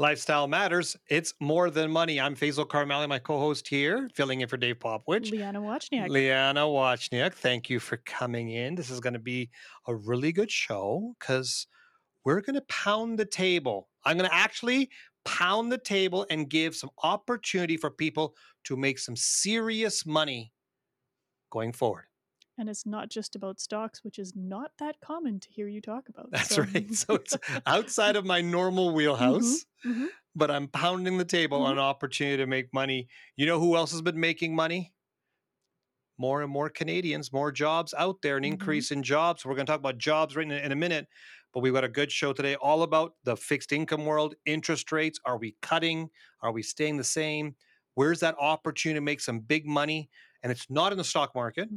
Lifestyle 0.00 0.48
matters. 0.48 0.96
It's 1.10 1.34
more 1.40 1.68
than 1.68 1.90
money. 1.90 2.18
I'm 2.18 2.34
Faisal 2.34 2.66
Karmali, 2.66 3.06
my 3.06 3.18
co-host 3.18 3.68
here, 3.68 4.08
filling 4.14 4.40
in 4.40 4.48
for 4.48 4.56
Dave 4.56 4.78
Popwich. 4.78 5.30
Leanna 5.30 5.60
Wachniak. 5.60 6.08
Leanna 6.08 6.62
Wachniak, 6.62 7.34
thank 7.34 7.68
you 7.68 7.78
for 7.78 7.98
coming 7.98 8.48
in. 8.48 8.76
This 8.76 8.88
is 8.88 8.98
going 8.98 9.12
to 9.12 9.18
be 9.18 9.50
a 9.86 9.94
really 9.94 10.32
good 10.32 10.50
show 10.50 11.14
because 11.20 11.66
we're 12.24 12.40
going 12.40 12.54
to 12.54 12.62
pound 12.62 13.18
the 13.18 13.26
table. 13.26 13.90
I'm 14.06 14.16
going 14.16 14.30
to 14.30 14.34
actually 14.34 14.88
pound 15.26 15.70
the 15.70 15.76
table 15.76 16.24
and 16.30 16.48
give 16.48 16.74
some 16.74 16.88
opportunity 17.02 17.76
for 17.76 17.90
people 17.90 18.34
to 18.64 18.78
make 18.78 18.98
some 18.98 19.16
serious 19.16 20.06
money 20.06 20.50
going 21.50 21.74
forward. 21.74 22.04
And 22.60 22.68
it's 22.68 22.86
not 22.86 23.08
just 23.08 23.34
about 23.34 23.58
stocks, 23.58 24.04
which 24.04 24.18
is 24.18 24.36
not 24.36 24.72
that 24.78 25.00
common 25.00 25.40
to 25.40 25.50
hear 25.50 25.66
you 25.66 25.80
talk 25.80 26.10
about. 26.10 26.28
That's 26.32 26.54
so. 26.54 26.62
right. 26.62 26.92
So 26.94 27.14
it's 27.14 27.36
outside 27.66 28.16
of 28.16 28.24
my 28.26 28.40
normal 28.40 28.94
wheelhouse, 28.94 29.64
Mhm, 29.64 29.66
mhm. 29.84 30.08
but 30.34 30.50
I'm 30.50 30.68
pounding 30.68 31.18
the 31.18 31.24
table 31.24 31.62
on 31.62 31.72
an 31.72 31.78
opportunity 31.78 32.38
to 32.38 32.46
make 32.46 32.72
money. 32.74 33.08
You 33.36 33.46
know 33.46 33.60
who 33.60 33.76
else 33.76 33.92
has 33.92 34.02
been 34.02 34.20
making 34.20 34.54
money? 34.54 34.94
More 36.18 36.42
and 36.42 36.52
more 36.52 36.68
Canadians, 36.68 37.32
more 37.32 37.50
jobs 37.50 37.94
out 37.94 38.20
there, 38.20 38.36
an 38.36 38.44
Mhm. 38.46 38.50
increase 38.52 38.90
in 38.90 39.02
jobs. 39.02 39.44
We're 39.44 39.54
going 39.54 39.64
to 39.66 39.70
talk 39.72 39.80
about 39.80 39.96
jobs 39.96 40.36
right 40.36 40.44
in, 40.44 40.52
in 40.52 40.70
a 40.70 40.76
minute, 40.76 41.08
but 41.54 41.60
we've 41.60 41.72
got 41.72 41.84
a 41.84 41.88
good 41.88 42.12
show 42.12 42.34
today 42.34 42.56
all 42.56 42.82
about 42.82 43.14
the 43.24 43.36
fixed 43.36 43.72
income 43.72 44.04
world, 44.04 44.34
interest 44.44 44.92
rates. 44.92 45.18
Are 45.24 45.38
we 45.38 45.56
cutting? 45.62 46.10
Are 46.42 46.52
we 46.52 46.62
staying 46.62 46.98
the 46.98 47.04
same? 47.04 47.56
Where's 47.94 48.20
that 48.20 48.36
opportunity 48.38 48.98
to 48.98 49.00
make 49.00 49.20
some 49.20 49.40
big 49.40 49.66
money? 49.66 50.10
And 50.42 50.52
it's 50.52 50.68
not 50.68 50.92
in 50.92 50.98
the 50.98 51.04
stock 51.04 51.34
market. 51.34 51.70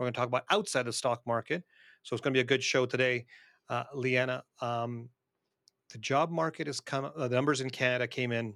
We're 0.00 0.06
going 0.06 0.14
to 0.14 0.18
talk 0.18 0.28
about 0.28 0.44
outside 0.50 0.86
the 0.86 0.94
stock 0.94 1.20
market. 1.26 1.62
So 2.04 2.14
it's 2.14 2.22
going 2.22 2.32
to 2.32 2.38
be 2.38 2.40
a 2.40 2.44
good 2.44 2.64
show 2.64 2.86
today. 2.86 3.26
Uh, 3.68 3.84
Leanna, 3.92 4.42
um, 4.62 5.10
the 5.92 5.98
job 5.98 6.30
market 6.30 6.66
has 6.68 6.80
come, 6.80 7.10
uh, 7.14 7.28
the 7.28 7.34
numbers 7.34 7.60
in 7.60 7.68
Canada 7.68 8.06
came 8.06 8.32
in. 8.32 8.54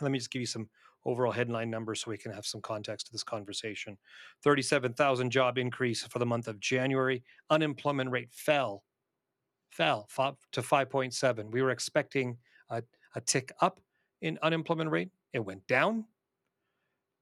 Let 0.00 0.12
me 0.12 0.18
just 0.18 0.30
give 0.30 0.38
you 0.38 0.46
some 0.46 0.68
overall 1.04 1.32
headline 1.32 1.68
numbers 1.68 2.02
so 2.02 2.12
we 2.12 2.16
can 2.16 2.30
have 2.30 2.46
some 2.46 2.60
context 2.60 3.06
to 3.06 3.12
this 3.12 3.24
conversation. 3.24 3.98
37,000 4.44 5.30
job 5.30 5.58
increase 5.58 6.04
for 6.04 6.20
the 6.20 6.26
month 6.26 6.46
of 6.46 6.60
January. 6.60 7.24
Unemployment 7.50 8.12
rate 8.12 8.28
fell, 8.30 8.84
fell 9.70 10.08
to 10.52 10.62
5.7. 10.62 11.50
We 11.50 11.60
were 11.60 11.70
expecting 11.70 12.38
a, 12.70 12.84
a 13.16 13.20
tick 13.20 13.50
up 13.60 13.80
in 14.20 14.38
unemployment 14.42 14.92
rate. 14.92 15.10
It 15.32 15.40
went 15.40 15.66
down. 15.66 16.04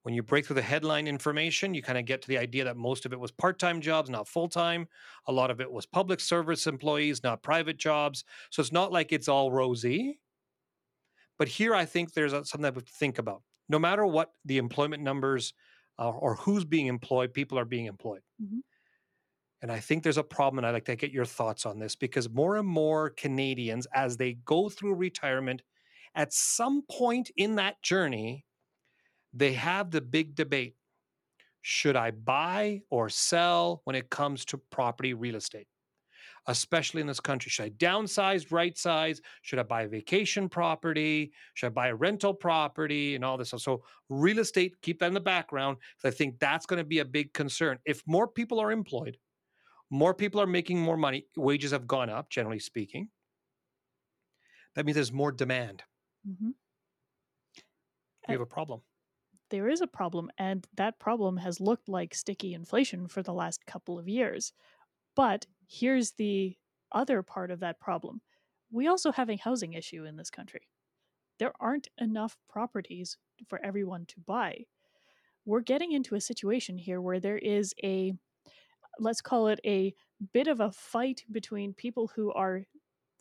When 0.07 0.15
you 0.15 0.23
break 0.23 0.47
through 0.47 0.55
the 0.55 0.63
headline 0.63 1.09
information, 1.09 1.75
you 1.75 1.83
kind 1.83 1.99
of 1.99 2.05
get 2.05 2.23
to 2.23 2.29
the 2.29 2.39
idea 2.39 2.63
that 2.63 2.77
most 2.77 3.07
of 3.07 3.13
it 3.13 3.19
was 3.19 3.33
part 3.33 3.59
time 3.59 3.81
jobs, 3.81 4.09
not 4.09 4.29
full 4.29 4.49
time. 4.49 4.87
A 5.27 5.33
lot 5.33 5.51
of 5.51 5.61
it 5.61 5.69
was 5.73 5.85
public 5.85 6.21
service 6.21 6.69
employees, 6.69 7.25
not 7.25 7.43
private 7.43 7.77
jobs. 7.77 8.23
So 8.53 8.61
it's 8.61 8.71
not 8.71 8.93
like 8.93 9.11
it's 9.11 9.27
all 9.27 9.51
rosy. 9.51 10.21
But 11.39 11.49
here 11.49 11.75
I 11.75 11.85
think 11.87 12.13
there's 12.13 12.31
something 12.31 12.63
that 12.63 12.77
we 12.77 12.83
think 12.83 13.19
about. 13.19 13.43
No 13.69 13.81
matter 13.81 14.07
what 14.07 14.35
the 14.45 14.59
employment 14.59 15.03
numbers 15.03 15.55
uh, 15.99 16.11
or 16.11 16.37
who's 16.37 16.65
being 16.65 16.87
employed, 16.87 17.35
people 17.35 17.59
are 17.59 17.65
being 17.65 17.87
employed. 17.87 18.23
Mhm. 18.41 18.61
And 19.63 19.73
I 19.73 19.81
think 19.81 20.03
there's 20.03 20.19
a 20.19 20.23
problem, 20.23 20.59
and 20.59 20.67
I'd 20.67 20.73
like 20.73 20.85
to 20.85 20.97
get 20.97 21.11
your 21.11 21.25
thoughts 21.25 21.67
on 21.67 21.79
this 21.81 21.97
because 21.97 22.29
more 22.29 22.57
and 22.57 22.69
more 22.69 23.11
Canadians, 23.11 23.87
as 23.93 24.19
they 24.19 24.35
go 24.35 24.69
through 24.69 24.95
retirement, 24.95 25.63
at 26.15 26.33
some 26.33 26.83
point 26.91 27.31
in 27.37 27.57
that 27.57 27.83
journey, 27.83 28.47
they 29.39 29.53
have 29.55 29.91
the 29.91 30.01
big 30.01 30.35
debate 30.35 30.77
should 31.63 31.97
I 31.97 32.13
buy 32.13 32.83
or 32.91 33.09
sell 33.09 33.83
when 33.85 33.97
it 33.97 34.11
comes 34.11 34.45
to 34.47 34.59
property 34.59 35.15
real 35.15 35.37
estate? 35.37 35.67
Especially 36.47 37.01
in 37.01 37.09
this 37.09 37.19
country. 37.19 37.51
Should 37.51 37.65
I 37.65 37.71
downsize, 37.71 38.53
right 38.53 38.79
size? 38.79 39.21
Should 39.43 39.59
I 39.59 39.65
buy 39.65 39.83
a 39.83 39.89
vacation 39.89 40.49
property? 40.49 41.33
Should 41.55 41.67
I 41.67 41.71
buy 41.71 41.89
a 41.89 41.97
rental 41.97 42.33
property 42.35 43.17
and 43.17 43.25
all 43.25 43.37
this 43.37 43.49
stuff? 43.49 43.63
So, 43.63 43.85
real 44.09 44.39
estate, 44.39 44.81
keep 44.81 45.01
that 45.01 45.09
in 45.09 45.15
the 45.15 45.21
background 45.21 45.79
because 45.97 46.15
I 46.15 46.17
think 46.17 46.39
that's 46.39 46.67
going 46.67 46.79
to 46.79 46.85
be 46.85 47.01
a 47.01 47.05
big 47.05 47.33
concern. 47.33 47.81
If 47.85 48.03
more 48.07 48.29
people 48.29 48.61
are 48.61 48.71
employed, 48.71 49.19
more 49.91 50.15
people 50.15 50.41
are 50.41 50.47
making 50.47 50.81
more 50.81 50.97
money, 50.97 51.27
wages 51.37 51.73
have 51.73 51.87
gone 51.87 52.11
up, 52.11 52.31
generally 52.31 52.61
speaking. 52.61 53.11
That 54.77 54.87
means 54.87 54.95
there's 54.95 55.13
more 55.13 55.33
demand. 55.33 55.83
Mhm. 56.25 56.55
We 58.29 58.33
have 58.35 58.41
a 58.41 58.47
problem. 58.47 58.83
There 59.51 59.69
is 59.69 59.81
a 59.81 59.87
problem, 59.87 60.31
and 60.39 60.67
that 60.77 60.99
problem 60.99 61.37
has 61.37 61.61
looked 61.61 61.89
like 61.89 62.15
sticky 62.15 62.55
inflation 62.55 63.07
for 63.07 63.23
the 63.23 63.33
last 63.33 63.65
couple 63.67 63.99
of 63.99 64.09
years. 64.09 64.53
But 65.15 65.47
here's 65.69 66.13
the 66.13 66.57
other 66.93 67.23
part 67.23 67.51
of 67.51 67.61
that 67.61 67.81
problem 67.81 68.21
we 68.73 68.89
also 68.89 69.13
have 69.13 69.31
a 69.31 69.37
housing 69.37 69.75
issue 69.75 70.05
in 70.05 70.17
this 70.17 70.31
country. 70.31 70.69
There 71.39 71.53
aren't 71.61 71.89
enough 71.99 72.37
properties 72.49 73.17
for 73.49 73.65
everyone 73.65 74.07
to 74.07 74.21
buy. 74.27 74.65
We're 75.45 75.61
getting 75.61 75.93
into 75.93 76.17
a 76.17 76.21
situation 76.21 76.77
here 76.77 77.01
where 77.01 77.21
there 77.21 77.39
is 77.39 77.75
a, 77.85 78.15
let's 78.99 79.21
call 79.21 79.49
it 79.49 79.61
a 79.65 79.95
bit 80.33 80.49
of 80.49 80.61
a 80.61 80.73
fight 80.73 81.23
between 81.31 81.75
people 81.75 82.11
who 82.15 82.33
are 82.33 82.63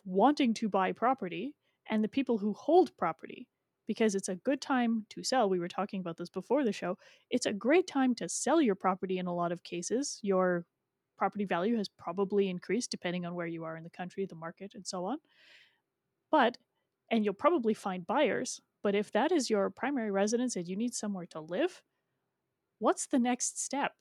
wanting 0.03 0.53
to 0.55 0.69
buy 0.69 0.91
property 0.91 1.53
and 1.89 2.03
the 2.03 2.09
people 2.09 2.37
who 2.37 2.53
hold 2.53 2.95
property 2.97 3.47
because 3.87 4.15
it's 4.15 4.29
a 4.29 4.35
good 4.35 4.61
time 4.61 5.05
to 5.09 5.23
sell. 5.23 5.49
We 5.49 5.59
were 5.59 5.67
talking 5.67 5.99
about 5.99 6.17
this 6.17 6.29
before 6.29 6.63
the 6.63 6.71
show. 6.71 6.97
It's 7.29 7.45
a 7.45 7.53
great 7.53 7.87
time 7.87 8.15
to 8.15 8.29
sell 8.29 8.61
your 8.61 8.75
property 8.75 9.17
in 9.17 9.27
a 9.27 9.35
lot 9.35 9.51
of 9.51 9.63
cases. 9.63 10.19
Your 10.21 10.65
property 11.17 11.45
value 11.45 11.77
has 11.77 11.87
probably 11.87 12.49
increased 12.49 12.91
depending 12.91 13.25
on 13.25 13.35
where 13.35 13.47
you 13.47 13.63
are 13.63 13.77
in 13.77 13.83
the 13.83 13.89
country, 13.89 14.25
the 14.25 14.35
market, 14.35 14.73
and 14.75 14.85
so 14.85 15.05
on. 15.05 15.17
But, 16.31 16.57
and 17.11 17.23
you'll 17.23 17.33
probably 17.33 17.73
find 17.73 18.05
buyers. 18.05 18.59
But 18.83 18.95
if 18.95 19.11
that 19.13 19.31
is 19.31 19.49
your 19.49 19.69
primary 19.69 20.11
residence 20.11 20.55
and 20.55 20.67
you 20.67 20.75
need 20.75 20.93
somewhere 20.93 21.25
to 21.27 21.39
live, 21.39 21.81
what's 22.79 23.07
the 23.07 23.19
next 23.19 23.63
step? 23.63 23.93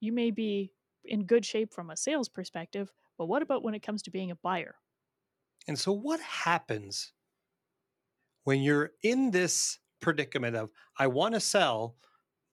You 0.00 0.12
may 0.12 0.30
be 0.30 0.72
in 1.04 1.26
good 1.26 1.44
shape 1.44 1.72
from 1.72 1.90
a 1.90 1.96
sales 1.96 2.28
perspective, 2.28 2.92
but 3.16 3.26
what 3.26 3.42
about 3.42 3.62
when 3.62 3.74
it 3.74 3.82
comes 3.82 4.02
to 4.02 4.10
being 4.10 4.30
a 4.30 4.36
buyer? 4.36 4.76
And 5.66 5.78
so, 5.78 5.92
what 5.92 6.20
happens 6.20 7.12
when 8.44 8.60
you're 8.62 8.92
in 9.02 9.30
this 9.30 9.78
predicament 10.00 10.56
of, 10.56 10.70
I 10.98 11.06
want 11.06 11.34
to 11.34 11.40
sell, 11.40 11.96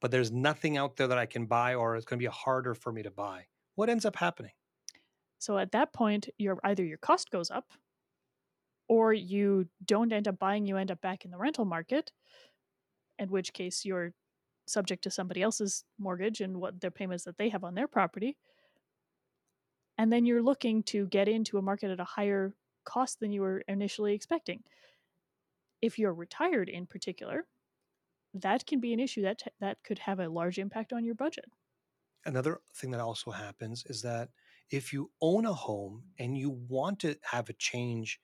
but 0.02 0.10
there's 0.10 0.32
nothing 0.32 0.78
out 0.78 0.96
there 0.98 1.08
that 1.08 1.18
I 1.18 1.26
can 1.26 1.46
buy, 1.46 1.76
or 1.76 1.96
it's 1.96 2.06
going 2.06 2.20
to 2.20 2.24
be 2.24 2.32
harder 2.32 2.74
for 2.74 2.92
me 2.92 3.04
to 3.04 3.12
buy? 3.12 3.46
What 3.76 3.90
ends 3.90 4.06
up 4.06 4.16
happening? 4.16 4.52
So 5.38 5.58
at 5.58 5.72
that 5.72 5.94
point, 5.94 6.30
your 6.38 6.58
either 6.64 6.84
your 6.84 6.98
cost 6.98 7.30
goes 7.32 7.52
up, 7.52 7.72
or 8.88 9.14
you 9.14 9.68
don't 9.86 10.12
end 10.12 10.28
up 10.28 10.38
buying, 10.40 10.66
you 10.66 10.78
end 10.78 10.92
up 10.92 11.02
back 11.02 11.24
in 11.24 11.32
the 11.32 11.38
rental 11.38 11.66
market, 11.66 12.12
in 13.20 13.30
which 13.30 13.54
case 13.54 13.86
you're 13.86 14.14
subject 14.68 15.04
to 15.04 15.10
somebody 15.10 15.42
else's 15.42 15.84
mortgage 15.98 16.42
and 16.42 16.58
what 16.58 16.80
their 16.82 16.92
payments 16.92 17.24
that 17.24 17.38
they 17.38 17.50
have 17.50 17.64
on 17.64 17.76
their 17.76 17.88
property. 17.88 18.38
And 19.98 20.12
then 20.12 20.26
you're 20.26 20.42
looking 20.42 20.84
to 20.84 21.08
get 21.08 21.28
into 21.28 21.58
a 21.58 21.62
market 21.62 21.92
at 21.92 22.00
a 22.00 22.06
higher 22.06 22.56
cost 22.86 23.20
than 23.20 23.32
you 23.32 23.42
were 23.42 23.64
initially 23.68 24.14
expecting. 24.14 24.64
If 25.82 26.00
you're 26.00 26.14
retired 26.14 26.70
in 26.70 26.88
particular, 26.88 27.48
that 28.34 28.66
can 28.68 28.80
be 28.82 28.94
an 28.94 29.00
issue 29.02 29.24
that 29.24 29.44
that 29.60 29.84
could 29.84 30.00
have 30.00 30.20
a 30.20 30.30
large 30.30 30.60
impact 30.60 30.94
on 30.94 31.06
your 31.06 31.16
budget. 31.16 31.52
Another 32.24 32.62
thing 32.76 32.92
that 32.92 33.00
also 33.00 33.32
happens 33.32 33.84
is 33.86 34.04
that 34.04 34.30
if 34.70 34.94
you 34.94 35.12
own 35.22 35.46
a 35.46 35.54
home 35.54 36.12
and 36.20 36.38
you 36.38 36.50
want 36.52 37.00
to 37.00 37.18
have 37.24 37.50
a 37.50 37.54
change, 37.54 38.20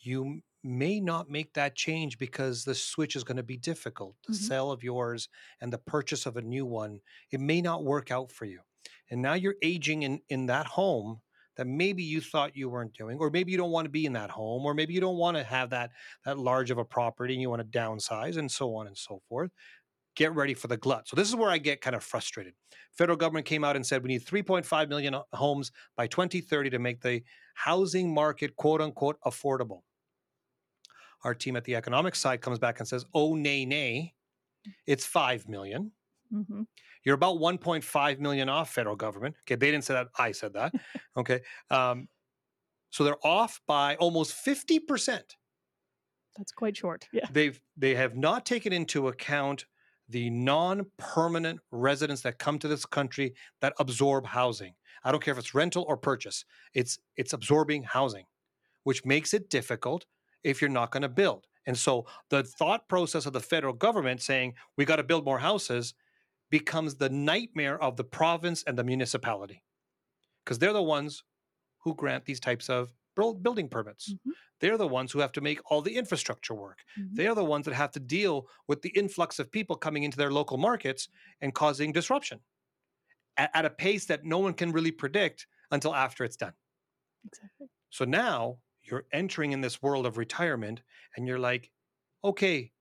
you 0.00 0.42
may 0.62 1.00
not 1.00 1.30
make 1.30 1.54
that 1.54 1.76
change 1.76 2.18
because 2.18 2.64
the 2.64 2.74
switch 2.74 3.16
is 3.16 3.24
going 3.24 3.38
to 3.38 3.42
be 3.44 3.56
difficult. 3.58 4.16
The 4.24 4.32
Mhm. 4.32 4.34
sale 4.34 4.72
of 4.72 4.84
yours 4.84 5.28
and 5.60 5.72
the 5.72 5.78
purchase 5.78 6.26
of 6.26 6.36
a 6.36 6.42
new 6.42 6.66
one, 6.66 7.00
it 7.32 7.40
may 7.40 7.62
not 7.62 7.84
work 7.84 8.10
out 8.10 8.32
for 8.32 8.46
you. 8.46 8.62
And 9.10 9.22
now 9.22 9.34
you're 9.34 9.56
aging 9.62 10.02
in, 10.02 10.22
in 10.28 10.46
that 10.46 10.66
home 10.66 11.22
that 11.56 11.66
maybe 11.66 12.02
you 12.02 12.20
thought 12.20 12.56
you 12.56 12.68
weren't 12.68 12.92
doing, 12.94 13.18
or 13.18 13.30
maybe 13.30 13.52
you 13.52 13.58
don't 13.58 13.70
want 13.70 13.86
to 13.86 13.90
be 13.90 14.06
in 14.06 14.12
that 14.14 14.30
home, 14.30 14.64
or 14.64 14.74
maybe 14.74 14.94
you 14.94 15.00
don't 15.00 15.16
want 15.16 15.36
to 15.36 15.44
have 15.44 15.70
that 15.70 15.90
that 16.24 16.38
large 16.38 16.70
of 16.70 16.78
a 16.78 16.84
property 16.84 17.34
and 17.34 17.42
you 17.42 17.50
want 17.50 17.60
to 17.60 17.78
downsize 17.78 18.36
and 18.36 18.50
so 18.50 18.74
on 18.76 18.86
and 18.86 18.96
so 18.96 19.20
forth. 19.28 19.50
Get 20.16 20.34
ready 20.34 20.54
for 20.54 20.66
the 20.68 20.76
glut. 20.76 21.08
So 21.08 21.16
this 21.16 21.28
is 21.28 21.36
where 21.36 21.50
I 21.50 21.58
get 21.58 21.80
kind 21.80 21.96
of 21.96 22.02
frustrated. 22.02 22.54
Federal 22.92 23.16
government 23.16 23.46
came 23.46 23.64
out 23.64 23.76
and 23.76 23.86
said 23.86 24.02
we 24.02 24.08
need 24.08 24.24
3.5 24.24 24.88
million 24.88 25.16
homes 25.32 25.70
by 25.96 26.06
2030 26.06 26.70
to 26.70 26.78
make 26.78 27.00
the 27.00 27.22
housing 27.54 28.12
market 28.12 28.56
quote 28.56 28.80
unquote 28.80 29.18
affordable. 29.24 29.82
Our 31.22 31.34
team 31.34 31.56
at 31.56 31.64
the 31.64 31.76
economics 31.76 32.18
side 32.18 32.40
comes 32.40 32.58
back 32.58 32.78
and 32.80 32.88
says, 32.88 33.04
"Oh 33.14 33.34
nay 33.34 33.64
nay, 33.64 34.14
it's 34.86 35.06
5 35.06 35.48
million." 35.48 35.92
Hmm 36.30 36.62
You're 37.04 37.14
about 37.14 37.38
1.5 37.38 38.18
million 38.18 38.48
off 38.48 38.72
federal 38.72 38.96
government. 38.96 39.36
Okay, 39.42 39.56
they 39.56 39.70
didn't 39.70 39.84
say 39.84 39.94
that. 39.94 40.08
I 40.18 40.32
said 40.32 40.52
that. 40.54 40.72
okay. 41.16 41.40
Um, 41.70 42.08
so 42.90 43.04
they're 43.04 43.24
off 43.26 43.60
by 43.66 43.96
almost 43.96 44.34
50%. 44.44 45.22
That's 46.36 46.52
quite 46.52 46.76
short. 46.76 47.08
Yeah. 47.12 47.26
They've 47.30 47.60
they 47.76 47.94
have 47.94 48.16
not 48.16 48.46
taken 48.46 48.72
into 48.72 49.08
account 49.08 49.66
the 50.08 50.30
non-permanent 50.30 51.60
residents 51.70 52.22
that 52.22 52.38
come 52.38 52.58
to 52.58 52.68
this 52.68 52.84
country 52.84 53.34
that 53.60 53.74
absorb 53.78 54.26
housing. 54.26 54.74
I 55.04 55.12
don't 55.12 55.22
care 55.22 55.32
if 55.32 55.38
it's 55.38 55.54
rental 55.54 55.84
or 55.88 55.96
purchase. 55.96 56.44
It's 56.74 56.98
it's 57.16 57.32
absorbing 57.32 57.82
housing, 57.84 58.24
which 58.84 59.04
makes 59.04 59.34
it 59.34 59.50
difficult 59.50 60.06
if 60.42 60.60
you're 60.60 60.70
not 60.70 60.90
going 60.90 61.02
to 61.02 61.08
build. 61.08 61.46
And 61.66 61.76
so 61.76 62.06
the 62.30 62.42
thought 62.42 62.88
process 62.88 63.26
of 63.26 63.32
the 63.32 63.40
federal 63.40 63.74
government 63.74 64.22
saying 64.22 64.54
we 64.76 64.84
got 64.84 64.96
to 64.96 65.04
build 65.04 65.24
more 65.24 65.38
houses 65.38 65.94
becomes 66.50 66.96
the 66.96 67.08
nightmare 67.08 67.80
of 67.82 67.96
the 67.96 68.04
province 68.04 68.62
and 68.66 68.78
the 68.78 68.84
municipality 68.84 69.62
because 70.44 70.58
they're 70.58 70.72
the 70.72 70.82
ones 70.82 71.22
who 71.84 71.94
grant 71.94 72.24
these 72.24 72.40
types 72.40 72.68
of 72.68 72.92
building 73.14 73.68
permits. 73.68 74.12
Mm-hmm. 74.12 74.30
They're 74.60 74.78
the 74.78 74.86
ones 74.86 75.12
who 75.12 75.20
have 75.20 75.32
to 75.32 75.40
make 75.40 75.60
all 75.70 75.82
the 75.82 75.96
infrastructure 75.96 76.54
work. 76.54 76.78
Mm-hmm. 76.98 77.14
They're 77.14 77.34
the 77.34 77.44
ones 77.44 77.66
that 77.66 77.74
have 77.74 77.92
to 77.92 78.00
deal 78.00 78.46
with 78.68 78.82
the 78.82 78.90
influx 78.90 79.38
of 79.38 79.50
people 79.50 79.76
coming 79.76 80.02
into 80.02 80.16
their 80.16 80.30
local 80.30 80.58
markets 80.58 81.08
and 81.40 81.54
causing 81.54 81.92
disruption 81.92 82.40
at, 83.36 83.50
at 83.54 83.64
a 83.64 83.70
pace 83.70 84.06
that 84.06 84.24
no 84.24 84.38
one 84.38 84.54
can 84.54 84.72
really 84.72 84.90
predict 84.90 85.46
until 85.70 85.94
after 85.94 86.24
it's 86.24 86.36
done. 86.36 86.52
Exactly. 87.26 87.68
So 87.90 88.04
now 88.04 88.58
you're 88.82 89.04
entering 89.12 89.52
in 89.52 89.60
this 89.60 89.82
world 89.82 90.06
of 90.06 90.18
retirement 90.18 90.82
and 91.16 91.26
you're 91.26 91.38
like, 91.38 91.70
okay, 92.24 92.72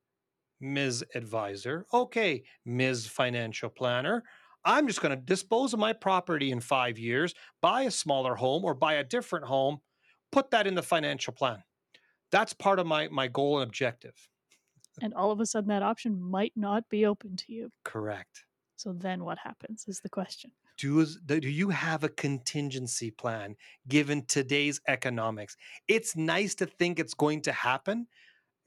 Ms. 0.62 1.04
Advisor, 1.16 1.86
okay, 1.94 2.44
Ms. 2.66 3.08
Financial 3.08 3.70
Planner, 3.70 4.24
I'm 4.66 4.88
just 4.88 5.02
going 5.02 5.18
to 5.18 5.22
dispose 5.22 5.74
of 5.74 5.80
my 5.80 5.94
property 5.94 6.52
in 6.52 6.60
five 6.60 7.00
years, 7.00 7.34
buy 7.62 7.84
a 7.84 7.92
smaller 7.92 8.36
home 8.36 8.66
or 8.66 8.74
buy 8.74 8.96
a 8.96 9.04
different 9.04 9.46
home, 9.46 9.80
put 10.32 10.52
that 10.52 10.68
in 10.68 10.76
the 10.76 10.84
financial 10.84 11.34
plan. 11.34 11.64
That's 12.32 12.54
part 12.54 12.80
of 12.80 12.86
my, 12.86 13.08
my 13.08 13.28
goal 13.28 13.60
and 13.60 13.68
objective. 13.68 14.30
And 15.02 15.14
all 15.14 15.32
of 15.32 15.40
a 15.40 15.46
sudden, 15.46 15.70
that 15.70 15.82
option 15.82 16.22
might 16.22 16.54
not 16.56 16.90
be 16.90 17.06
open 17.06 17.38
to 17.38 17.54
you. 17.54 17.72
Correct. 17.86 18.44
So 18.76 18.94
then 18.94 19.24
what 19.24 19.38
happens 19.40 19.86
is 19.88 20.02
the 20.02 20.10
question. 20.10 20.52
Do, 20.78 21.06
do 21.06 21.50
you 21.50 21.70
have 21.70 22.04
a 22.04 22.10
contingency 22.10 23.12
plan 23.12 23.56
given 23.88 24.26
today's 24.26 24.80
economics? 24.88 25.58
It's 25.88 26.16
nice 26.16 26.56
to 26.56 26.66
think 26.66 27.00
it's 27.00 27.14
going 27.14 27.42
to 27.42 27.52
happen, 27.52 28.08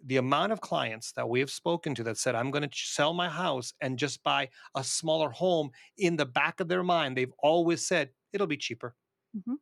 the 0.07 0.17
amount 0.17 0.53
of 0.53 0.61
clients 0.61 1.13
that 1.13 1.29
we 1.29 1.41
have 1.41 1.51
spoken 1.51 1.95
to 1.95 2.03
that 2.05 2.19
said, 2.19 2.35
I'm 2.35 2.51
going 2.51 2.69
to 2.69 2.71
sell 2.73 3.13
my 3.13 3.29
house 3.29 3.73
and 3.81 3.99
just 3.99 4.23
buy 4.23 4.49
a 4.75 4.83
smaller 4.83 5.31
home, 5.31 5.71
in 5.99 6.17
the 6.17 6.27
back 6.27 6.61
of 6.61 6.69
their 6.69 6.83
mind, 6.83 7.17
they've 7.17 7.33
always 7.39 7.87
said, 7.87 8.11
it'll 8.33 8.47
be 8.47 8.57
cheaper. 8.57 8.95
Mm-hmm. 9.37 9.55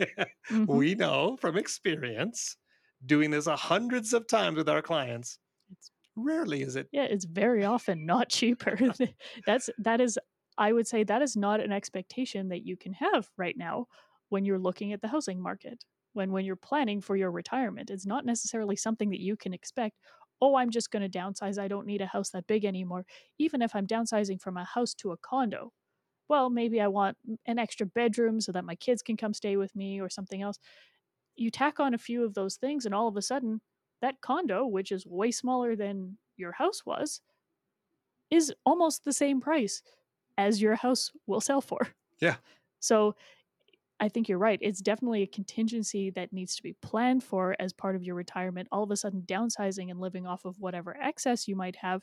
mm-hmm. 0.50 0.64
We 0.66 0.94
know 0.94 1.36
from 1.40 1.56
experience, 1.56 2.56
doing 3.06 3.30
this 3.30 3.46
hundreds 3.46 4.12
of 4.12 4.26
times 4.26 4.56
with 4.56 4.68
our 4.68 4.82
clients, 4.82 5.38
it's, 5.70 5.90
rarely 6.16 6.62
is 6.62 6.76
it. 6.76 6.88
Yeah, 6.92 7.04
it's 7.04 7.24
very 7.24 7.64
often 7.64 8.06
not 8.06 8.28
cheaper. 8.28 8.78
That's, 9.46 9.70
that 9.78 10.00
is, 10.00 10.18
I 10.56 10.72
would 10.72 10.86
say, 10.86 11.04
that 11.04 11.22
is 11.22 11.36
not 11.36 11.60
an 11.60 11.72
expectation 11.72 12.48
that 12.48 12.66
you 12.66 12.76
can 12.76 12.92
have 12.94 13.28
right 13.36 13.56
now 13.56 13.86
when 14.28 14.44
you're 14.44 14.58
looking 14.58 14.92
at 14.92 15.00
the 15.00 15.08
housing 15.08 15.40
market 15.40 15.84
when 16.18 16.32
when 16.32 16.44
you're 16.44 16.56
planning 16.56 17.00
for 17.00 17.16
your 17.16 17.30
retirement. 17.30 17.90
It's 17.90 18.04
not 18.04 18.26
necessarily 18.26 18.76
something 18.76 19.10
that 19.10 19.20
you 19.20 19.36
can 19.36 19.54
expect. 19.54 19.96
Oh, 20.40 20.56
I'm 20.56 20.70
just 20.70 20.90
going 20.90 21.08
to 21.08 21.18
downsize. 21.18 21.58
I 21.58 21.68
don't 21.68 21.86
need 21.86 22.02
a 22.02 22.06
house 22.06 22.30
that 22.30 22.46
big 22.46 22.64
anymore. 22.64 23.06
Even 23.38 23.62
if 23.62 23.74
I'm 23.74 23.86
downsizing 23.86 24.40
from 24.40 24.56
a 24.56 24.64
house 24.64 24.94
to 24.94 25.12
a 25.12 25.16
condo, 25.16 25.72
well, 26.28 26.50
maybe 26.50 26.80
I 26.80 26.88
want 26.88 27.16
an 27.46 27.58
extra 27.58 27.86
bedroom 27.86 28.40
so 28.40 28.52
that 28.52 28.64
my 28.64 28.74
kids 28.74 29.02
can 29.02 29.16
come 29.16 29.32
stay 29.32 29.56
with 29.56 29.74
me 29.74 30.00
or 30.00 30.10
something 30.10 30.42
else. 30.42 30.58
You 31.36 31.50
tack 31.50 31.80
on 31.80 31.94
a 31.94 31.98
few 31.98 32.24
of 32.24 32.34
those 32.34 32.56
things, 32.56 32.84
and 32.84 32.94
all 32.94 33.08
of 33.08 33.16
a 33.16 33.22
sudden, 33.22 33.60
that 34.02 34.20
condo, 34.20 34.66
which 34.66 34.92
is 34.92 35.06
way 35.06 35.30
smaller 35.30 35.76
than 35.76 36.18
your 36.36 36.52
house 36.52 36.84
was, 36.84 37.20
is 38.30 38.52
almost 38.64 39.04
the 39.04 39.12
same 39.12 39.40
price 39.40 39.82
as 40.36 40.60
your 40.60 40.76
house 40.76 41.12
will 41.26 41.40
sell 41.40 41.60
for. 41.60 41.88
Yeah. 42.20 42.36
So 42.80 43.16
I 44.00 44.08
think 44.08 44.28
you're 44.28 44.38
right. 44.38 44.58
It's 44.62 44.80
definitely 44.80 45.22
a 45.22 45.26
contingency 45.26 46.10
that 46.10 46.32
needs 46.32 46.54
to 46.56 46.62
be 46.62 46.74
planned 46.82 47.24
for 47.24 47.56
as 47.58 47.72
part 47.72 47.96
of 47.96 48.04
your 48.04 48.14
retirement. 48.14 48.68
All 48.70 48.84
of 48.84 48.90
a 48.90 48.96
sudden, 48.96 49.22
downsizing 49.22 49.90
and 49.90 50.00
living 50.00 50.26
off 50.26 50.44
of 50.44 50.58
whatever 50.60 50.96
excess 50.96 51.48
you 51.48 51.56
might 51.56 51.76
have 51.76 52.02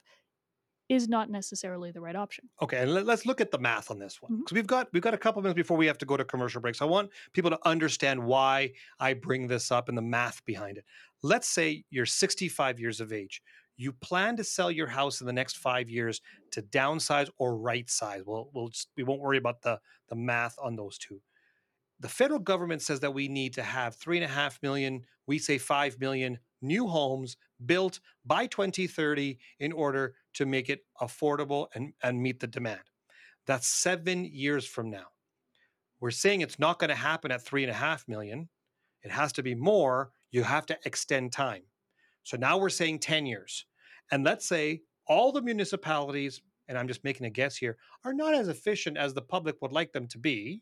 is 0.88 1.08
not 1.08 1.30
necessarily 1.30 1.92
the 1.92 2.02
right 2.02 2.16
option. 2.16 2.48
Okay, 2.62 2.78
and 2.78 2.94
let's 2.94 3.26
look 3.26 3.42
at 3.42 3.50
the 3.50 3.58
math 3.58 3.90
on 3.90 3.98
this 3.98 4.22
one 4.22 4.38
because 4.38 4.50
mm-hmm. 4.50 4.56
we've 4.56 4.68
got 4.68 4.88
we've 4.94 5.02
got 5.02 5.14
a 5.14 5.18
couple 5.18 5.42
minutes 5.42 5.56
before 5.56 5.78
we 5.78 5.88
have 5.88 5.98
to 5.98 6.06
go 6.06 6.16
to 6.16 6.24
commercial 6.24 6.62
breaks. 6.62 6.82
I 6.82 6.86
want 6.86 7.10
people 7.34 7.50
to 7.50 7.60
understand 7.66 8.24
why 8.24 8.72
I 9.00 9.14
bring 9.14 9.48
this 9.48 9.72
up 9.72 9.90
and 9.90 9.98
the 9.98 10.04
math 10.04 10.44
behind 10.46 10.78
it. 10.78 10.86
Let's 11.24 11.48
say 11.48 11.84
you're 11.90 12.06
65 12.06 12.80
years 12.80 13.02
of 13.02 13.12
age. 13.12 13.42
You 13.78 13.94
plan 13.94 14.38
to 14.38 14.44
sell 14.44 14.72
your 14.72 14.88
house 14.88 15.22
in 15.22 15.28
the 15.28 15.34
next 15.34 15.58
five 15.58 15.90
years 15.90 16.22
to 16.52 16.62
downsize 16.62 17.30
or 17.38 17.58
right 17.58 17.90
size. 17.90 18.22
Well, 18.26 18.50
we'll 18.54 18.70
just, 18.70 18.90
we 18.96 19.04
won't 19.04 19.22
worry 19.22 19.38
about 19.38 19.62
the 19.62 19.80
the 20.10 20.16
math 20.16 20.56
on 20.62 20.76
those 20.76 20.98
two 20.98 21.20
the 22.06 22.10
federal 22.10 22.40
government 22.40 22.84
says 22.84 23.00
that 23.00 23.16
we 23.16 23.28
need 23.28 23.56
to 23.56 23.64
have 23.64 23.96
three 23.96 24.18
and 24.18 24.24
a 24.24 24.28
half 24.28 24.62
million, 24.62 25.02
we 25.26 25.40
say 25.40 25.58
five 25.58 26.00
million 26.00 26.38
new 26.62 26.86
homes 26.86 27.36
built 27.66 28.00
by 28.24 28.46
2030 28.46 29.40
in 29.60 29.72
order 29.72 30.14
to 30.36 30.46
make 30.46 30.70
it 30.70 30.82
affordable 31.02 31.66
and, 31.74 31.94
and 32.04 32.22
meet 32.22 32.40
the 32.40 32.46
demand. 32.46 32.82
That's 33.48 33.68
seven 33.68 34.24
years 34.24 34.68
from 34.68 34.92
now. 34.92 35.08
We're 36.00 36.12
saying 36.12 36.42
it's 36.42 36.60
not 36.60 36.78
going 36.78 36.92
to 36.92 36.96
happen 36.96 37.32
at 37.32 37.42
three 37.42 37.64
and 37.64 37.72
a 37.72 37.76
half 37.76 38.08
million. 38.08 38.50
It 39.02 39.10
has 39.10 39.34
to 39.34 39.42
be 39.42 39.56
more. 39.56 40.12
You 40.30 40.44
have 40.44 40.68
to 40.68 40.78
extend 40.86 41.32
time. 41.32 41.64
So 42.22 42.38
now 42.38 42.60
we're 42.60 42.70
saying 42.70 43.00
10 43.00 43.26
years. 43.26 43.66
And 44.12 44.24
let's 44.24 44.48
say 44.48 44.84
all 45.08 45.32
the 45.32 45.42
municipalities, 45.42 46.40
and 46.68 46.78
I'm 46.78 46.88
just 46.88 47.04
making 47.04 47.26
a 47.26 47.32
guess 47.32 47.58
here, 47.58 47.78
are 48.04 48.14
not 48.14 48.36
as 48.36 48.48
efficient 48.48 48.96
as 48.96 49.16
the 49.16 49.24
public 49.24 49.56
would 49.64 49.72
like 49.72 49.92
them 49.92 50.08
to 50.10 50.20
be 50.20 50.62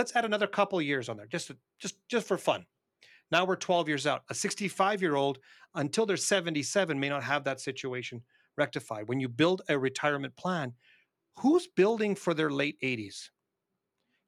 Let's 0.00 0.16
add 0.16 0.24
another 0.24 0.46
couple 0.46 0.80
years 0.80 1.10
on 1.10 1.18
there, 1.18 1.26
just 1.26 1.52
just 1.78 1.96
just 2.08 2.26
for 2.26 2.38
fun. 2.38 2.64
Now 3.30 3.44
we're 3.44 3.54
12 3.54 3.86
years 3.86 4.06
out. 4.06 4.22
A 4.30 4.34
65 4.34 5.02
year 5.02 5.14
old, 5.14 5.40
until 5.74 6.06
they're 6.06 6.16
77, 6.16 6.98
may 6.98 7.10
not 7.10 7.22
have 7.22 7.44
that 7.44 7.60
situation 7.60 8.22
rectified. 8.56 9.08
When 9.08 9.20
you 9.20 9.28
build 9.28 9.60
a 9.68 9.78
retirement 9.78 10.34
plan, 10.36 10.72
who's 11.40 11.66
building 11.66 12.14
for 12.14 12.32
their 12.32 12.48
late 12.48 12.80
80s? 12.82 13.28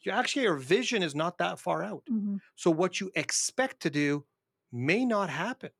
You 0.02 0.12
actually, 0.12 0.42
your 0.42 0.56
vision 0.56 1.02
is 1.02 1.14
not 1.14 1.38
that 1.38 1.58
far 1.58 1.82
out. 1.82 2.02
Mm-hmm. 2.12 2.36
So 2.54 2.70
what 2.70 3.00
you 3.00 3.10
expect 3.14 3.80
to 3.80 3.88
do 3.88 4.26
may 4.72 5.06
not 5.06 5.30
happen. 5.30 5.70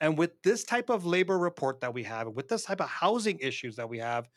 And 0.00 0.16
with 0.16 0.42
this 0.42 0.64
type 0.64 0.88
of 0.88 1.04
labor 1.04 1.38
report 1.38 1.82
that 1.82 1.92
we 1.92 2.04
have, 2.04 2.28
with 2.28 2.48
this 2.48 2.64
type 2.64 2.80
of 2.80 2.88
housing 2.88 3.38
issues 3.40 3.76
that 3.76 3.90
we 3.90 3.98
have, 3.98 4.30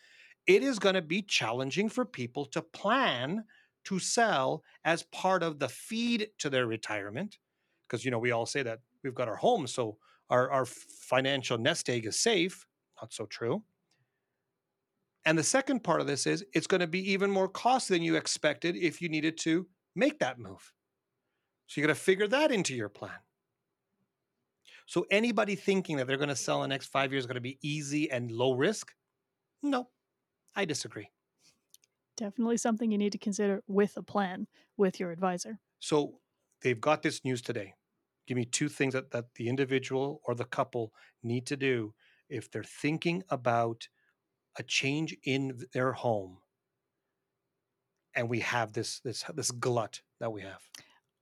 it 0.45 0.61
is 0.61 0.77
going 0.77 0.95
to 0.95 1.01
be 1.01 1.21
challenging 1.21 1.87
for 1.87 2.03
people 2.03 2.43
to 2.47 2.61
plan 2.61 3.45
to 3.87 3.99
sell 3.99 4.63
as 4.83 5.03
part 5.03 5.43
of 5.43 5.59
the 5.59 5.69
feed 5.69 6.27
to 6.39 6.49
their 6.49 6.67
retirement. 6.67 7.37
Because, 7.87 8.03
you 8.03 8.11
know, 8.11 8.19
we 8.19 8.31
all 8.31 8.45
say 8.45 8.63
that 8.63 8.79
we've 9.03 9.15
got 9.15 9.29
our 9.29 9.35
home, 9.37 9.65
so 9.65 9.97
our, 10.29 10.51
our 10.51 10.65
financial 10.65 11.57
nest 11.57 11.89
egg 11.89 12.05
is 12.05 12.19
safe. 12.19 12.65
Not 13.01 13.13
so 13.13 13.25
true. 13.25 13.63
And 15.25 15.37
the 15.37 15.43
second 15.43 15.83
part 15.83 16.01
of 16.01 16.07
this 16.07 16.25
is 16.25 16.45
it's 16.53 16.67
going 16.67 16.81
to 16.81 16.87
be 16.87 17.11
even 17.11 17.29
more 17.29 17.47
costly 17.47 17.97
than 17.97 18.03
you 18.03 18.15
expected 18.15 18.75
if 18.75 19.01
you 19.01 19.09
needed 19.09 19.37
to 19.39 19.67
make 19.95 20.19
that 20.19 20.39
move. 20.39 20.73
So 21.67 21.79
you 21.79 21.87
got 21.87 21.93
to 21.93 21.99
figure 21.99 22.27
that 22.27 22.51
into 22.51 22.75
your 22.75 22.89
plan. 22.89 23.19
So 24.85 25.05
anybody 25.11 25.55
thinking 25.55 25.97
that 25.97 26.07
they're 26.07 26.17
going 26.17 26.29
to 26.29 26.35
sell 26.35 26.63
in 26.63 26.69
the 26.69 26.73
next 26.73 26.87
five 26.87 27.11
years 27.11 27.23
is 27.23 27.27
going 27.27 27.35
to 27.35 27.41
be 27.41 27.59
easy 27.61 28.09
and 28.09 28.31
low 28.31 28.53
risk, 28.53 28.93
no, 29.61 29.89
I 30.55 30.63
disagree. 30.63 31.09
Definitely 32.17 32.57
something 32.57 32.91
you 32.91 32.97
need 32.97 33.11
to 33.13 33.17
consider 33.17 33.63
with 33.67 33.95
a 33.95 34.03
plan 34.03 34.47
with 34.75 34.99
your 34.99 35.11
advisor. 35.11 35.59
So 35.79 36.19
they've 36.61 36.81
got 36.81 37.03
this 37.03 37.23
news 37.23 37.41
today. 37.41 37.75
Give 38.25 38.35
me 38.35 38.45
two 38.45 38.67
things 38.67 38.93
that, 38.93 39.11
that 39.11 39.35
the 39.35 39.47
individual 39.47 40.21
or 40.25 40.35
the 40.35 40.43
couple 40.43 40.91
need 41.23 41.45
to 41.47 41.55
do 41.55 41.93
if 42.29 42.51
they're 42.51 42.63
thinking 42.63 43.23
about 43.29 43.87
a 44.57 44.63
change 44.63 45.15
in 45.23 45.59
their 45.73 45.93
home 45.93 46.39
and 48.15 48.27
we 48.27 48.39
have 48.39 48.73
this 48.73 48.99
this 49.01 49.23
this 49.35 49.51
glut 49.51 50.01
that 50.19 50.31
we 50.31 50.41
have 50.41 50.61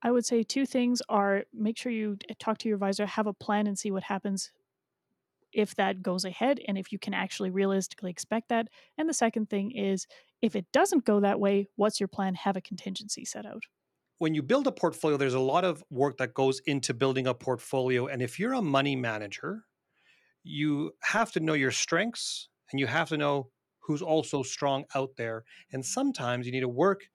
i 0.02 0.10
would 0.10 0.24
say 0.24 0.42
two 0.42 0.66
things 0.66 1.02
are 1.08 1.44
make 1.52 1.76
sure 1.76 1.92
you 1.92 2.16
eh, 2.28 2.34
talk 2.38 2.58
to 2.58 2.68
your 2.68 2.76
advisor 2.76 3.06
have 3.06 3.26
a 3.26 3.32
plan 3.32 3.66
and 3.66 3.78
see 3.78 3.90
what 3.90 4.02
happens 4.02 4.50
if 5.56 5.74
that 5.74 6.02
goes 6.02 6.24
ahead 6.24 6.60
and 6.68 6.76
if 6.76 6.92
you 6.92 6.98
can 6.98 7.14
actually 7.14 7.50
realistically 7.50 8.10
expect 8.10 8.50
that. 8.50 8.68
And 8.98 9.08
the 9.08 9.14
second 9.14 9.48
thing 9.48 9.72
is 9.72 10.06
if 10.42 10.54
it 10.54 10.66
doesn't 10.70 11.06
go 11.06 11.18
that 11.20 11.40
way, 11.40 11.68
what's 11.76 11.98
your 11.98 12.08
plan? 12.08 12.34
Have 12.34 12.56
a 12.56 12.60
contingency 12.60 13.24
set 13.24 13.46
out. 13.46 13.64
When 14.18 14.34
you 14.34 14.42
build 14.42 14.66
a 14.66 14.72
portfolio, 14.72 15.16
there's 15.16 15.34
a 15.34 15.40
lot 15.40 15.64
of 15.64 15.82
work 15.90 16.18
that 16.18 16.34
goes 16.34 16.60
into 16.66 16.94
building 16.94 17.26
a 17.26 17.34
portfolio. 17.34 18.06
And 18.06 18.20
if 18.20 18.38
you're 18.38 18.52
a 18.52 18.62
money 18.62 18.96
manager, 18.96 19.64
you 20.44 20.92
have 21.02 21.32
to 21.32 21.40
know 21.40 21.54
your 21.54 21.70
strengths 21.70 22.48
and 22.70 22.78
you 22.78 22.86
have 22.86 23.08
to 23.08 23.16
know 23.16 23.50
who's 23.80 24.02
also 24.02 24.42
strong 24.42 24.84
out 24.94 25.16
there. 25.16 25.44
And 25.72 25.84
sometimes 25.84 26.44
you 26.44 26.52
need 26.52 26.60
to 26.60 26.68
work 26.68 27.08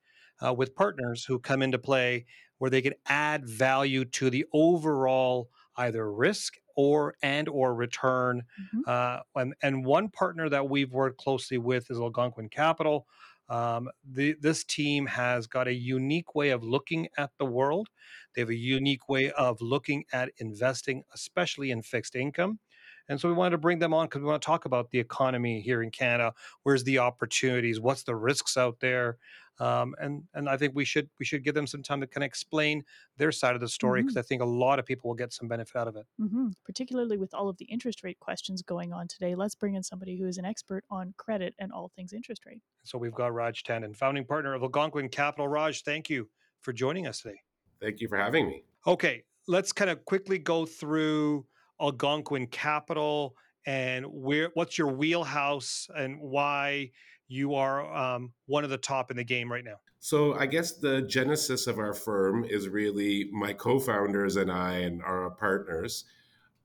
uh, 0.44 0.52
with 0.52 0.74
partners 0.74 1.24
who 1.24 1.38
come 1.38 1.62
into 1.62 1.78
play 1.78 2.26
where 2.58 2.70
they 2.70 2.82
can 2.82 2.94
add 3.06 3.46
value 3.46 4.04
to 4.04 4.30
the 4.30 4.44
overall 4.52 5.50
either 5.76 6.12
risk 6.12 6.54
or 6.76 7.14
and 7.22 7.48
or 7.48 7.74
return. 7.74 8.42
Mm-hmm. 8.60 8.80
Uh, 8.86 9.40
and, 9.40 9.54
and 9.62 9.84
one 9.84 10.08
partner 10.08 10.48
that 10.48 10.68
we've 10.68 10.92
worked 10.92 11.18
closely 11.18 11.58
with 11.58 11.90
is 11.90 11.98
Algonquin 11.98 12.48
Capital. 12.48 13.06
Um, 13.48 13.90
the, 14.10 14.34
this 14.40 14.64
team 14.64 15.06
has 15.06 15.46
got 15.46 15.68
a 15.68 15.74
unique 15.74 16.34
way 16.34 16.50
of 16.50 16.62
looking 16.62 17.08
at 17.18 17.30
the 17.38 17.44
world. 17.44 17.88
They 18.34 18.40
have 18.40 18.48
a 18.48 18.54
unique 18.54 19.08
way 19.08 19.30
of 19.32 19.60
looking 19.60 20.04
at 20.12 20.30
investing, 20.38 21.02
especially 21.12 21.70
in 21.70 21.82
fixed 21.82 22.16
income. 22.16 22.60
And 23.08 23.20
so 23.20 23.28
we 23.28 23.34
wanted 23.34 23.50
to 23.50 23.58
bring 23.58 23.78
them 23.78 23.92
on 23.92 24.06
because 24.06 24.20
we 24.20 24.28
want 24.28 24.40
to 24.40 24.46
talk 24.46 24.64
about 24.64 24.90
the 24.90 24.98
economy 24.98 25.60
here 25.60 25.82
in 25.82 25.90
Canada. 25.90 26.32
Where's 26.62 26.84
the 26.84 26.98
opportunities? 26.98 27.80
What's 27.80 28.04
the 28.04 28.14
risks 28.14 28.56
out 28.56 28.78
there? 28.80 29.18
Um, 29.58 29.94
and 29.98 30.24
and 30.34 30.48
I 30.48 30.56
think 30.56 30.74
we 30.74 30.84
should 30.84 31.10
we 31.18 31.24
should 31.24 31.44
give 31.44 31.54
them 31.54 31.66
some 31.66 31.82
time 31.82 32.00
to 32.00 32.06
kind 32.06 32.24
of 32.24 32.26
explain 32.26 32.84
their 33.16 33.32
side 33.32 33.54
of 33.54 33.60
the 33.60 33.68
story 33.68 34.02
because 34.02 34.14
hmm 34.14 34.18
I 34.18 34.22
think 34.22 34.42
a 34.42 34.46
lot 34.46 34.78
of 34.78 34.86
people 34.86 35.08
will 35.08 35.14
get 35.14 35.32
some 35.32 35.48
benefit 35.48 35.76
out 35.76 35.88
of 35.88 35.96
it. 35.96 36.06
hmm 36.18 36.48
Particularly 36.64 37.18
with 37.18 37.34
all 37.34 37.48
of 37.48 37.58
the 37.58 37.66
interest 37.66 38.02
rate 38.02 38.18
questions 38.20 38.62
going 38.62 38.92
on 38.92 39.08
today, 39.08 39.34
let's 39.34 39.54
bring 39.54 39.74
in 39.74 39.82
somebody 39.82 40.16
who 40.16 40.26
is 40.26 40.38
an 40.38 40.44
expert 40.44 40.84
on 40.90 41.14
credit 41.18 41.54
and 41.58 41.72
all 41.72 41.90
things 41.94 42.12
interest 42.12 42.46
rate. 42.46 42.62
So 42.84 42.98
we've 42.98 43.14
got 43.14 43.32
Raj 43.32 43.62
Tandon, 43.62 43.94
founding 43.96 44.24
partner 44.24 44.54
of 44.54 44.62
Algonquin 44.62 45.08
Capital. 45.08 45.46
Raj, 45.48 45.82
thank 45.82 46.10
you 46.10 46.30
for 46.60 46.72
joining 46.72 47.06
us 47.06 47.20
today. 47.20 47.40
Thank 47.80 48.00
you 48.00 48.08
for 48.08 48.16
having 48.16 48.46
me. 48.46 48.64
Okay, 48.86 49.24
let's 49.46 49.72
kind 49.72 49.90
of 49.90 50.04
quickly 50.04 50.38
go 50.38 50.66
through 50.66 51.46
Algonquin 51.80 52.48
Capital 52.48 53.36
and 53.64 54.06
where 54.06 54.50
what's 54.54 54.76
your 54.76 54.88
wheelhouse 54.88 55.88
and 55.94 56.20
why 56.20 56.90
you 57.32 57.54
are 57.54 57.92
um, 57.94 58.32
one 58.46 58.62
of 58.62 58.70
the 58.70 58.78
top 58.78 59.10
in 59.10 59.16
the 59.16 59.24
game 59.24 59.50
right 59.50 59.64
now. 59.64 59.76
So, 60.00 60.34
I 60.34 60.46
guess 60.46 60.72
the 60.72 61.02
genesis 61.02 61.66
of 61.66 61.78
our 61.78 61.94
firm 61.94 62.44
is 62.44 62.68
really 62.68 63.30
my 63.32 63.52
co 63.52 63.78
founders 63.78 64.36
and 64.36 64.50
I 64.50 64.78
and 64.78 65.02
our 65.02 65.30
partners 65.30 66.04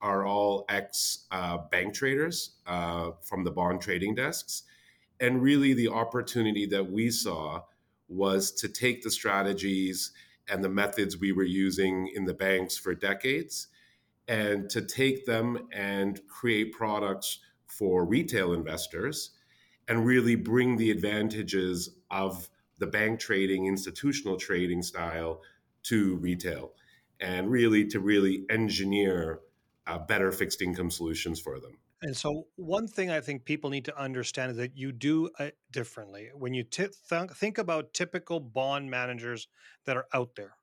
are 0.00 0.26
all 0.26 0.64
ex 0.68 1.26
uh, 1.30 1.58
bank 1.70 1.94
traders 1.94 2.56
uh, 2.66 3.12
from 3.22 3.44
the 3.44 3.50
bond 3.50 3.80
trading 3.80 4.14
desks. 4.14 4.64
And 5.20 5.42
really, 5.42 5.72
the 5.72 5.88
opportunity 5.88 6.66
that 6.66 6.90
we 6.90 7.10
saw 7.10 7.62
was 8.08 8.52
to 8.52 8.68
take 8.68 9.02
the 9.02 9.10
strategies 9.10 10.12
and 10.48 10.62
the 10.62 10.68
methods 10.68 11.18
we 11.18 11.32
were 11.32 11.44
using 11.44 12.10
in 12.14 12.24
the 12.24 12.34
banks 12.34 12.76
for 12.76 12.94
decades 12.94 13.68
and 14.26 14.68
to 14.70 14.82
take 14.82 15.26
them 15.26 15.68
and 15.72 16.20
create 16.26 16.72
products 16.72 17.38
for 17.66 18.04
retail 18.04 18.52
investors 18.52 19.30
and 19.88 20.04
really 20.04 20.36
bring 20.36 20.76
the 20.76 20.90
advantages 20.90 21.90
of 22.10 22.48
the 22.78 22.86
bank 22.86 23.18
trading, 23.18 23.66
institutional 23.66 24.36
trading 24.36 24.82
style 24.82 25.42
to 25.84 26.16
retail 26.16 26.72
and 27.20 27.50
really 27.50 27.86
to 27.86 28.00
really 28.00 28.44
engineer 28.50 29.40
uh, 29.86 29.98
better 29.98 30.30
fixed 30.30 30.62
income 30.62 30.90
solutions 30.90 31.40
for 31.40 31.58
them. 31.58 31.78
And 32.02 32.16
so, 32.16 32.46
one 32.54 32.86
thing 32.86 33.10
I 33.10 33.20
think 33.20 33.44
people 33.44 33.70
need 33.70 33.86
to 33.86 34.00
understand 34.00 34.52
is 34.52 34.56
that 34.58 34.76
you 34.76 34.92
do 34.92 35.30
it 35.40 35.56
differently. 35.72 36.28
When 36.32 36.54
you 36.54 36.62
t- 36.62 36.86
th- 37.08 37.30
think 37.32 37.58
about 37.58 37.92
typical 37.92 38.38
bond 38.38 38.88
managers 38.88 39.48
that 39.84 39.96
are 39.96 40.06
out 40.12 40.36
there, 40.36 40.54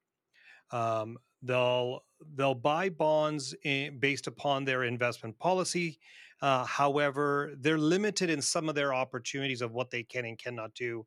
um, 0.71 1.17
they'll 1.41 2.05
they'll 2.35 2.55
buy 2.55 2.87
bonds 2.87 3.53
in, 3.63 3.99
based 3.99 4.27
upon 4.27 4.63
their 4.63 4.83
investment 4.83 5.37
policy. 5.37 5.99
Uh, 6.45 6.63
however, 6.63 7.55
they're 7.57 7.79
limited 7.79 8.29
in 8.29 8.39
some 8.39 8.69
of 8.69 8.75
their 8.75 8.93
opportunities 8.93 9.63
of 9.63 9.71
what 9.71 9.89
they 9.89 10.03
can 10.03 10.25
and 10.25 10.37
cannot 10.37 10.71
do 10.75 11.03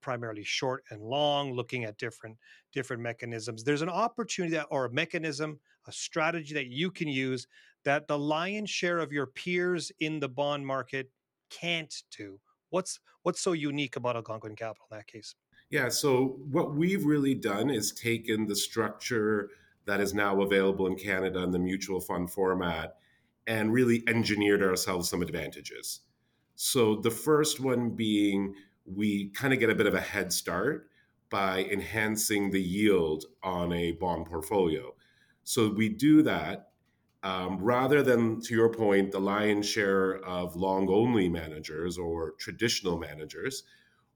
primarily 0.00 0.44
short 0.44 0.84
and 0.90 1.02
long 1.02 1.52
looking 1.52 1.82
at 1.82 1.98
different 1.98 2.36
different 2.72 3.02
mechanisms. 3.02 3.64
There's 3.64 3.82
an 3.82 3.88
opportunity 3.88 4.54
that, 4.54 4.68
or 4.70 4.84
a 4.84 4.92
mechanism 4.92 5.58
a 5.88 5.92
strategy 5.92 6.54
that 6.54 6.68
you 6.68 6.92
can 6.92 7.08
use 7.08 7.48
that 7.84 8.06
the 8.06 8.16
lion's 8.16 8.70
share 8.70 9.00
of 9.00 9.10
your 9.10 9.26
peers 9.26 9.90
in 9.98 10.20
the 10.20 10.28
bond 10.28 10.64
market 10.64 11.10
can't 11.50 11.92
do. 12.16 12.38
What's 12.70 13.00
what's 13.24 13.40
so 13.40 13.54
unique 13.54 13.96
about 13.96 14.14
algonquin 14.14 14.54
capital 14.54 14.86
in 14.92 14.98
that 14.98 15.08
case? 15.08 15.34
Yeah, 15.68 15.88
so 15.88 16.38
what 16.52 16.76
we've 16.76 17.04
really 17.04 17.34
done 17.34 17.70
is 17.70 17.90
taken 17.90 18.46
the 18.46 18.54
structure 18.54 19.50
that 19.84 20.00
is 20.00 20.14
now 20.14 20.42
available 20.42 20.86
in 20.86 20.94
Canada 20.94 21.42
in 21.42 21.50
the 21.50 21.58
mutual 21.58 22.00
fund 22.00 22.30
format 22.30 22.98
and 23.46 23.72
really 23.72 24.02
engineered 24.06 24.62
ourselves 24.62 25.08
some 25.08 25.22
advantages. 25.22 26.00
So 26.54 26.96
the 26.96 27.10
first 27.10 27.60
one 27.60 27.90
being 27.90 28.54
we 28.84 29.30
kind 29.30 29.52
of 29.52 29.58
get 29.58 29.70
a 29.70 29.74
bit 29.74 29.86
of 29.86 29.94
a 29.94 30.00
head 30.00 30.32
start 30.32 30.88
by 31.28 31.64
enhancing 31.64 32.50
the 32.50 32.62
yield 32.62 33.24
on 33.42 33.72
a 33.72 33.92
bond 33.92 34.26
portfolio. 34.26 34.94
So 35.42 35.68
we 35.68 35.88
do 35.88 36.22
that 36.22 36.68
um, 37.22 37.58
rather 37.58 38.04
than, 38.04 38.40
to 38.42 38.54
your 38.54 38.68
point, 38.68 39.10
the 39.10 39.18
lion's 39.18 39.68
share 39.68 40.24
of 40.24 40.54
long 40.54 40.88
only 40.88 41.28
managers 41.28 41.98
or 41.98 42.34
traditional 42.38 42.98
managers 42.98 43.64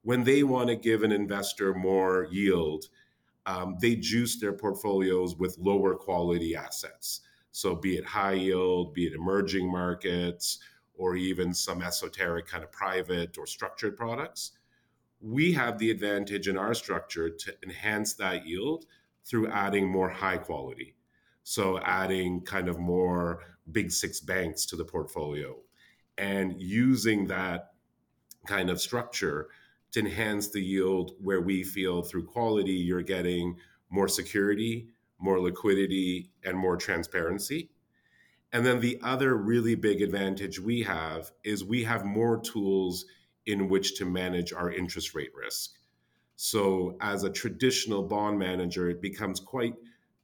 when 0.03 0.25
they 0.25 0.43
want 0.43 0.69
to 0.69 0.77
give 0.77 1.03
an 1.03 1.13
investor 1.13 1.75
more 1.75 2.27
yield, 2.31 2.87
um, 3.47 3.77
they 3.81 3.97
juice 3.97 4.41
their 4.41 4.53
portfolios 4.53 5.37
with 5.37 5.59
lower 5.59 5.95
quality 5.95 6.55
assets. 6.55 7.21
So, 7.53 7.75
be 7.75 7.97
it 7.97 8.05
high 8.05 8.33
yield, 8.35 8.95
be 8.95 9.07
it 9.07 9.13
emerging 9.13 9.71
markets, 9.71 10.59
or 10.95 11.17
even 11.17 11.55
some 11.55 11.83
esoteric 11.83 12.47
kind 12.47 12.63
of 12.63 12.71
private 12.71 13.39
or 13.39 13.47
structured 13.47 13.97
products. 13.97 14.53
We 15.21 15.53
have 15.53 15.79
the 15.79 15.91
advantage 15.91 16.49
in 16.49 16.57
our 16.57 16.75
structure 16.75 17.31
to 17.31 17.55
enhance 17.63 18.15
that 18.15 18.47
yield 18.47 18.87
through 19.25 19.49
adding 19.49 19.89
more 19.89 20.11
high 20.11 20.37
quality. 20.37 20.95
So, 21.43 21.79
adding 21.81 22.43
kind 22.43 22.69
of 22.69 22.79
more 22.79 23.41
big 23.73 23.91
six 23.91 24.21
banks 24.21 24.67
to 24.67 24.77
the 24.77 24.85
portfolio 24.85 25.57
and 26.19 26.61
using 26.61 27.27
that 27.29 27.73
kind 28.47 28.71
of 28.71 28.81
structure 28.81 29.49
to 29.93 30.01
enhance 30.01 30.49
the 30.49 30.61
yield 30.61 31.13
where 31.21 31.41
we 31.41 31.65
feel 31.65 32.03
through 32.03 32.25
quality 32.25 32.73
you're 32.73 33.03
getting 33.03 33.57
more 33.91 34.09
security, 34.09 34.89
more 35.21 35.41
liquidity, 35.41 36.31
and 36.45 36.57
more 36.57 36.77
transparency. 36.77 37.71
And 38.53 38.67
then 38.67 38.81
the 38.81 38.99
other 39.03 39.37
really 39.37 39.75
big 39.75 40.03
advantage 40.03 40.59
we 40.59 40.83
have 40.83 41.31
is 41.45 41.65
we 41.65 41.85
have 41.85 42.05
more 42.05 42.41
tools 42.41 43.05
in 43.47 43.69
which 43.69 43.97
to 43.97 44.05
manage 44.05 44.53
our 44.53 44.73
interest 44.73 45.15
rate 45.15 45.31
risk. 45.35 45.79
So, 46.37 46.97
as 47.01 47.23
a 47.23 47.31
traditional 47.31 48.03
bond 48.03 48.39
manager, 48.39 48.89
it 48.89 49.03
becomes 49.03 49.41
quite 49.41 49.75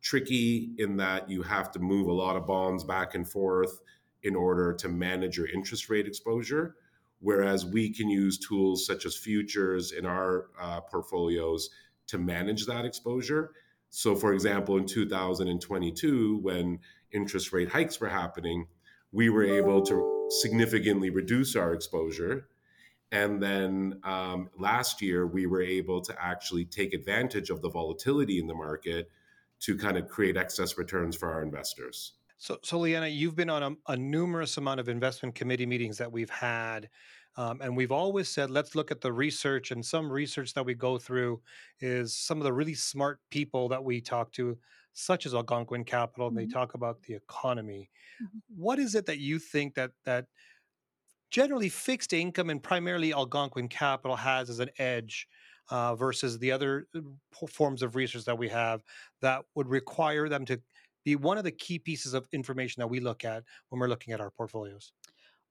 tricky 0.00 0.70
in 0.78 0.96
that 0.96 1.28
you 1.28 1.42
have 1.42 1.70
to 1.72 1.78
move 1.78 2.08
a 2.08 2.12
lot 2.12 2.36
of 2.36 2.46
bonds 2.46 2.84
back 2.84 3.14
and 3.14 3.28
forth 3.28 3.80
in 4.22 4.34
order 4.34 4.72
to 4.72 4.88
manage 4.88 5.36
your 5.36 5.48
interest 5.48 5.88
rate 5.90 6.06
exposure. 6.06 6.76
Whereas 7.20 7.66
we 7.66 7.90
can 7.92 8.08
use 8.08 8.38
tools 8.38 8.86
such 8.86 9.06
as 9.06 9.16
futures 9.16 9.92
in 9.92 10.06
our 10.06 10.46
uh, 10.60 10.80
portfolios 10.80 11.70
to 12.08 12.18
manage 12.18 12.66
that 12.66 12.84
exposure. 12.84 13.52
So, 13.96 14.14
for 14.14 14.34
example, 14.34 14.76
in 14.76 14.86
2022, 14.86 16.38
when 16.42 16.80
interest 17.12 17.52
rate 17.52 17.70
hikes 17.70 17.98
were 18.00 18.08
happening, 18.08 18.66
we 19.10 19.30
were 19.30 19.44
able 19.44 19.80
to 19.82 20.28
significantly 20.30 21.10
reduce 21.10 21.56
our 21.56 21.72
exposure 21.72 22.48
and 23.12 23.40
then 23.40 24.00
um, 24.02 24.50
last 24.58 25.00
year, 25.00 25.26
we 25.26 25.46
were 25.46 25.62
able 25.62 26.00
to 26.02 26.14
actually 26.22 26.64
take 26.64 26.92
advantage 26.92 27.50
of 27.50 27.62
the 27.62 27.70
volatility 27.70 28.38
in 28.38 28.46
the 28.46 28.54
market 28.54 29.08
to 29.60 29.76
kind 29.76 29.96
of 29.96 30.08
create 30.08 30.36
excess 30.36 30.76
returns 30.76 31.16
for 31.16 31.30
our 31.32 31.42
investors. 31.42 32.14
So, 32.36 32.58
so 32.62 32.78
Leanna, 32.78 33.06
you've 33.06 33.36
been 33.36 33.48
on 33.48 33.62
a, 33.62 33.92
a 33.92 33.96
numerous 33.96 34.56
amount 34.56 34.80
of 34.80 34.88
investment 34.88 35.34
committee 35.34 35.66
meetings 35.66 35.98
that 35.98 36.12
we've 36.12 36.30
had, 36.30 36.90
um, 37.36 37.60
and 37.60 37.76
we've 37.76 37.92
always 37.92 38.28
said, 38.28 38.50
let's 38.50 38.74
look 38.74 38.90
at 38.90 39.00
the 39.00 39.12
research. 39.12 39.70
And 39.70 39.84
some 39.84 40.10
research 40.10 40.54
that 40.54 40.64
we 40.64 40.74
go 40.74 40.98
through 40.98 41.42
is 41.80 42.16
some 42.16 42.38
of 42.38 42.44
the 42.44 42.52
really 42.52 42.74
smart 42.74 43.20
people 43.30 43.68
that 43.68 43.84
we 43.84 44.00
talk 44.00 44.32
to, 44.32 44.58
such 44.94 45.26
as 45.26 45.34
Algonquin 45.34 45.84
Capital, 45.84 46.28
and 46.28 46.36
they 46.36 46.46
talk 46.46 46.74
about 46.74 47.02
the 47.02 47.14
economy. 47.14 47.90
mhm. 48.22 48.40
What 48.48 48.78
is 48.78 48.94
it 48.94 49.06
that 49.06 49.18
you 49.18 49.38
think 49.38 49.74
that 49.74 49.92
that 50.04 50.26
generally 51.30 51.68
fixed 51.68 52.12
income 52.12 52.50
and 52.50 52.62
primarily 52.62 53.12
Algonquin 53.12 53.68
Capital 53.68 54.16
has 54.16 54.48
as 54.50 54.60
an 54.60 54.70
edge 54.78 55.26
uh, 55.70 55.94
versus 55.96 56.38
the 56.38 56.52
other 56.52 56.86
uh, 56.94 57.00
forms 57.48 57.82
of 57.82 57.96
research 57.96 58.24
that 58.24 58.38
we 58.38 58.48
have 58.48 58.82
that 59.20 59.44
would 59.54 59.68
require 59.68 60.28
them 60.28 60.44
to 60.46 60.60
be 61.04 61.16
one 61.16 61.38
of 61.38 61.44
the 61.44 61.52
key 61.52 61.78
pieces 61.78 62.14
of 62.14 62.26
information 62.32 62.80
that 62.80 62.86
we 62.86 63.00
look 63.00 63.24
at 63.24 63.44
when 63.68 63.80
we're 63.80 63.88
looking 63.88 64.14
at 64.14 64.20
our 64.20 64.30
portfolios. 64.30 64.92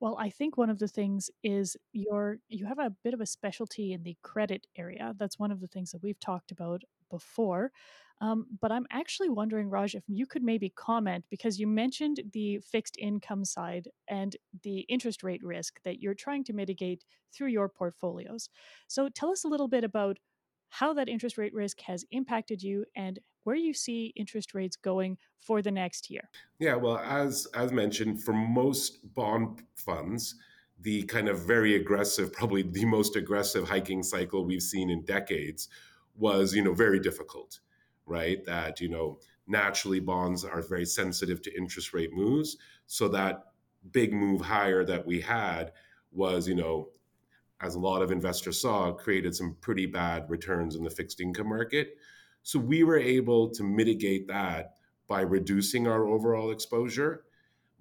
Well, 0.00 0.16
I 0.18 0.28
think 0.28 0.56
one 0.56 0.68
of 0.70 0.78
the 0.78 0.88
things 0.88 1.30
is 1.42 1.76
your 1.92 2.38
you 2.48 2.66
have 2.66 2.78
a 2.78 2.90
bit 3.02 3.14
of 3.14 3.20
a 3.20 3.26
specialty 3.26 3.92
in 3.92 4.02
the 4.02 4.16
credit 4.22 4.66
area. 4.76 5.14
That's 5.16 5.38
one 5.38 5.50
of 5.50 5.60
the 5.60 5.68
things 5.68 5.90
that 5.92 6.02
we've 6.02 6.20
talked 6.20 6.50
about 6.52 6.82
before. 7.10 7.72
Um, 8.20 8.46
but 8.60 8.72
I'm 8.72 8.86
actually 8.90 9.28
wondering, 9.28 9.68
Raj, 9.68 9.94
if 9.94 10.04
you 10.06 10.26
could 10.26 10.42
maybe 10.42 10.70
comment 10.70 11.24
because 11.30 11.58
you 11.60 11.66
mentioned 11.66 12.20
the 12.32 12.58
fixed 12.60 12.96
income 12.98 13.44
side 13.44 13.88
and 14.08 14.36
the 14.62 14.80
interest 14.80 15.22
rate 15.22 15.42
risk 15.44 15.82
that 15.84 16.00
you're 16.00 16.14
trying 16.14 16.42
to 16.44 16.52
mitigate 16.54 17.04
through 17.32 17.48
your 17.48 17.68
portfolios. 17.68 18.48
So 18.88 19.08
tell 19.08 19.30
us 19.30 19.44
a 19.44 19.48
little 19.48 19.68
bit 19.68 19.84
about 19.84 20.18
how 20.70 20.92
that 20.94 21.08
interest 21.08 21.38
rate 21.38 21.54
risk 21.54 21.80
has 21.82 22.04
impacted 22.10 22.62
you 22.62 22.84
and 22.94 23.18
where 23.46 23.54
you 23.54 23.72
see 23.72 24.12
interest 24.16 24.54
rates 24.54 24.74
going 24.74 25.16
for 25.38 25.62
the 25.62 25.70
next 25.70 26.10
year. 26.10 26.28
Yeah, 26.58 26.74
well, 26.74 26.98
as 26.98 27.46
as 27.54 27.70
mentioned, 27.70 28.20
for 28.20 28.32
most 28.32 29.14
bond 29.14 29.62
funds, 29.76 30.34
the 30.80 31.04
kind 31.04 31.28
of 31.28 31.46
very 31.46 31.76
aggressive, 31.76 32.32
probably 32.40 32.62
the 32.62 32.84
most 32.84 33.14
aggressive 33.14 33.68
hiking 33.68 34.02
cycle 34.02 34.44
we've 34.44 34.62
seen 34.62 34.90
in 34.90 35.04
decades 35.04 35.68
was, 36.16 36.56
you 36.56 36.62
know, 36.64 36.74
very 36.74 36.98
difficult, 36.98 37.60
right? 38.04 38.44
That, 38.44 38.80
you 38.80 38.88
know, 38.88 39.20
naturally 39.46 40.00
bonds 40.00 40.44
are 40.44 40.60
very 40.60 40.84
sensitive 40.84 41.40
to 41.42 41.56
interest 41.56 41.94
rate 41.94 42.12
moves. 42.12 42.56
So 42.88 43.06
that 43.08 43.44
big 43.92 44.12
move 44.12 44.40
higher 44.40 44.84
that 44.84 45.06
we 45.06 45.20
had 45.20 45.72
was, 46.10 46.48
you 46.48 46.56
know, 46.56 46.88
as 47.60 47.76
a 47.76 47.78
lot 47.78 48.02
of 48.02 48.10
investors 48.10 48.60
saw, 48.60 48.92
created 48.92 49.36
some 49.36 49.56
pretty 49.60 49.86
bad 49.86 50.28
returns 50.28 50.74
in 50.74 50.82
the 50.82 50.90
fixed 50.90 51.20
income 51.20 51.48
market. 51.48 51.96
So 52.46 52.60
we 52.60 52.84
were 52.84 52.96
able 52.96 53.50
to 53.50 53.64
mitigate 53.64 54.28
that 54.28 54.76
by 55.08 55.22
reducing 55.22 55.88
our 55.88 56.06
overall 56.06 56.52
exposure. 56.52 57.24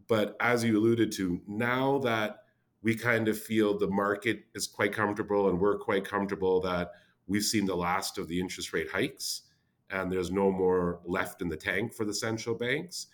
But 0.08 0.36
as 0.40 0.64
you 0.64 0.80
alluded 0.80 1.12
to, 1.12 1.40
now 1.48 2.00
that 2.00 2.38
we 2.82 2.96
kind 2.96 3.28
of 3.28 3.40
feel 3.40 3.78
the 3.78 3.92
market 3.92 4.46
is 4.56 4.66
quite 4.66 4.92
comfortable 4.92 5.50
and 5.50 5.60
we're 5.60 5.78
quite 5.78 6.04
comfortable 6.04 6.62
that 6.62 6.94
we've 7.28 7.44
seen 7.44 7.68
the 7.68 7.76
last 7.76 8.18
of 8.18 8.28
the 8.28 8.40
interest 8.40 8.74
rate 8.74 8.90
hikes 8.90 9.44
and 9.92 10.12
there's 10.12 10.32
no 10.32 10.50
more 10.52 11.00
left 11.06 11.44
in 11.44 11.48
the 11.48 11.56
tank 11.56 11.94
for 11.94 12.04
the 12.04 12.14
central 12.16 12.56
banks. 12.56 13.06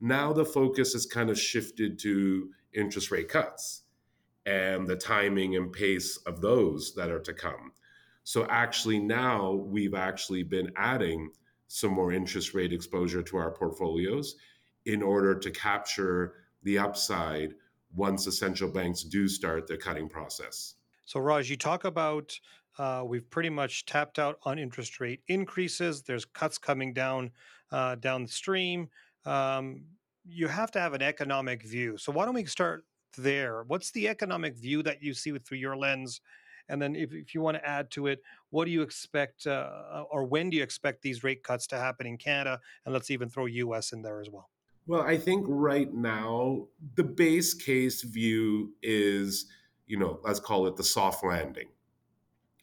Now 0.00 0.32
the 0.32 0.46
focus 0.46 0.94
has 0.94 1.04
kind 1.04 1.28
of 1.28 1.38
shifted 1.38 1.98
to 1.98 2.48
interest 2.72 3.10
rate 3.10 3.28
cuts 3.28 3.82
and 4.46 4.86
the 4.86 4.96
timing 4.96 5.56
and 5.56 5.70
pace 5.70 6.16
of 6.24 6.40
those 6.40 6.94
that 6.94 7.10
are 7.10 7.20
to 7.20 7.34
come. 7.34 7.72
So 8.26 8.44
actually 8.50 8.98
now 8.98 9.52
we've 9.52 9.94
actually 9.94 10.42
been 10.42 10.72
adding 10.74 11.30
some 11.68 11.92
more 11.92 12.12
interest 12.12 12.54
rate 12.54 12.72
exposure 12.72 13.22
to 13.22 13.36
our 13.36 13.52
portfolios 13.52 14.34
in 14.84 15.00
order 15.00 15.38
to 15.38 15.48
capture 15.52 16.34
the 16.64 16.76
upside 16.76 17.54
once 17.94 18.26
essential 18.26 18.68
banks 18.68 19.04
do 19.04 19.28
start 19.28 19.68
their 19.68 19.76
cutting 19.76 20.08
process. 20.08 20.74
So 21.04 21.20
Raj, 21.20 21.48
you 21.48 21.56
talk 21.56 21.84
about 21.84 22.36
uh, 22.78 23.04
we've 23.06 23.30
pretty 23.30 23.48
much 23.48 23.86
tapped 23.86 24.18
out 24.18 24.40
on 24.42 24.58
interest 24.58 24.98
rate 24.98 25.20
increases. 25.28 26.02
There's 26.02 26.24
cuts 26.24 26.58
coming 26.58 26.92
down 26.92 27.30
uh, 27.70 27.94
down 27.94 28.24
the 28.24 28.28
stream. 28.28 28.88
Um, 29.24 29.84
you 30.24 30.48
have 30.48 30.72
to 30.72 30.80
have 30.80 30.94
an 30.94 31.02
economic 31.02 31.62
view. 31.62 31.96
So 31.96 32.10
why 32.10 32.24
don't 32.24 32.34
we 32.34 32.44
start 32.46 32.86
there? 33.16 33.62
What's 33.62 33.92
the 33.92 34.08
economic 34.08 34.56
view 34.56 34.82
that 34.82 35.00
you 35.00 35.14
see 35.14 35.38
through 35.38 35.58
your 35.58 35.76
lens? 35.76 36.20
And 36.68 36.80
then, 36.80 36.96
if, 36.96 37.12
if 37.12 37.34
you 37.34 37.40
want 37.40 37.56
to 37.56 37.66
add 37.66 37.90
to 37.92 38.06
it, 38.06 38.22
what 38.50 38.64
do 38.64 38.70
you 38.70 38.82
expect, 38.82 39.46
uh, 39.46 40.04
or 40.10 40.24
when 40.24 40.50
do 40.50 40.56
you 40.56 40.62
expect 40.62 41.02
these 41.02 41.22
rate 41.22 41.42
cuts 41.42 41.66
to 41.68 41.76
happen 41.76 42.06
in 42.06 42.16
Canada? 42.16 42.60
And 42.84 42.92
let's 42.92 43.10
even 43.10 43.28
throw 43.28 43.46
US 43.46 43.92
in 43.92 44.02
there 44.02 44.20
as 44.20 44.30
well. 44.30 44.48
Well, 44.86 45.02
I 45.02 45.16
think 45.16 45.44
right 45.48 45.92
now 45.92 46.68
the 46.94 47.04
base 47.04 47.54
case 47.54 48.02
view 48.02 48.72
is, 48.82 49.46
you 49.86 49.98
know, 49.98 50.20
let's 50.22 50.40
call 50.40 50.66
it 50.66 50.76
the 50.76 50.84
soft 50.84 51.24
landing 51.24 51.68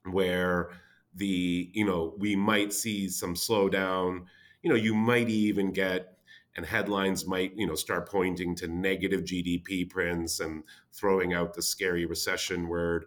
where 0.06 0.70
the 1.16 1.70
you 1.74 1.86
know 1.86 2.14
we 2.18 2.36
might 2.36 2.74
see 2.74 3.08
some 3.08 3.36
slowdown 3.36 4.26
you 4.62 4.70
know 4.70 4.76
you 4.76 4.94
might 4.94 5.30
even 5.30 5.72
get 5.72 6.18
and 6.56 6.66
headlines 6.66 7.26
might 7.26 7.56
you 7.56 7.68
know 7.68 7.76
start 7.76 8.10
pointing 8.10 8.56
to 8.56 8.68
negative 8.68 9.22
gdp 9.22 9.90
prints 9.90 10.40
and 10.40 10.64
throwing 10.92 11.34
out 11.34 11.54
the 11.54 11.62
scary 11.62 12.06
recession 12.06 12.68
word 12.68 13.06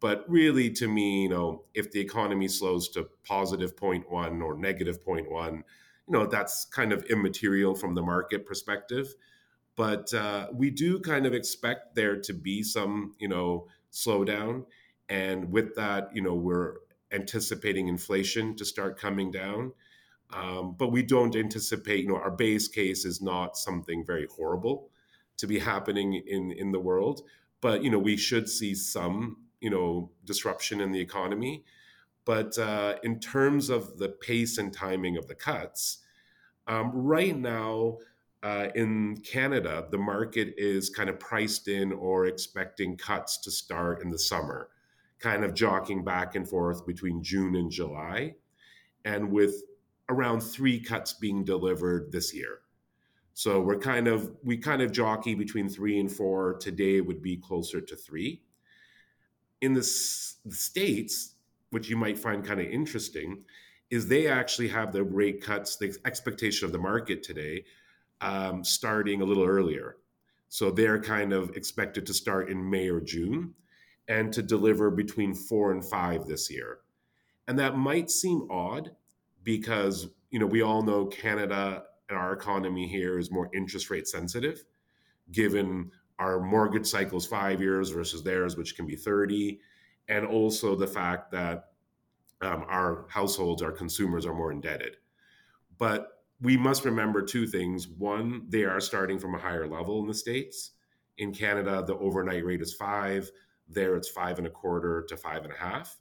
but 0.00 0.24
really 0.28 0.70
to 0.70 0.88
me 0.88 1.22
you 1.22 1.28
know 1.28 1.64
if 1.74 1.90
the 1.92 2.00
economy 2.00 2.48
slows 2.48 2.88
to 2.88 3.08
positive 3.24 3.76
0.1 3.76 4.42
or 4.42 4.56
negative 4.56 5.04
0.1 5.04 5.52
you 5.56 5.62
know 6.08 6.26
that's 6.26 6.64
kind 6.66 6.92
of 6.92 7.04
immaterial 7.04 7.74
from 7.74 7.94
the 7.94 8.02
market 8.02 8.46
perspective 8.46 9.14
but 9.76 10.12
uh, 10.12 10.48
we 10.52 10.70
do 10.70 10.98
kind 10.98 11.24
of 11.24 11.34
expect 11.34 11.94
there 11.94 12.20
to 12.20 12.32
be 12.32 12.62
some 12.62 13.14
you 13.18 13.28
know 13.28 13.66
slowdown 13.92 14.64
and 15.08 15.50
with 15.50 15.74
that, 15.76 16.14
you 16.14 16.22
know, 16.22 16.34
we're 16.34 16.74
anticipating 17.12 17.88
inflation 17.88 18.54
to 18.56 18.64
start 18.64 18.98
coming 18.98 19.30
down. 19.30 19.72
Um, 20.30 20.74
but 20.78 20.92
we 20.92 21.02
don't 21.02 21.34
anticipate, 21.34 22.02
you 22.02 22.08
know, 22.08 22.16
our 22.16 22.30
base 22.30 22.68
case 22.68 23.06
is 23.06 23.22
not 23.22 23.56
something 23.56 24.04
very 24.04 24.26
horrible 24.26 24.90
to 25.38 25.46
be 25.46 25.58
happening 25.58 26.22
in, 26.26 26.52
in 26.52 26.72
the 26.72 26.80
world. 26.80 27.22
But, 27.62 27.82
you 27.82 27.90
know, 27.90 27.98
we 27.98 28.18
should 28.18 28.48
see 28.48 28.74
some, 28.74 29.38
you 29.60 29.70
know, 29.70 30.10
disruption 30.24 30.80
in 30.80 30.92
the 30.92 31.00
economy. 31.00 31.64
But 32.24 32.58
uh, 32.58 32.96
in 33.02 33.20
terms 33.20 33.70
of 33.70 33.98
the 33.98 34.10
pace 34.10 34.58
and 34.58 34.72
timing 34.72 35.16
of 35.16 35.28
the 35.28 35.34
cuts, 35.34 35.98
um, 36.66 36.90
right 36.92 37.36
now 37.36 37.98
uh, 38.42 38.68
in 38.74 39.16
Canada, 39.18 39.86
the 39.90 39.98
market 39.98 40.54
is 40.56 40.90
kind 40.90 41.08
of 41.08 41.18
priced 41.18 41.68
in 41.68 41.92
or 41.92 42.26
expecting 42.26 42.96
cuts 42.96 43.38
to 43.38 43.50
start 43.50 44.02
in 44.02 44.10
the 44.10 44.18
summer 44.18 44.68
kind 45.18 45.44
of 45.44 45.54
jockeying 45.54 46.04
back 46.04 46.34
and 46.34 46.48
forth 46.48 46.86
between 46.86 47.22
June 47.22 47.56
and 47.56 47.70
July, 47.70 48.34
and 49.04 49.30
with 49.30 49.62
around 50.08 50.40
three 50.40 50.80
cuts 50.80 51.12
being 51.14 51.44
delivered 51.44 52.12
this 52.12 52.34
year. 52.34 52.60
So 53.34 53.60
we're 53.60 53.78
kind 53.78 54.08
of 54.08 54.30
we 54.42 54.56
kind 54.56 54.82
of 54.82 54.92
jockey 54.92 55.34
between 55.34 55.68
three 55.68 55.98
and 56.00 56.10
four. 56.10 56.54
Today 56.54 57.00
would 57.00 57.22
be 57.22 57.36
closer 57.36 57.80
to 57.80 57.96
three. 57.96 58.42
In 59.60 59.74
the, 59.74 59.80
the 60.44 60.54
states, 60.54 61.34
which 61.70 61.88
you 61.88 61.96
might 61.96 62.18
find 62.18 62.44
kind 62.44 62.60
of 62.60 62.66
interesting, 62.66 63.44
is 63.90 64.06
they 64.06 64.26
actually 64.26 64.68
have 64.68 64.92
the 64.92 65.02
rate 65.02 65.42
cuts, 65.42 65.76
the 65.76 65.96
expectation 66.04 66.66
of 66.66 66.72
the 66.72 66.78
market 66.78 67.22
today, 67.22 67.64
um, 68.20 68.64
starting 68.64 69.20
a 69.20 69.24
little 69.24 69.44
earlier. 69.44 69.96
So 70.48 70.70
they're 70.70 71.00
kind 71.00 71.32
of 71.32 71.56
expected 71.56 72.06
to 72.06 72.14
start 72.14 72.50
in 72.50 72.68
May 72.68 72.88
or 72.88 73.00
June 73.00 73.54
and 74.08 74.32
to 74.32 74.42
deliver 74.42 74.90
between 74.90 75.34
four 75.34 75.72
and 75.72 75.84
five 75.84 76.26
this 76.26 76.50
year. 76.50 76.78
And 77.46 77.58
that 77.58 77.76
might 77.76 78.10
seem 78.10 78.46
odd 78.50 78.90
because, 79.42 80.08
you 80.30 80.38
know, 80.38 80.46
we 80.46 80.62
all 80.62 80.82
know 80.82 81.06
Canada 81.06 81.84
and 82.08 82.18
our 82.18 82.32
economy 82.32 82.86
here 82.86 83.18
is 83.18 83.30
more 83.30 83.50
interest 83.54 83.90
rate 83.90 84.08
sensitive, 84.08 84.64
given 85.32 85.90
our 86.18 86.40
mortgage 86.40 86.86
cycles 86.86 87.26
five 87.26 87.60
years 87.60 87.90
versus 87.90 88.22
theirs, 88.22 88.56
which 88.56 88.76
can 88.76 88.86
be 88.86 88.96
30. 88.96 89.60
And 90.08 90.26
also 90.26 90.74
the 90.74 90.86
fact 90.86 91.30
that 91.32 91.70
um, 92.40 92.64
our 92.68 93.06
households, 93.08 93.62
our 93.62 93.72
consumers 93.72 94.26
are 94.26 94.34
more 94.34 94.52
indebted. 94.52 94.96
But 95.78 96.08
we 96.40 96.56
must 96.56 96.84
remember 96.84 97.22
two 97.22 97.46
things. 97.46 97.88
One, 97.88 98.46
they 98.48 98.64
are 98.64 98.80
starting 98.80 99.18
from 99.18 99.34
a 99.34 99.38
higher 99.38 99.66
level 99.66 100.00
in 100.00 100.06
the 100.06 100.14
States. 100.14 100.72
In 101.18 101.32
Canada, 101.32 101.82
the 101.86 101.96
overnight 101.96 102.44
rate 102.44 102.62
is 102.62 102.74
five 102.74 103.30
there, 103.68 103.96
it's 103.96 104.08
five 104.08 104.38
and 104.38 104.46
a 104.46 104.50
quarter 104.50 105.04
to 105.08 105.16
five 105.16 105.44
and 105.44 105.52
a 105.52 105.56
half. 105.56 105.96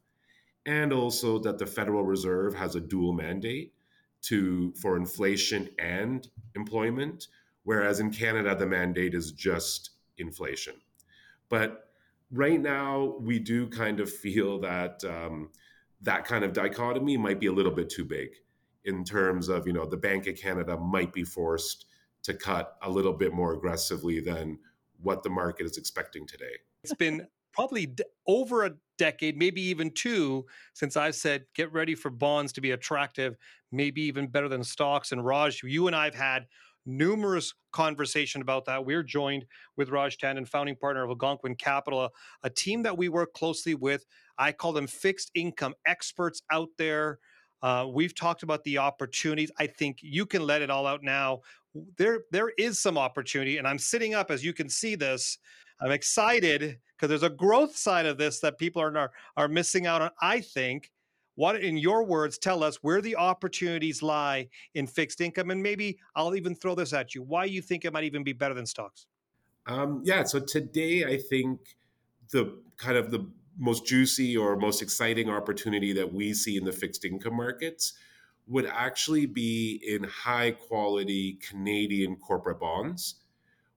And 0.65 0.91
also 0.93 1.39
that 1.39 1.57
the 1.57 1.65
Federal 1.65 2.03
Reserve 2.03 2.53
has 2.55 2.75
a 2.75 2.81
dual 2.81 3.13
mandate 3.13 3.73
to 4.23 4.73
for 4.81 4.97
inflation 4.97 5.69
and 5.79 6.27
employment, 6.55 7.27
whereas 7.63 7.99
in 7.99 8.11
Canada 8.11 8.55
the 8.55 8.65
mandate 8.65 9.13
is 9.13 9.31
just 9.31 9.91
inflation. 10.17 10.75
But 11.49 11.89
right 12.31 12.59
now 12.59 13.15
we 13.19 13.39
do 13.39 13.67
kind 13.67 13.99
of 13.99 14.11
feel 14.11 14.59
that 14.61 15.03
um, 15.05 15.49
that 16.01 16.25
kind 16.25 16.43
of 16.43 16.53
dichotomy 16.53 17.17
might 17.17 17.39
be 17.39 17.47
a 17.47 17.51
little 17.51 17.71
bit 17.71 17.89
too 17.89 18.05
big 18.05 18.29
in 18.85 19.03
terms 19.03 19.49
of 19.49 19.67
you 19.67 19.73
know 19.73 19.85
the 19.85 19.97
Bank 19.97 20.27
of 20.27 20.35
Canada 20.37 20.77
might 20.77 21.13
be 21.13 21.23
forced 21.23 21.85
to 22.23 22.33
cut 22.33 22.77
a 22.81 22.89
little 22.89 23.13
bit 23.13 23.33
more 23.33 23.53
aggressively 23.53 24.19
than 24.19 24.59
what 25.01 25.23
the 25.23 25.29
market 25.29 25.65
is 25.65 25.77
expecting 25.77 26.25
today. 26.25 26.55
It's 26.83 26.93
been 26.93 27.27
probably 27.53 27.95
over 28.27 28.65
a 28.65 28.71
decade, 28.97 29.37
maybe 29.37 29.61
even 29.61 29.91
two, 29.91 30.45
since 30.73 30.97
I've 30.97 31.15
said 31.15 31.45
get 31.55 31.71
ready 31.71 31.95
for 31.95 32.09
bonds 32.09 32.53
to 32.53 32.61
be 32.61 32.71
attractive, 32.71 33.35
maybe 33.71 34.01
even 34.03 34.27
better 34.27 34.49
than 34.49 34.63
stocks. 34.63 35.11
And 35.11 35.25
Raj, 35.25 35.61
you 35.63 35.87
and 35.87 35.95
I've 35.95 36.15
had 36.15 36.47
numerous 36.87 37.53
conversation 37.71 38.41
about 38.41 38.65
that. 38.65 38.83
We're 38.83 39.03
joined 39.03 39.45
with 39.75 39.89
Raj 39.89 40.17
Tandon, 40.17 40.47
founding 40.47 40.75
partner 40.75 41.03
of 41.03 41.09
Algonquin 41.09 41.55
Capital, 41.55 42.05
a, 42.05 42.09
a 42.43 42.49
team 42.49 42.81
that 42.83 42.97
we 42.97 43.09
work 43.09 43.33
closely 43.33 43.75
with. 43.75 44.05
I 44.37 44.51
call 44.51 44.73
them 44.73 44.87
fixed 44.87 45.31
income 45.35 45.75
experts 45.85 46.41
out 46.51 46.69
there. 46.77 47.19
Uh, 47.61 47.87
we've 47.91 48.15
talked 48.15 48.43
about 48.43 48.63
the 48.63 48.77
opportunities. 48.77 49.51
I 49.59 49.67
think 49.67 49.99
you 50.01 50.25
can 50.25 50.43
let 50.43 50.61
it 50.61 50.69
all 50.69 50.87
out 50.87 51.03
now. 51.03 51.41
There, 51.97 52.21
there 52.31 52.51
is 52.57 52.79
some 52.79 52.97
opportunity, 52.97 53.57
and 53.57 53.67
I'm 53.67 53.79
sitting 53.79 54.15
up 54.15 54.31
as 54.31 54.43
you 54.43 54.53
can 54.53 54.69
see 54.69 54.95
this. 54.95 55.37
I'm 55.81 55.91
excited 55.91 56.79
because 56.95 57.09
there's 57.09 57.23
a 57.23 57.29
growth 57.29 57.77
side 57.77 58.07
of 58.07 58.17
this 58.17 58.39
that 58.39 58.57
people 58.57 58.81
are, 58.81 58.95
are 58.97 59.11
are 59.35 59.47
missing 59.47 59.85
out 59.85 60.01
on. 60.01 60.09
I 60.21 60.39
think. 60.39 60.89
What, 61.37 61.63
in 61.63 61.77
your 61.77 62.03
words, 62.03 62.39
tell 62.39 62.63
us 62.63 62.77
where 62.77 62.99
the 62.99 63.15
opportunities 63.15 64.01
lie 64.01 64.49
in 64.73 64.87
fixed 64.87 65.21
income, 65.21 65.51
and 65.51 65.61
maybe 65.61 65.99
I'll 66.15 66.35
even 66.35 66.55
throw 66.55 66.73
this 66.73 66.93
at 66.93 67.13
you. 67.13 67.21
Why 67.21 67.45
you 67.45 67.61
think 67.61 67.85
it 67.85 67.93
might 67.93 68.05
even 68.05 68.23
be 68.23 68.33
better 68.33 68.55
than 68.55 68.65
stocks? 68.65 69.05
Um, 69.67 70.01
yeah. 70.03 70.23
So 70.23 70.39
today, 70.39 71.05
I 71.05 71.17
think 71.17 71.59
the 72.31 72.57
kind 72.77 72.97
of 72.97 73.11
the 73.11 73.29
most 73.55 73.85
juicy 73.85 74.35
or 74.35 74.55
most 74.57 74.81
exciting 74.81 75.29
opportunity 75.29 75.93
that 75.93 76.11
we 76.11 76.33
see 76.33 76.57
in 76.57 76.65
the 76.65 76.71
fixed 76.71 77.05
income 77.05 77.35
markets 77.35 77.93
would 78.47 78.65
actually 78.65 79.27
be 79.27 79.79
in 79.87 80.05
high 80.05 80.49
quality 80.49 81.37
Canadian 81.47 82.15
corporate 82.15 82.59
bonds 82.59 83.15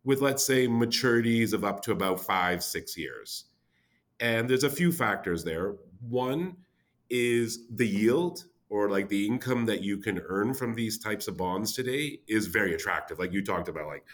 with, 0.02 0.22
let's 0.22 0.46
say, 0.46 0.66
maturities 0.66 1.52
of 1.52 1.62
up 1.62 1.82
to 1.82 1.92
about 1.92 2.20
five, 2.20 2.64
six 2.64 2.96
years. 2.96 3.44
And 4.18 4.48
there's 4.48 4.64
a 4.64 4.70
few 4.70 4.92
factors 4.92 5.44
there. 5.44 5.74
One 6.08 6.56
is 7.10 7.66
the 7.70 7.86
yield 7.86 8.44
or 8.68 8.88
like 8.88 9.08
the 9.08 9.26
income 9.26 9.66
that 9.66 9.82
you 9.82 9.98
can 9.98 10.20
earn 10.28 10.54
from 10.54 10.74
these 10.74 10.98
types 10.98 11.26
of 11.26 11.36
bonds 11.36 11.72
today 11.72 12.20
is 12.28 12.46
very 12.46 12.72
attractive. 12.72 13.18
Like 13.18 13.32
you 13.32 13.44
talked 13.44 13.68
about, 13.68 13.88
like 13.88 14.04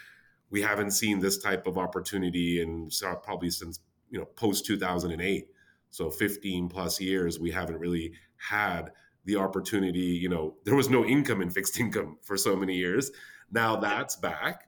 we 0.49 0.61
haven't 0.61 0.91
seen 0.91 1.19
this 1.19 1.37
type 1.37 1.67
of 1.67 1.77
opportunity 1.77 2.61
in 2.61 2.89
probably 3.23 3.49
since 3.49 3.79
you 4.09 4.19
know 4.19 4.25
post 4.25 4.65
2008 4.65 5.47
so 5.89 6.09
15 6.09 6.69
plus 6.69 7.01
years 7.01 7.39
we 7.39 7.51
haven't 7.51 7.79
really 7.79 8.13
had 8.37 8.91
the 9.25 9.35
opportunity 9.35 9.99
you 9.99 10.29
know 10.29 10.55
there 10.63 10.75
was 10.75 10.89
no 10.89 11.05
income 11.05 11.41
in 11.41 11.49
fixed 11.49 11.79
income 11.79 12.17
for 12.21 12.37
so 12.37 12.55
many 12.55 12.75
years. 12.75 13.11
Now 13.51 13.77
that's 13.77 14.15
back. 14.15 14.67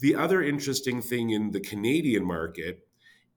The 0.00 0.16
other 0.16 0.42
interesting 0.42 1.00
thing 1.00 1.30
in 1.30 1.50
the 1.50 1.60
canadian 1.60 2.24
market 2.24 2.86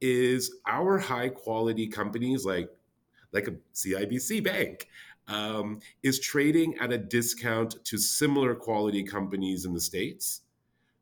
is 0.02 0.52
our 0.68 1.00
high 1.00 1.30
quality 1.30 1.88
companies 1.88 2.46
like 2.46 2.70
like 3.38 3.48
a 3.48 3.56
cibc 3.74 4.44
bank 4.44 4.88
um, 5.28 5.80
is 6.04 6.20
trading 6.20 6.78
at 6.80 6.92
a 6.92 6.98
discount 6.98 7.84
to 7.84 7.98
similar 7.98 8.56
quality 8.56 9.04
companies 9.04 9.66
in 9.66 9.74
the 9.74 9.82
states 9.82 10.42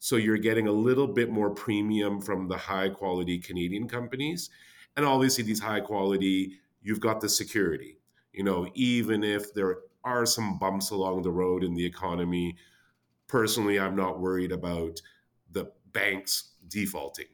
so 0.05 0.17
you're 0.17 0.37
getting 0.37 0.67
a 0.67 0.71
little 0.71 1.07
bit 1.07 1.31
more 1.31 1.49
premium 1.49 2.21
from 2.21 2.47
the 2.47 2.55
high 2.55 2.89
quality 2.89 3.39
Canadian 3.39 3.87
companies. 3.87 4.51
And 4.95 5.03
obviously, 5.03 5.43
these 5.43 5.59
high 5.59 5.79
quality, 5.79 6.59
you've 6.83 6.99
got 6.99 7.21
the 7.21 7.27
security. 7.27 7.97
You 8.31 8.43
know, 8.43 8.67
even 8.75 9.23
if 9.23 9.51
there 9.55 9.79
are 10.03 10.27
some 10.27 10.59
bumps 10.59 10.91
along 10.91 11.23
the 11.23 11.31
road 11.31 11.63
in 11.63 11.73
the 11.73 11.83
economy, 11.83 12.55
personally, 13.25 13.79
I'm 13.79 13.95
not 13.95 14.19
worried 14.19 14.51
about 14.51 15.01
the 15.51 15.71
banks 15.91 16.51
defaulting. 16.67 17.25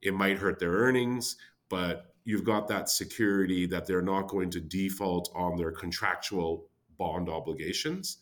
It 0.00 0.14
might 0.14 0.38
hurt 0.38 0.60
their 0.60 0.70
earnings, 0.70 1.34
but 1.68 2.09
you've 2.24 2.44
got 2.44 2.68
that 2.68 2.88
security 2.88 3.66
that 3.66 3.86
they're 3.86 4.02
not 4.02 4.28
going 4.28 4.50
to 4.50 4.60
default 4.60 5.30
on 5.34 5.56
their 5.56 5.72
contractual 5.72 6.66
bond 6.98 7.28
obligations. 7.28 8.18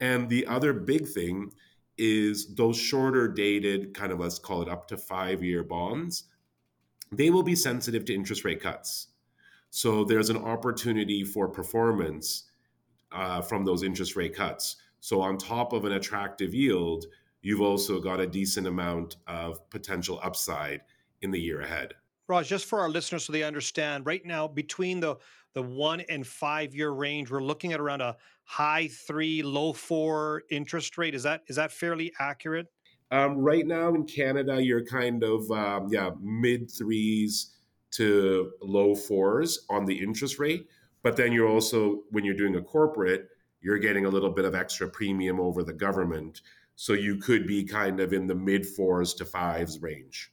And 0.00 0.28
the 0.28 0.46
other 0.46 0.72
big 0.72 1.08
thing 1.08 1.52
is 1.98 2.54
those 2.54 2.76
shorter 2.76 3.28
dated, 3.28 3.94
kind 3.94 4.12
of 4.12 4.20
let's 4.20 4.38
call 4.38 4.62
it 4.62 4.68
up 4.68 4.88
to 4.88 4.96
five 4.96 5.42
year 5.42 5.62
bonds, 5.62 6.24
they 7.10 7.30
will 7.30 7.42
be 7.42 7.56
sensitive 7.56 8.04
to 8.04 8.14
interest 8.14 8.44
rate 8.44 8.60
cuts. 8.60 9.08
So 9.70 10.04
there's 10.04 10.30
an 10.30 10.36
opportunity 10.36 11.24
for 11.24 11.48
performance 11.48 12.44
uh, 13.12 13.40
from 13.42 13.64
those 13.64 13.82
interest 13.82 14.16
rate 14.16 14.34
cuts. 14.34 14.76
So 15.00 15.20
on 15.20 15.38
top 15.38 15.72
of 15.72 15.84
an 15.84 15.92
attractive 15.92 16.54
yield, 16.54 17.06
you've 17.42 17.60
also 17.60 18.00
got 18.00 18.20
a 18.20 18.26
decent 18.26 18.66
amount 18.66 19.16
of 19.26 19.68
potential 19.70 20.20
upside 20.22 20.80
in 21.22 21.30
the 21.30 21.40
year 21.40 21.60
ahead. 21.60 21.94
Raj, 22.28 22.48
just 22.48 22.64
for 22.66 22.80
our 22.80 22.88
listeners 22.88 23.24
so 23.24 23.32
they 23.32 23.44
understand, 23.44 24.06
right 24.06 24.24
now 24.24 24.48
between 24.48 25.00
the 25.00 25.16
the 25.54 25.62
one 25.62 26.02
and 26.10 26.26
five 26.26 26.74
year 26.74 26.90
range, 26.90 27.30
we're 27.30 27.42
looking 27.42 27.72
at 27.72 27.80
around 27.80 28.02
a 28.02 28.14
high 28.44 28.88
three, 28.88 29.42
low 29.42 29.72
four 29.72 30.42
interest 30.50 30.98
rate. 30.98 31.14
Is 31.14 31.22
that 31.22 31.42
is 31.46 31.56
that 31.56 31.72
fairly 31.72 32.12
accurate? 32.18 32.66
Um, 33.10 33.38
right 33.38 33.66
now 33.66 33.94
in 33.94 34.04
Canada, 34.04 34.62
you're 34.62 34.84
kind 34.84 35.22
of 35.22 35.50
um, 35.50 35.88
yeah 35.90 36.10
mid 36.20 36.70
threes 36.70 37.54
to 37.92 38.52
low 38.60 38.94
fours 38.94 39.64
on 39.70 39.86
the 39.86 39.94
interest 39.94 40.38
rate, 40.38 40.66
but 41.02 41.16
then 41.16 41.32
you're 41.32 41.48
also 41.48 42.02
when 42.10 42.24
you're 42.24 42.34
doing 42.34 42.56
a 42.56 42.62
corporate, 42.62 43.28
you're 43.62 43.78
getting 43.78 44.04
a 44.04 44.10
little 44.10 44.30
bit 44.30 44.44
of 44.44 44.54
extra 44.54 44.88
premium 44.88 45.40
over 45.40 45.62
the 45.62 45.72
government, 45.72 46.42
so 46.74 46.92
you 46.92 47.16
could 47.16 47.46
be 47.46 47.64
kind 47.64 48.00
of 48.00 48.12
in 48.12 48.26
the 48.26 48.34
mid 48.34 48.66
fours 48.66 49.14
to 49.14 49.24
fives 49.24 49.80
range. 49.80 50.32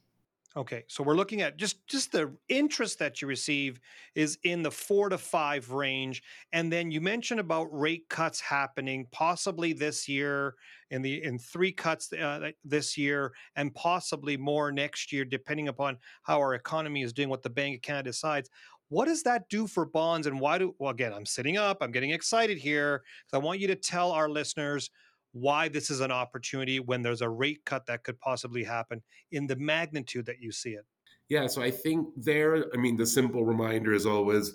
Okay, 0.55 0.83
so 0.87 1.01
we're 1.03 1.15
looking 1.15 1.41
at 1.41 1.57
just 1.57 1.87
just 1.87 2.11
the 2.11 2.31
interest 2.47 2.99
that 2.99 3.21
you 3.21 3.27
receive 3.27 3.79
is 4.13 4.37
in 4.43 4.61
the 4.61 4.69
four 4.69 5.09
to 5.09 5.17
five 5.17 5.71
range, 5.71 6.21
and 6.51 6.71
then 6.71 6.91
you 6.91 7.01
mentioned 7.01 7.39
about 7.39 7.65
rate 7.71 8.07
cuts 8.07 8.39
happening 8.39 9.07
possibly 9.11 9.73
this 9.73 10.07
year 10.07 10.53
in 10.91 11.01
the 11.01 11.23
in 11.23 11.39
three 11.39 11.71
cuts 11.71 12.13
uh, 12.13 12.51
this 12.63 12.95
year, 12.95 13.33
and 13.55 13.73
possibly 13.73 14.37
more 14.37 14.71
next 14.71 15.11
year, 15.11 15.25
depending 15.25 15.69
upon 15.69 15.97
how 16.21 16.37
our 16.39 16.53
economy 16.53 17.01
is 17.01 17.13
doing, 17.13 17.29
what 17.29 17.41
the 17.41 17.49
Bank 17.49 17.77
of 17.77 17.81
Canada 17.81 18.11
decides. 18.11 18.47
What 18.89 19.05
does 19.05 19.23
that 19.23 19.49
do 19.49 19.65
for 19.65 19.85
bonds, 19.85 20.27
and 20.27 20.39
why 20.39 20.59
do? 20.59 20.75
Well, 20.77 20.91
again, 20.91 21.13
I'm 21.13 21.25
sitting 21.25 21.57
up, 21.57 21.79
I'm 21.81 21.91
getting 21.91 22.11
excited 22.11 22.59
here 22.59 23.01
because 23.25 23.41
I 23.41 23.43
want 23.43 23.59
you 23.59 23.65
to 23.69 23.75
tell 23.75 24.11
our 24.11 24.29
listeners 24.29 24.91
why 25.33 25.67
this 25.67 25.89
is 25.89 25.99
an 25.99 26.11
opportunity 26.11 26.79
when 26.79 27.01
there's 27.01 27.21
a 27.21 27.29
rate 27.29 27.65
cut 27.65 27.85
that 27.87 28.03
could 28.03 28.19
possibly 28.19 28.63
happen 28.63 29.01
in 29.31 29.47
the 29.47 29.55
magnitude 29.55 30.25
that 30.27 30.39
you 30.39 30.51
see 30.51 30.71
it. 30.71 30.85
Yeah, 31.27 31.47
so 31.47 31.61
I 31.61 31.71
think 31.71 32.07
there, 32.15 32.65
I 32.73 32.77
mean, 32.77 32.95
the 32.95 33.05
simple 33.05 33.43
reminder 33.43 33.93
is 33.93 34.05
always 34.05 34.53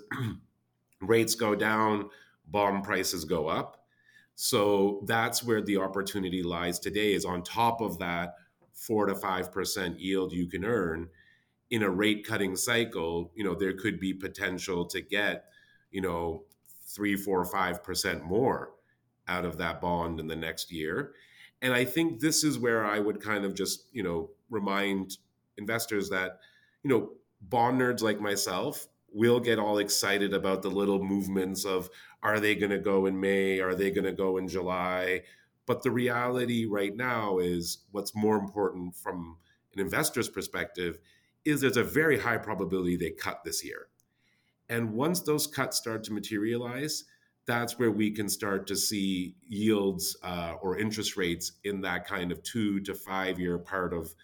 rates 1.00 1.34
go 1.34 1.54
down, 1.54 2.08
bond 2.46 2.84
prices 2.84 3.24
go 3.24 3.48
up. 3.48 3.84
So 4.36 5.02
that's 5.06 5.42
where 5.42 5.60
the 5.60 5.78
opportunity 5.78 6.42
lies 6.42 6.78
today 6.78 7.12
is 7.12 7.24
on 7.24 7.42
top 7.42 7.80
of 7.80 7.98
that 7.98 8.34
4 8.74 9.06
to 9.06 9.14
5% 9.14 9.94
yield 9.98 10.32
you 10.32 10.46
can 10.46 10.64
earn 10.64 11.08
in 11.70 11.82
a 11.82 11.90
rate 11.90 12.24
cutting 12.26 12.56
cycle, 12.56 13.30
you 13.34 13.44
know, 13.44 13.54
there 13.54 13.74
could 13.74 14.00
be 14.00 14.14
potential 14.14 14.86
to 14.86 15.00
get, 15.00 15.46
you 15.90 16.00
know, 16.00 16.44
three, 16.86 17.16
four, 17.16 17.44
five 17.44 17.82
percent 17.82 18.24
more 18.24 18.70
out 19.28 19.44
of 19.44 19.58
that 19.58 19.80
bond 19.80 20.20
in 20.20 20.26
the 20.26 20.36
next 20.36 20.72
year. 20.72 21.12
And 21.60 21.72
I 21.72 21.84
think 21.84 22.20
this 22.20 22.44
is 22.44 22.58
where 22.58 22.84
I 22.84 22.98
would 22.98 23.20
kind 23.20 23.44
of 23.44 23.54
just, 23.54 23.84
you 23.92 24.02
know, 24.02 24.30
remind 24.50 25.18
investors 25.56 26.08
that, 26.10 26.38
you 26.82 26.90
know, 26.90 27.10
bond 27.40 27.80
nerds 27.80 28.02
like 28.02 28.20
myself 28.20 28.86
will 29.12 29.40
get 29.40 29.58
all 29.58 29.78
excited 29.78 30.34
about 30.34 30.62
the 30.62 30.70
little 30.70 31.02
movements 31.02 31.64
of 31.64 31.88
are 32.22 32.40
they 32.40 32.54
going 32.54 32.70
to 32.70 32.78
go 32.78 33.06
in 33.06 33.20
May? 33.20 33.60
Are 33.60 33.74
they 33.74 33.90
going 33.90 34.04
to 34.04 34.12
go 34.12 34.36
in 34.36 34.48
July? 34.48 35.22
But 35.66 35.82
the 35.82 35.90
reality 35.90 36.66
right 36.66 36.94
now 36.94 37.38
is 37.38 37.78
what's 37.90 38.14
more 38.14 38.36
important 38.36 38.96
from 38.96 39.36
an 39.74 39.80
investor's 39.80 40.28
perspective 40.28 40.98
is 41.44 41.60
there's 41.60 41.76
a 41.76 41.84
very 41.84 42.18
high 42.18 42.38
probability 42.38 42.96
they 42.96 43.10
cut 43.10 43.42
this 43.44 43.64
year. 43.64 43.88
And 44.68 44.92
once 44.92 45.20
those 45.20 45.46
cuts 45.46 45.78
start 45.78 46.04
to 46.04 46.12
materialize, 46.12 47.04
that's 47.48 47.78
where 47.78 47.90
we 47.90 48.11
can 48.11 48.28
start 48.28 48.66
to 48.66 48.76
see 48.76 49.34
yields 49.48 50.16
uh, 50.22 50.56
or 50.61 50.78
interest 50.78 51.16
rates 51.16 51.52
in 51.64 51.80
that 51.80 52.06
kind 52.06 52.30
of 52.30 52.42
two 52.42 52.78
to 52.80 52.94
five 52.94 53.40
year 53.40 53.58
part 53.58 53.94
of 53.94 54.14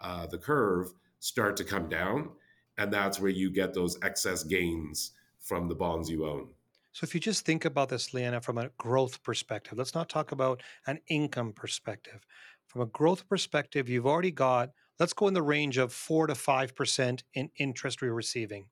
uh, 0.00 0.26
the 0.28 0.38
curve 0.38 0.94
start 1.18 1.56
to 1.56 1.64
come 1.64 1.88
down. 1.88 2.30
And 2.78 2.92
that's 2.92 3.18
where 3.18 3.32
you 3.32 3.50
get 3.50 3.74
those 3.74 3.98
excess 4.02 4.44
gains 4.44 5.10
from 5.40 5.66
the 5.66 5.74
bonds 5.74 6.08
you 6.08 6.24
own. 6.24 6.50
So, 6.92 7.04
if 7.04 7.14
you 7.14 7.20
just 7.20 7.44
think 7.44 7.64
about 7.64 7.88
this, 7.88 8.14
Leanna, 8.14 8.40
from 8.40 8.58
a 8.58 8.70
growth 8.78 9.24
perspective, 9.24 9.76
let's 9.76 9.94
not 9.94 10.08
talk 10.08 10.30
about 10.30 10.62
an 10.86 11.00
income 11.08 11.52
perspective. 11.52 12.24
From 12.68 12.82
a 12.82 12.86
growth 12.86 13.28
perspective, 13.28 13.88
you've 13.88 14.06
already 14.06 14.30
got, 14.30 14.70
let's 15.00 15.12
go 15.12 15.26
in 15.26 15.34
the 15.34 15.42
range 15.42 15.78
of 15.78 15.92
four 15.92 16.28
to 16.28 16.34
5% 16.34 17.22
in 17.34 17.50
interest 17.58 18.00
we're 18.00 18.14
receiving. 18.14 18.66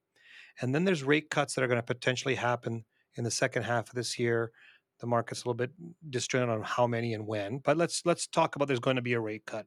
And 0.60 0.72
then 0.72 0.84
there's 0.84 1.02
rate 1.02 1.28
cuts 1.28 1.54
that 1.54 1.64
are 1.64 1.68
going 1.68 1.78
to 1.78 1.82
potentially 1.82 2.36
happen 2.36 2.84
in 3.16 3.24
the 3.24 3.30
second 3.30 3.64
half 3.64 3.88
of 3.88 3.94
this 3.94 4.18
year. 4.18 4.52
The 5.00 5.06
market's 5.06 5.42
a 5.42 5.44
little 5.44 5.54
bit 5.54 5.72
disjointed 6.08 6.48
on 6.48 6.62
how 6.62 6.86
many 6.86 7.12
and 7.12 7.26
when, 7.26 7.58
but 7.58 7.76
let's 7.76 8.02
let's 8.06 8.26
talk 8.26 8.56
about 8.56 8.66
there's 8.66 8.80
going 8.80 8.96
to 8.96 9.02
be 9.02 9.12
a 9.12 9.20
rate 9.20 9.44
cut. 9.46 9.66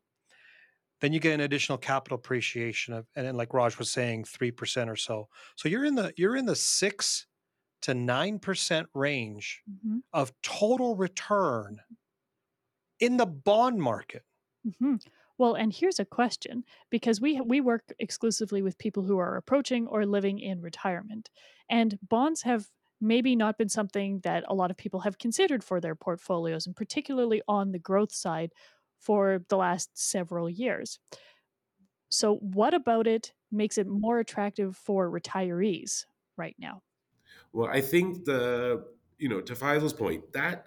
Then 1.01 1.13
you 1.13 1.19
get 1.19 1.33
an 1.33 1.41
additional 1.41 1.77
capital 1.77 2.15
appreciation 2.15 2.93
of, 2.93 3.05
and 3.15 3.25
then 3.25 3.35
like 3.35 3.53
Raj 3.53 3.77
was 3.77 3.91
saying, 3.91 4.25
three 4.25 4.51
percent 4.51 4.89
or 4.89 4.95
so. 4.95 5.27
So 5.55 5.69
you're 5.69 5.85
in 5.85 5.95
the 5.95 6.13
you're 6.17 6.35
in 6.35 6.45
the 6.45 6.55
six 6.55 7.27
to 7.83 7.93
nine 7.93 8.39
percent 8.39 8.87
range 8.93 9.61
mm-hmm. 9.69 9.99
of 10.13 10.31
total 10.41 10.95
return 10.95 11.79
in 12.99 13.17
the 13.17 13.25
bond 13.25 13.81
market. 13.81 14.23
Mm-hmm. 14.67 14.95
Well, 15.37 15.53
and 15.53 15.71
here's 15.71 15.99
a 15.99 16.05
question 16.05 16.63
because 16.89 17.21
we 17.21 17.39
we 17.39 17.61
work 17.61 17.83
exclusively 17.99 18.61
with 18.61 18.77
people 18.77 19.03
who 19.03 19.19
are 19.19 19.37
approaching 19.37 19.87
or 19.87 20.05
living 20.05 20.39
in 20.39 20.59
retirement, 20.59 21.29
and 21.69 21.97
bonds 22.09 22.41
have 22.41 22.67
maybe 23.01 23.35
not 23.35 23.57
been 23.57 23.69
something 23.69 24.19
that 24.21 24.43
a 24.47 24.53
lot 24.53 24.71
of 24.71 24.77
people 24.77 25.01
have 25.01 25.17
considered 25.17 25.63
for 25.63 25.79
their 25.79 25.95
portfolios, 25.95 26.65
and 26.65 26.75
particularly 26.75 27.41
on 27.47 27.71
the 27.71 27.79
growth 27.79 28.11
side 28.11 28.51
for 28.99 29.43
the 29.49 29.57
last 29.57 29.89
several 29.93 30.49
years. 30.49 30.99
So, 32.09 32.35
what 32.37 32.73
about 32.73 33.07
it 33.07 33.33
makes 33.51 33.77
it 33.77 33.87
more 33.87 34.19
attractive 34.19 34.75
for 34.75 35.09
retirees 35.09 36.05
right 36.37 36.55
now? 36.59 36.81
Well, 37.53 37.69
I 37.71 37.81
think 37.81 38.25
the, 38.25 38.85
you 39.17 39.29
know, 39.29 39.41
to 39.41 39.55
Faisal's 39.55 39.93
point, 39.93 40.31
that 40.33 40.65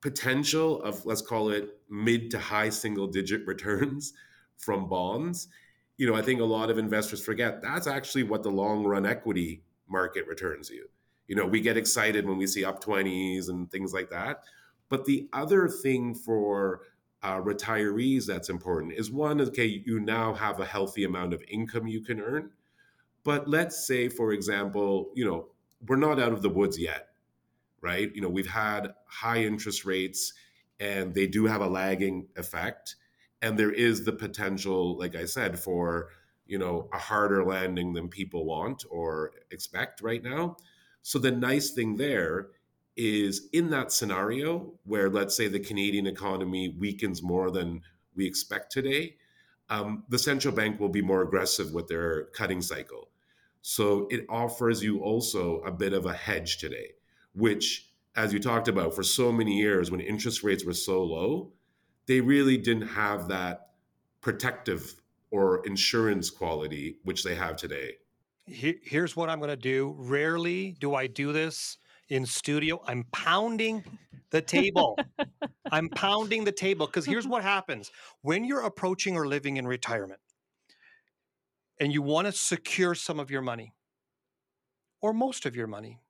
potential 0.00 0.82
of, 0.82 1.04
let's 1.06 1.22
call 1.22 1.50
it 1.50 1.78
mid 1.88 2.30
to 2.30 2.38
high 2.38 2.68
single 2.68 3.06
digit 3.06 3.46
returns 3.46 4.12
from 4.58 4.88
bonds, 4.88 5.48
you 5.96 6.06
know, 6.06 6.14
I 6.14 6.22
think 6.22 6.40
a 6.40 6.44
lot 6.44 6.70
of 6.70 6.78
investors 6.78 7.24
forget 7.24 7.62
that's 7.62 7.86
actually 7.86 8.24
what 8.24 8.42
the 8.42 8.50
long 8.50 8.84
run 8.84 9.06
equity 9.06 9.62
market 9.88 10.26
returns 10.26 10.70
you. 10.70 10.88
You 11.28 11.36
know, 11.36 11.46
we 11.46 11.60
get 11.60 11.76
excited 11.76 12.26
when 12.26 12.38
we 12.38 12.46
see 12.46 12.64
up 12.64 12.82
20s 12.82 13.48
and 13.48 13.70
things 13.70 13.92
like 13.92 14.10
that. 14.10 14.44
But 14.88 15.06
the 15.06 15.28
other 15.32 15.68
thing 15.68 16.14
for 16.14 16.82
uh, 17.22 17.40
retirees 17.40 18.26
that's 18.26 18.50
important 18.50 18.92
is 18.92 19.10
one, 19.10 19.40
okay, 19.40 19.82
you 19.84 19.98
now 19.98 20.34
have 20.34 20.60
a 20.60 20.66
healthy 20.66 21.04
amount 21.04 21.32
of 21.32 21.42
income 21.48 21.86
you 21.86 22.02
can 22.02 22.20
earn. 22.20 22.50
But 23.24 23.48
let's 23.48 23.86
say, 23.86 24.08
for 24.10 24.32
example, 24.32 25.10
you 25.14 25.24
know, 25.24 25.48
we're 25.86 25.96
not 25.96 26.20
out 26.20 26.32
of 26.32 26.42
the 26.42 26.50
woods 26.50 26.78
yet, 26.78 27.08
right? 27.80 28.14
You 28.14 28.20
know, 28.20 28.28
we've 28.28 28.50
had 28.50 28.92
high 29.06 29.42
interest 29.42 29.84
rates 29.86 30.34
and 30.78 31.14
they 31.14 31.26
do 31.26 31.46
have 31.46 31.62
a 31.62 31.66
lagging 31.66 32.28
effect. 32.36 32.96
And 33.40 33.58
there 33.58 33.72
is 33.72 34.04
the 34.04 34.12
potential, 34.12 34.98
like 34.98 35.16
I 35.16 35.24
said, 35.24 35.58
for, 35.58 36.10
you 36.46 36.58
know, 36.58 36.88
a 36.92 36.98
harder 36.98 37.44
landing 37.44 37.94
than 37.94 38.08
people 38.08 38.44
want 38.44 38.84
or 38.90 39.32
expect 39.50 40.02
right 40.02 40.22
now. 40.22 40.56
So 41.06 41.18
the 41.18 41.30
nice 41.30 41.70
thing 41.70 41.96
there 41.96 42.48
is 42.96 43.48
in 43.52 43.68
that 43.68 43.92
scenario 43.92 44.72
where, 44.84 45.10
let's 45.10 45.36
say, 45.36 45.48
the 45.48 45.60
Canadian 45.60 46.06
economy 46.06 46.74
weakens 46.78 47.22
more 47.22 47.50
than 47.50 47.82
we 48.16 48.26
expect 48.26 48.72
today, 48.72 49.16
um, 49.68 50.04
the 50.08 50.18
central 50.18 50.54
bank 50.54 50.80
will 50.80 50.88
be 50.88 51.02
more 51.02 51.20
aggressive 51.20 51.74
with 51.74 51.88
their 51.88 52.24
cutting 52.32 52.62
cycle. 52.62 53.10
So 53.60 54.08
it 54.10 54.24
offers 54.30 54.82
you 54.82 55.00
also 55.00 55.58
a 55.60 55.70
bit 55.70 55.92
of 55.92 56.06
a 56.06 56.14
hedge 56.14 56.56
today, 56.56 56.92
which, 57.34 57.90
as 58.16 58.32
you 58.32 58.40
talked 58.40 58.68
about, 58.68 58.94
for 58.94 59.02
so 59.02 59.30
many 59.30 59.58
years 59.58 59.90
when 59.90 60.00
interest 60.00 60.42
rates 60.42 60.64
were 60.64 60.72
so 60.72 61.02
low, 61.02 61.52
they 62.06 62.22
really 62.22 62.56
didn't 62.56 62.88
have 62.88 63.28
that 63.28 63.72
protective 64.22 64.94
or 65.30 65.66
insurance 65.66 66.30
quality 66.30 66.96
which 67.04 67.24
they 67.24 67.34
have 67.34 67.56
today. 67.56 67.96
Here's 68.46 69.16
what 69.16 69.30
I'm 69.30 69.38
going 69.38 69.50
to 69.50 69.56
do. 69.56 69.94
Rarely 69.98 70.76
do 70.78 70.94
I 70.94 71.06
do 71.06 71.32
this 71.32 71.78
in 72.08 72.26
studio. 72.26 72.82
I'm 72.86 73.04
pounding 73.12 73.82
the 74.30 74.42
table. 74.42 74.98
I'm 75.70 75.88
pounding 75.88 76.44
the 76.44 76.52
table 76.52 76.86
because 76.86 77.06
here's 77.06 77.26
what 77.26 77.42
happens 77.42 77.90
when 78.22 78.44
you're 78.44 78.60
approaching 78.60 79.16
or 79.16 79.26
living 79.26 79.56
in 79.56 79.66
retirement 79.66 80.20
and 81.80 81.92
you 81.92 82.02
want 82.02 82.26
to 82.26 82.32
secure 82.32 82.94
some 82.94 83.18
of 83.18 83.30
your 83.30 83.42
money 83.42 83.72
or 85.00 85.12
most 85.12 85.46
of 85.46 85.56
your 85.56 85.66
money, 85.66 86.00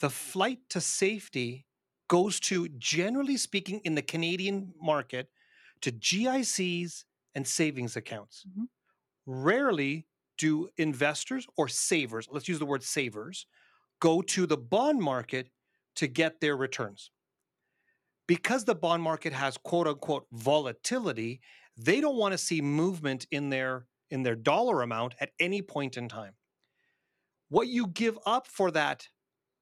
the 0.00 0.10
flight 0.10 0.58
to 0.70 0.80
safety 0.80 1.66
goes 2.08 2.38
to, 2.38 2.68
generally 2.78 3.36
speaking, 3.36 3.80
in 3.84 3.94
the 3.94 4.02
Canadian 4.02 4.72
market, 4.80 5.28
to 5.80 5.90
GICs 5.90 7.04
and 7.34 7.46
savings 7.46 7.96
accounts. 7.96 8.44
Mm-hmm. 8.48 8.64
Rarely 9.26 10.06
do 10.38 10.68
investors 10.76 11.46
or 11.56 11.68
savers, 11.68 12.28
let's 12.30 12.48
use 12.48 12.58
the 12.58 12.66
word 12.66 12.82
savers, 12.82 13.46
go 14.00 14.22
to 14.22 14.46
the 14.46 14.56
bond 14.56 15.00
market 15.00 15.50
to 15.96 16.06
get 16.06 16.40
their 16.40 16.56
returns. 16.56 17.10
Because 18.26 18.64
the 18.64 18.74
bond 18.74 19.02
market 19.02 19.32
has 19.32 19.56
quote 19.56 19.86
unquote 19.86 20.26
volatility, 20.32 21.40
they 21.76 22.00
don't 22.00 22.16
want 22.16 22.32
to 22.32 22.38
see 22.38 22.60
movement 22.60 23.26
in 23.30 23.50
their 23.50 23.86
in 24.10 24.22
their 24.22 24.36
dollar 24.36 24.82
amount 24.82 25.14
at 25.20 25.30
any 25.40 25.62
point 25.62 25.96
in 25.96 26.08
time. 26.08 26.34
What 27.48 27.68
you 27.68 27.88
give 27.88 28.18
up 28.26 28.46
for 28.46 28.70
that 28.72 29.08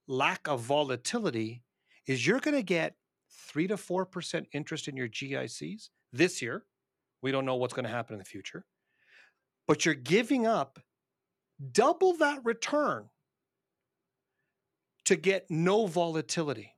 lack 0.06 0.48
of 0.48 0.60
volatility 0.60 1.62
is 2.06 2.26
you're 2.26 2.40
going 2.40 2.56
to 2.56 2.62
get 2.62 2.94
3 3.30 3.68
to 3.68 3.76
4% 3.76 4.46
interest 4.52 4.88
in 4.88 4.96
your 4.96 5.08
GICs 5.08 5.88
this 6.12 6.42
year. 6.42 6.64
We 7.22 7.32
don't 7.32 7.46
know 7.46 7.56
what's 7.56 7.74
going 7.74 7.84
to 7.84 7.90
happen 7.90 8.14
in 8.14 8.18
the 8.18 8.24
future. 8.24 8.64
But 9.66 9.84
you're 9.84 9.94
giving 9.94 10.46
up 10.46 10.78
double 11.72 12.14
that 12.18 12.44
return 12.44 13.08
to 15.04 15.16
get 15.16 15.46
no 15.50 15.86
volatility. 15.86 16.74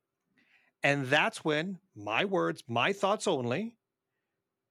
And 0.83 1.07
that's 1.07 1.45
when 1.45 1.79
my 1.97 2.25
words, 2.25 2.63
my 2.69 2.93
thoughts 2.93 3.27
only, 3.27 3.75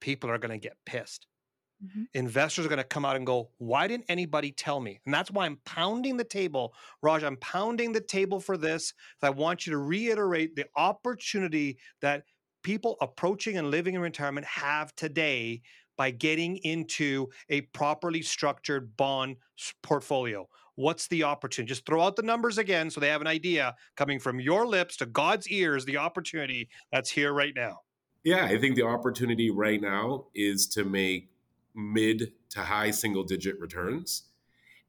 people 0.00 0.30
are 0.30 0.38
going 0.38 0.58
to 0.58 0.62
get 0.62 0.76
pissed. 0.86 1.26
Mm-hmm. 1.84 2.04
Investors 2.14 2.64
are 2.64 2.70
going 2.70 2.78
to 2.78 2.84
come 2.84 3.04
out 3.04 3.16
and 3.16 3.26
go, 3.26 3.50
Why 3.58 3.86
didn't 3.86 4.06
anybody 4.08 4.50
tell 4.50 4.80
me? 4.80 5.00
And 5.04 5.12
that's 5.12 5.30
why 5.30 5.44
I'm 5.44 5.58
pounding 5.66 6.16
the 6.16 6.24
table. 6.24 6.74
Raj, 7.02 7.22
I'm 7.22 7.36
pounding 7.36 7.92
the 7.92 8.00
table 8.00 8.40
for 8.40 8.56
this. 8.56 8.94
I 9.22 9.30
want 9.30 9.66
you 9.66 9.72
to 9.72 9.78
reiterate 9.78 10.56
the 10.56 10.66
opportunity 10.76 11.78
that 12.00 12.24
people 12.62 12.96
approaching 13.02 13.58
and 13.58 13.70
living 13.70 13.94
in 13.94 14.00
retirement 14.00 14.46
have 14.46 14.94
today 14.96 15.60
by 15.96 16.10
getting 16.10 16.56
into 16.58 17.28
a 17.48 17.62
properly 17.62 18.22
structured 18.22 18.96
bond 18.96 19.36
portfolio. 19.82 20.48
What's 20.74 21.08
the 21.08 21.24
opportunity? 21.24 21.70
Just 21.70 21.86
throw 21.86 22.02
out 22.02 22.16
the 22.16 22.22
numbers 22.22 22.58
again 22.58 22.90
so 22.90 23.00
they 23.00 23.08
have 23.08 23.22
an 23.22 23.26
idea 23.26 23.74
coming 23.96 24.18
from 24.18 24.40
your 24.40 24.66
lips 24.66 24.96
to 24.98 25.06
God's 25.06 25.48
ears, 25.48 25.84
the 25.84 25.96
opportunity 25.96 26.68
that's 26.92 27.10
here 27.10 27.32
right 27.32 27.54
now. 27.56 27.80
Yeah, 28.24 28.44
I 28.44 28.58
think 28.58 28.76
the 28.76 28.82
opportunity 28.82 29.50
right 29.50 29.80
now 29.80 30.26
is 30.34 30.66
to 30.68 30.84
make 30.84 31.30
mid 31.74 32.32
to 32.50 32.60
high 32.60 32.90
single 32.90 33.24
digit 33.24 33.58
returns. 33.60 34.24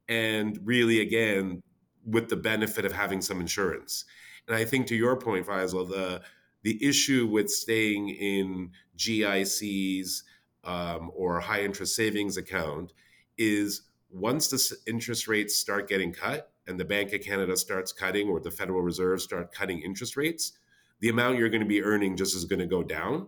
And 0.10 0.60
really, 0.64 1.02
again, 1.02 1.62
with 2.06 2.30
the 2.30 2.36
benefit 2.36 2.86
of 2.86 2.94
having 2.94 3.22
some 3.22 3.40
insurance. 3.40 4.06
And 4.48 4.56
I 4.56 4.66
think 4.66 4.88
to 4.88 4.96
your 4.96 5.18
point, 5.18 5.46
Faisal, 5.46 5.88
the 5.88 6.22
the 6.64 6.84
issue 6.86 7.28
with 7.28 7.50
staying 7.50 8.10
in 8.10 8.72
GICs 8.98 10.24
um, 10.68 11.12
or 11.16 11.40
high 11.40 11.62
interest 11.62 11.96
savings 11.96 12.38
account 12.38 12.94
is 13.38 13.84
once 14.12 14.50
the 14.50 14.76
interest 14.86 15.28
rates 15.28 15.56
start 15.56 15.90
getting 15.90 16.14
cut 16.14 16.52
and 16.68 16.80
the 16.80 16.86
Bank 16.86 17.14
of 17.14 17.22
Canada 17.22 17.56
starts 17.56 17.92
cutting 17.92 18.28
or 18.30 18.40
the 18.40 18.52
Federal 18.52 18.82
Reserve 18.82 19.22
start 19.22 19.54
cutting 19.54 19.82
interest 19.82 20.18
rates, 20.18 20.52
the 21.00 21.10
amount 21.10 21.38
you're 21.38 21.50
going 21.50 21.62
to 21.62 21.68
be 21.68 21.82
earning 21.82 22.18
just 22.18 22.36
is 22.36 22.46
going 22.46 22.60
to 22.60 22.66
go 22.66 22.84
down 22.84 23.28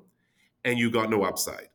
and 0.66 0.78
you 0.78 0.92
got 0.92 1.10
no 1.10 1.24
upside. 1.24 1.70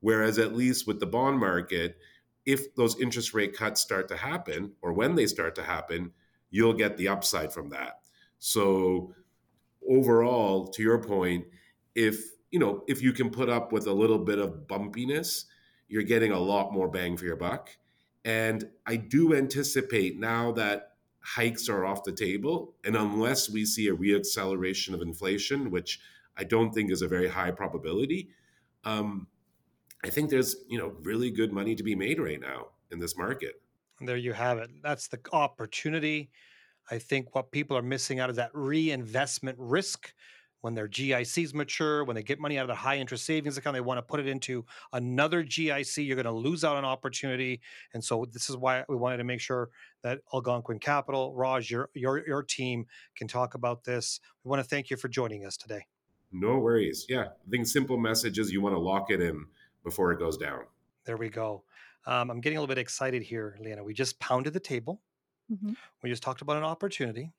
Whereas 0.00 0.38
at 0.38 0.54
least 0.54 0.86
with 0.86 0.98
the 1.00 1.06
bond 1.06 1.38
market, 1.38 1.96
if 2.44 2.74
those 2.74 3.00
interest 3.00 3.32
rate 3.32 3.56
cuts 3.56 3.80
start 3.80 4.08
to 4.08 4.16
happen 4.16 4.72
or 4.82 4.92
when 4.92 5.14
they 5.14 5.26
start 5.26 5.54
to 5.54 5.62
happen, 5.62 6.12
you'll 6.50 6.72
get 6.72 6.96
the 6.96 7.08
upside 7.08 7.52
from 7.52 7.70
that. 7.70 8.00
So 8.38 9.14
overall, 9.88 10.68
to 10.68 10.82
your 10.82 10.98
point, 11.02 11.46
if 11.94 12.35
you 12.50 12.58
know, 12.58 12.84
if 12.86 13.02
you 13.02 13.12
can 13.12 13.30
put 13.30 13.48
up 13.48 13.72
with 13.72 13.86
a 13.86 13.92
little 13.92 14.18
bit 14.18 14.38
of 14.38 14.66
bumpiness, 14.66 15.44
you're 15.88 16.02
getting 16.02 16.32
a 16.32 16.38
lot 16.38 16.72
more 16.72 16.88
bang 16.88 17.16
for 17.16 17.24
your 17.24 17.36
buck. 17.36 17.70
And 18.24 18.68
I 18.86 18.96
do 18.96 19.34
anticipate 19.34 20.18
now 20.18 20.52
that 20.52 20.92
hikes 21.20 21.68
are 21.68 21.84
off 21.84 22.04
the 22.04 22.12
table, 22.12 22.74
and 22.84 22.96
unless 22.96 23.50
we 23.50 23.64
see 23.64 23.88
a 23.88 23.94
reacceleration 23.94 24.94
of 24.94 25.02
inflation, 25.02 25.70
which 25.70 26.00
I 26.36 26.44
don't 26.44 26.72
think 26.72 26.90
is 26.90 27.02
a 27.02 27.08
very 27.08 27.28
high 27.28 27.50
probability, 27.50 28.30
um, 28.84 29.26
I 30.04 30.10
think 30.10 30.30
there's 30.30 30.56
you 30.68 30.78
know 30.78 30.94
really 31.02 31.30
good 31.30 31.52
money 31.52 31.74
to 31.74 31.82
be 31.82 31.94
made 31.94 32.20
right 32.20 32.40
now 32.40 32.68
in 32.90 32.98
this 32.98 33.16
market. 33.16 33.60
And 33.98 34.08
there 34.08 34.16
you 34.16 34.32
have 34.32 34.58
it. 34.58 34.70
That's 34.82 35.08
the 35.08 35.18
opportunity. 35.32 36.30
I 36.90 36.98
think 36.98 37.34
what 37.34 37.50
people 37.50 37.76
are 37.76 37.82
missing 37.82 38.20
out 38.20 38.30
is 38.30 38.36
that 38.36 38.50
reinvestment 38.52 39.58
risk 39.58 40.12
when 40.60 40.74
their 40.74 40.88
GICs 40.88 41.54
mature, 41.54 42.04
when 42.04 42.16
they 42.16 42.22
get 42.22 42.40
money 42.40 42.58
out 42.58 42.62
of 42.62 42.68
their 42.68 42.76
high 42.76 42.96
interest 42.96 43.24
savings 43.24 43.56
account, 43.56 43.74
they 43.74 43.80
want 43.80 43.98
to 43.98 44.02
put 44.02 44.20
it 44.20 44.26
into 44.26 44.64
another 44.92 45.44
GIC. 45.44 46.06
You're 46.06 46.16
going 46.16 46.24
to 46.24 46.32
lose 46.32 46.64
out 46.64 46.76
on 46.76 46.84
opportunity. 46.84 47.60
And 47.94 48.02
so 48.02 48.26
this 48.32 48.50
is 48.50 48.56
why 48.56 48.84
we 48.88 48.96
wanted 48.96 49.18
to 49.18 49.24
make 49.24 49.40
sure 49.40 49.70
that 50.02 50.20
Algonquin 50.32 50.78
Capital, 50.78 51.34
Raj, 51.34 51.70
your 51.70 51.90
your 51.94 52.26
your 52.26 52.42
team 52.42 52.86
can 53.16 53.28
talk 53.28 53.54
about 53.54 53.84
this. 53.84 54.20
We 54.44 54.48
want 54.48 54.62
to 54.62 54.68
thank 54.68 54.90
you 54.90 54.96
for 54.96 55.08
joining 55.08 55.44
us 55.46 55.56
today. 55.56 55.86
No 56.32 56.58
worries. 56.58 57.06
Yeah, 57.08 57.24
I 57.24 57.50
think 57.50 57.66
simple 57.66 57.96
message 57.96 58.38
is 58.38 58.52
you 58.52 58.60
want 58.60 58.74
to 58.74 58.80
lock 58.80 59.10
it 59.10 59.20
in 59.20 59.46
before 59.84 60.12
it 60.12 60.18
goes 60.18 60.36
down. 60.36 60.60
There 61.04 61.16
we 61.16 61.28
go. 61.28 61.62
Um, 62.06 62.30
I'm 62.30 62.40
getting 62.40 62.56
a 62.56 62.60
little 62.60 62.74
bit 62.74 62.80
excited 62.80 63.22
here, 63.22 63.56
Leanna. 63.60 63.84
We 63.84 63.94
just 63.94 64.18
pounded 64.18 64.52
the 64.52 64.60
table. 64.60 65.00
Mm-hmm. 65.50 65.72
We 66.02 66.10
just 66.10 66.22
talked 66.22 66.42
about 66.42 66.56
an 66.56 66.64
opportunity 66.64 67.32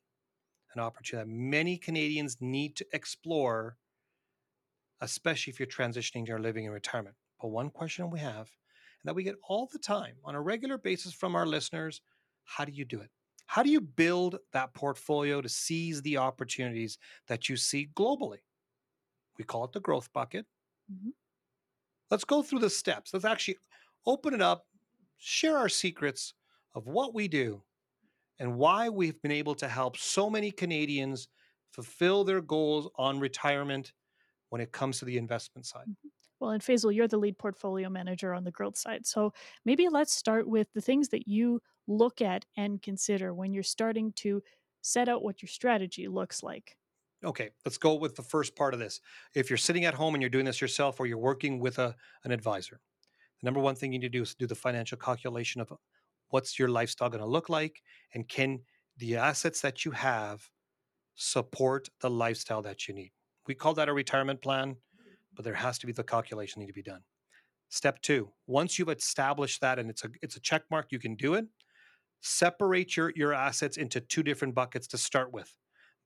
an 0.78 0.84
opportunity 0.84 1.28
that 1.28 1.34
many 1.34 1.78
Canadians 1.78 2.38
need 2.40 2.76
to 2.78 2.86
explore, 2.94 3.78
especially 5.02 5.52
if 5.52 5.60
you're 5.60 5.68
transitioning 5.68 6.26
to 6.26 6.30
your 6.30 6.40
living 6.40 6.66
in 6.66 6.72
retirement. 6.72 7.16
But 7.42 7.50
one 7.50 7.70
question 7.70 8.10
we 8.10 8.20
have, 8.20 8.36
and 9.02 9.06
that 9.06 9.16
we 9.16 9.24
get 9.24 9.36
all 9.48 9.70
the 9.72 9.80
time 9.80 10.16
on 10.24 10.36
a 10.36 10.42
regular 10.42 10.78
basis 10.78 11.14
from 11.14 11.36
our 11.36 11.46
listeners 11.46 12.02
how 12.48 12.64
do 12.64 12.72
you 12.72 12.86
do 12.86 13.02
it? 13.02 13.10
How 13.46 13.62
do 13.62 13.70
you 13.70 13.82
build 13.82 14.38
that 14.54 14.74
portfolio 14.74 15.42
to 15.42 15.50
seize 15.50 16.02
the 16.02 16.18
opportunities 16.18 16.98
that 17.28 17.50
you 17.50 17.58
see 17.58 17.90
globally? 17.94 18.40
We 19.38 19.44
call 19.44 19.66
it 19.66 19.74
the 19.74 19.80
growth 19.80 20.12
bucket. 20.14 20.46
Mm-hmm. 20.92 21.10
Let's 22.10 22.24
go 22.24 22.42
through 22.42 22.60
the 22.60 22.70
steps. 22.70 23.14
Let's 23.14 23.26
actually 23.26 23.58
open 24.06 24.34
it 24.34 24.42
up, 24.42 24.66
share 25.18 25.58
our 25.58 25.70
secrets 25.70 26.34
of 26.74 26.88
what 26.88 27.14
we 27.14 27.28
do 27.28 27.64
and 28.40 28.56
why 28.56 28.90
we've 28.90 29.22
been 29.22 29.32
able 29.32 29.56
to 29.56 29.68
help 29.68 29.98
so 29.98 30.30
many 30.30 30.52
Canadians 30.52 31.28
fulfill 31.72 32.24
their 32.24 32.42
goals 32.42 32.90
on 32.96 33.20
retirement 33.20 33.94
when 34.50 34.62
it 34.62 34.72
comes 34.72 35.00
to 35.00 35.06
the 35.06 35.18
investment 35.18 35.66
side. 35.66 35.84
Mm-hmm. 35.84 36.08
Well, 36.40 36.52
and 36.52 36.62
Faisal, 36.62 36.94
you're 36.94 37.08
the 37.08 37.18
lead 37.18 37.38
portfolio 37.38 37.90
manager 37.90 38.34
on 38.34 38.44
the 38.44 38.52
growth 38.52 38.78
side. 38.78 39.08
So 39.08 39.34
maybe 39.66 39.90
let's 39.90 40.14
start 40.14 40.48
with 40.48 40.72
the 40.74 40.82
things 40.82 41.10
that 41.10 41.28
you 41.28 41.62
look 41.88 42.22
at 42.22 42.46
and 42.56 42.82
consider 42.82 43.34
when 43.34 43.54
you're 43.54 43.64
starting 43.64 44.14
to 44.18 44.44
set 44.82 45.10
out 45.10 45.24
what 45.24 45.42
your 45.42 45.50
strategy 45.50 46.08
looks 46.08 46.44
like. 46.44 46.78
Okay, 47.26 47.50
let's 47.66 47.80
go 47.80 47.96
with 47.96 48.16
the 48.16 48.22
first 48.22 48.56
part 48.56 48.76
of 48.76 48.80
this. 48.80 49.02
If 49.34 49.50
you're 49.50 49.58
sitting 49.58 49.86
at 49.86 49.96
home 49.96 50.14
and 50.14 50.22
you're 50.22 50.30
doing 50.30 50.46
this 50.46 50.62
yourself 50.62 51.00
or 51.00 51.08
you're 51.08 51.18
working 51.18 51.60
with 51.60 51.80
a, 51.80 51.96
an 52.24 52.32
advisor, 52.32 52.80
the 53.42 53.46
number 53.46 53.60
one 53.60 53.74
thing 53.74 53.92
you 53.92 54.00
need 54.00 54.12
to 54.12 54.18
do 54.18 54.22
is 54.22 54.36
do 54.36 54.46
the 54.46 54.54
financial 54.54 54.98
calculation 54.98 55.60
of 55.60 55.74
what's 56.30 56.60
your 56.60 56.68
lifestyle 56.68 57.10
going 57.10 57.22
to 57.22 57.28
look 57.28 57.50
like 57.50 57.82
and 58.14 58.28
can 58.28 58.60
the 58.98 59.16
assets 59.16 59.62
that 59.62 59.86
you 59.86 59.92
have 59.92 60.50
support 61.16 61.90
the 62.02 62.10
lifestyle 62.10 62.62
that 62.62 62.88
you 62.88 62.94
need. 62.94 63.12
We 63.48 63.56
call 63.56 63.74
that 63.76 63.90
a 63.90 63.94
retirement 63.94 64.42
plan, 64.42 64.78
but 65.34 65.44
there 65.44 65.56
has 65.56 65.78
to 65.80 65.88
be 65.88 65.94
the 65.94 66.04
calculation 66.04 66.62
need 66.62 66.68
to 66.68 66.74
be 66.74 66.84
done. 66.84 67.02
Step 67.70 68.02
two, 68.02 68.32
once 68.46 68.78
you've 68.78 68.90
established 68.90 69.62
that 69.62 69.78
and 69.80 69.90
it's 69.90 70.04
a 70.06 70.10
it's 70.22 70.38
a 70.38 70.40
check 70.40 70.64
mark, 70.72 70.88
you 70.92 71.00
can 71.00 71.16
do 71.16 71.34
it. 71.34 71.46
Separate 72.22 72.96
your, 72.96 73.12
your 73.16 73.34
assets 73.34 73.78
into 73.78 74.00
two 74.00 74.24
different 74.24 74.56
buckets 74.56 74.88
to 74.88 74.98
start 74.98 75.34
with. 75.34 75.56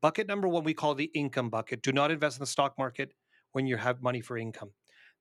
Bucket 0.01 0.27
number 0.27 0.47
one, 0.47 0.63
we 0.63 0.73
call 0.73 0.95
the 0.95 1.11
income 1.13 1.49
bucket. 1.49 1.81
Do 1.81 1.91
not 1.91 2.11
invest 2.11 2.37
in 2.37 2.41
the 2.41 2.47
stock 2.47 2.73
market 2.77 3.13
when 3.51 3.67
you 3.67 3.77
have 3.77 4.01
money 4.01 4.21
for 4.21 4.37
income. 4.37 4.71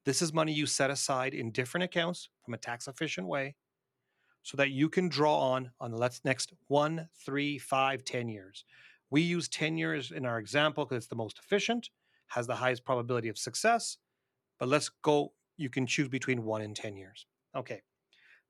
This 0.04 0.22
is 0.22 0.32
money 0.32 0.52
you 0.52 0.66
set 0.66 0.90
aside 0.90 1.34
in 1.34 1.52
different 1.52 1.84
accounts 1.84 2.30
from 2.44 2.54
a 2.54 2.58
tax 2.58 2.88
efficient 2.88 3.26
way 3.26 3.54
so 4.42 4.57
that 4.57 4.70
you 4.70 4.88
can 4.88 5.09
draw 5.09 5.38
on 5.38 5.70
on 5.81 5.90
the 5.90 6.20
next 6.24 6.53
one, 6.68 7.09
three, 7.24 7.59
five, 7.59 8.05
ten 8.05 8.29
years. 8.29 8.64
We 9.11 9.22
use 9.22 9.48
10 9.48 9.76
years 9.76 10.12
in 10.12 10.24
our 10.24 10.38
example 10.38 10.85
because 10.85 10.98
it's 10.98 11.09
the 11.09 11.16
most 11.16 11.38
efficient, 11.38 11.90
has 12.29 12.46
the 12.46 12.55
highest 12.55 12.85
probability 12.85 13.29
of 13.29 13.37
success. 13.37 13.96
But 14.59 14.68
let's 14.68 14.88
go, 15.03 15.33
you 15.57 15.68
can 15.68 15.87
choose 15.87 16.09
between 16.09 16.44
one 16.44 16.62
and 16.62 16.76
10 16.76 16.96
years. 16.96 17.26
Okay. 17.57 17.83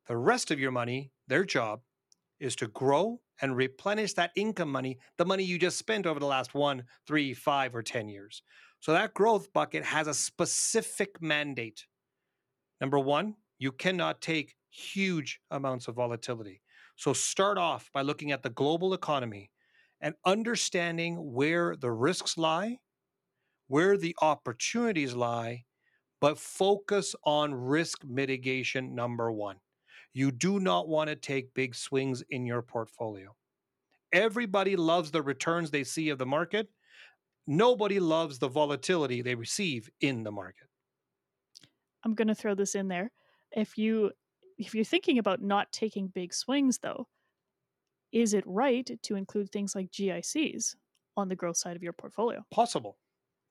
The 0.07 0.17
rest 0.17 0.51
of 0.51 0.61
your 0.61 0.71
money, 0.71 1.13
their 1.29 1.45
job 1.45 1.81
is 2.41 2.57
to 2.57 2.69
grow 2.69 3.21
and 3.41 3.57
replenish 3.57 4.15
that 4.15 4.33
income 4.37 4.71
money, 4.71 4.99
the 5.17 5.25
money 5.25 5.45
you 5.45 5.59
just 5.59 5.79
spent 5.79 6.07
over 6.07 6.21
the 6.21 6.27
last 6.27 6.55
one, 6.55 6.85
three, 7.07 7.33
five, 7.33 7.75
or 7.75 7.83
10 7.83 8.09
years. 8.09 8.43
So 8.81 8.93
that 8.93 9.15
growth 9.15 9.53
bucket 9.53 9.85
has 9.85 10.07
a 10.07 10.15
specific 10.15 11.23
mandate. 11.23 11.87
Number 12.81 12.99
one, 12.99 13.37
you 13.59 13.73
cannot 13.73 14.21
take 14.21 14.57
huge 14.71 15.41
amounts 15.51 15.89
of 15.89 15.97
volatility. 15.97 16.63
So 16.97 17.13
start 17.13 17.59
off 17.59 17.91
by 17.93 18.03
looking 18.03 18.33
at 18.33 18.43
the 18.43 18.51
global 18.51 18.95
economy 18.95 19.51
and 20.01 20.15
understanding 20.25 21.33
where 21.33 21.77
the 21.77 21.91
risks 21.91 22.39
lie, 22.39 22.79
where 23.69 23.97
the 23.97 24.17
opportunities 24.21 25.15
lie, 25.15 25.65
but 26.21 26.39
focus 26.39 27.15
on 27.25 27.55
risk 27.55 28.05
mitigation 28.05 28.95
number 28.95 29.33
one. 29.33 29.57
You 30.13 30.31
do 30.31 30.59
not 30.61 30.89
want 30.89 31.09
to 31.09 31.17
take 31.17 31.55
big 31.55 31.75
swings 31.75 32.23
in 32.31 32.45
your 32.47 32.63
portfolio. 32.63 33.35
Everybody 34.13 34.77
loves 34.77 35.11
the 35.11 35.23
returns 35.23 35.71
they 35.71 35.85
see 35.85 36.09
of 36.09 36.19
the 36.19 36.27
market. 36.27 36.69
Nobody 37.47 38.01
loves 38.01 38.39
the 38.39 38.49
volatility 38.49 39.23
they 39.23 39.35
receive 39.35 39.89
in 40.01 40.25
the 40.25 40.33
market. 40.33 40.67
I'm 42.05 42.15
going 42.15 42.29
to 42.29 42.35
throw 42.35 42.55
this 42.55 42.75
in 42.75 42.89
there. 42.89 43.13
If 43.53 43.79
you 43.79 44.11
if 44.61 44.75
you're 44.75 44.85
thinking 44.85 45.19
about 45.19 45.43
not 45.43 45.73
taking 45.73 46.09
big 46.09 46.35
swings 46.35 46.79
though, 46.79 47.09
is 48.13 48.35
it 48.35 48.45
right 48.47 48.91
to 49.03 49.17
include 49.17 49.51
things 49.51 49.75
like 49.75 49.91
GICs 49.91 50.77
on 51.17 51.29
the 51.29 51.37
growth 51.37 51.57
side 51.57 51.77
of 51.77 51.83
your 51.83 51.93
portfolio? 51.93 52.45
Possible. 52.51 52.99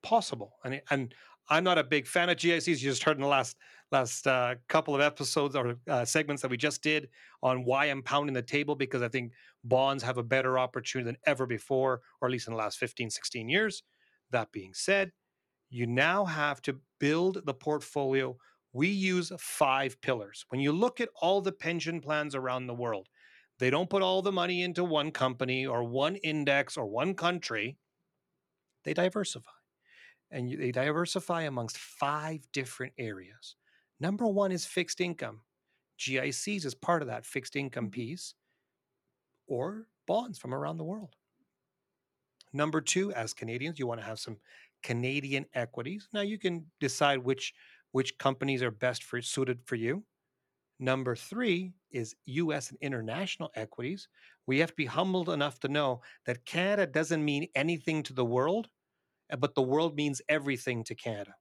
Possible. 0.04 0.54
And 0.64 0.82
and 0.90 1.14
I'm 1.50 1.64
not 1.64 1.80
a 1.80 1.84
big 1.84 2.06
fan 2.06 2.30
of 2.30 2.38
GICs. 2.38 2.68
You 2.68 2.76
just 2.90 3.04
heard 3.04 3.18
in 3.18 3.22
the 3.22 3.28
last 3.28 3.58
last 3.92 4.28
uh, 4.28 4.56
couple 4.68 4.94
of 4.94 5.02
episodes 5.02 5.56
or 5.56 5.76
uh, 5.88 6.06
segments 6.06 6.44
that 6.44 6.52
we 6.52 6.58
just 6.58 6.84
did 6.84 7.10
on 7.42 7.66
why 7.66 7.86
I'm 7.86 8.04
pounding 8.04 8.34
the 8.34 8.42
table 8.44 8.76
because 8.76 9.02
I 9.02 9.08
think 9.08 9.34
bonds 9.64 10.04
have 10.04 10.18
a 10.20 10.24
better 10.24 10.60
opportunity 10.60 11.08
than 11.08 11.18
ever 11.26 11.48
before, 11.48 12.02
or 12.22 12.28
at 12.28 12.32
least 12.32 12.48
in 12.48 12.54
the 12.54 12.58
last 12.58 12.78
15, 12.78 13.10
16 13.10 13.50
years. 13.50 13.84
That 14.30 14.52
being 14.52 14.76
said, 14.76 15.12
you 15.70 15.88
now 15.88 16.26
have 16.26 16.62
to 16.64 16.80
build 17.00 17.46
the 17.46 17.54
portfolio. 17.54 18.38
We 18.74 18.88
use 18.88 19.32
five 19.40 20.00
pillars. 20.02 20.46
When 20.50 20.62
you 20.62 20.72
look 20.72 21.02
at 21.02 21.10
all 21.16 21.42
the 21.42 21.52
pension 21.52 22.02
plans 22.02 22.36
around 22.36 22.68
the 22.68 22.74
world, 22.74 23.08
they 23.58 23.70
don't 23.70 23.90
put 23.90 24.02
all 24.02 24.22
the 24.22 24.32
money 24.32 24.64
into 24.64 24.84
one 24.84 25.12
company 25.12 25.66
or 25.66 25.84
one 25.84 26.16
index 26.18 26.78
or 26.78 26.86
one 26.86 27.14
country. 27.14 27.78
They 28.86 28.94
diversify 28.94 29.52
and 30.32 30.50
they 30.60 30.72
diversify 30.72 31.44
amongst 31.44 31.78
five 31.78 32.42
different 32.54 32.94
areas. 32.98 33.56
Number 34.00 34.28
one 34.28 34.52
is 34.52 34.66
fixed 34.66 35.02
income. 35.02 35.42
GICs 36.00 36.66
is 36.66 36.76
part 36.76 37.02
of 37.02 37.10
that 37.10 37.26
fixed 37.26 37.56
income 37.56 37.86
mm-hmm. 37.86 37.92
piece 37.92 38.36
or 39.48 39.88
bonds 40.08 40.38
from 40.40 40.54
around 40.54 40.78
the 40.78 40.84
world. 40.84 41.16
Number 42.54 42.82
two, 42.82 43.12
as 43.14 43.34
Canadians, 43.34 43.78
you 43.78 43.86
want 43.86 44.00
to 44.00 44.08
have 44.08 44.20
some 44.20 44.38
Canadian 44.82 45.46
equities. 45.54 46.08
Now 46.14 46.22
you 46.22 46.40
can 46.40 46.66
decide 46.80 47.20
which 47.20 47.54
which 47.92 48.18
companies 48.18 48.62
are 48.62 48.72
best 48.72 49.04
for 49.04 49.22
suited 49.22 49.60
for 49.66 49.76
you. 49.76 50.04
Number 50.80 51.16
three 51.16 51.74
is 51.92 52.16
US 52.26 52.70
and 52.70 52.78
international 52.82 53.52
equities. 53.56 54.08
We 54.48 54.60
have 54.60 54.70
to 54.70 54.76
be 54.76 54.86
humbled 54.86 55.30
enough 55.30 55.60
to 55.62 55.68
know 55.68 56.02
that 56.26 56.46
Canada 56.46 56.88
doesn't 56.88 57.24
mean 57.24 57.48
anything 57.56 58.04
to 58.04 58.14
the 58.14 58.26
world 58.26 58.70
uh, 59.32 59.38
but 59.38 59.56
the 59.56 59.62
world 59.62 59.96
means 59.96 60.22
everything 60.30 60.84
to 60.86 60.96
Canada. 60.96 61.36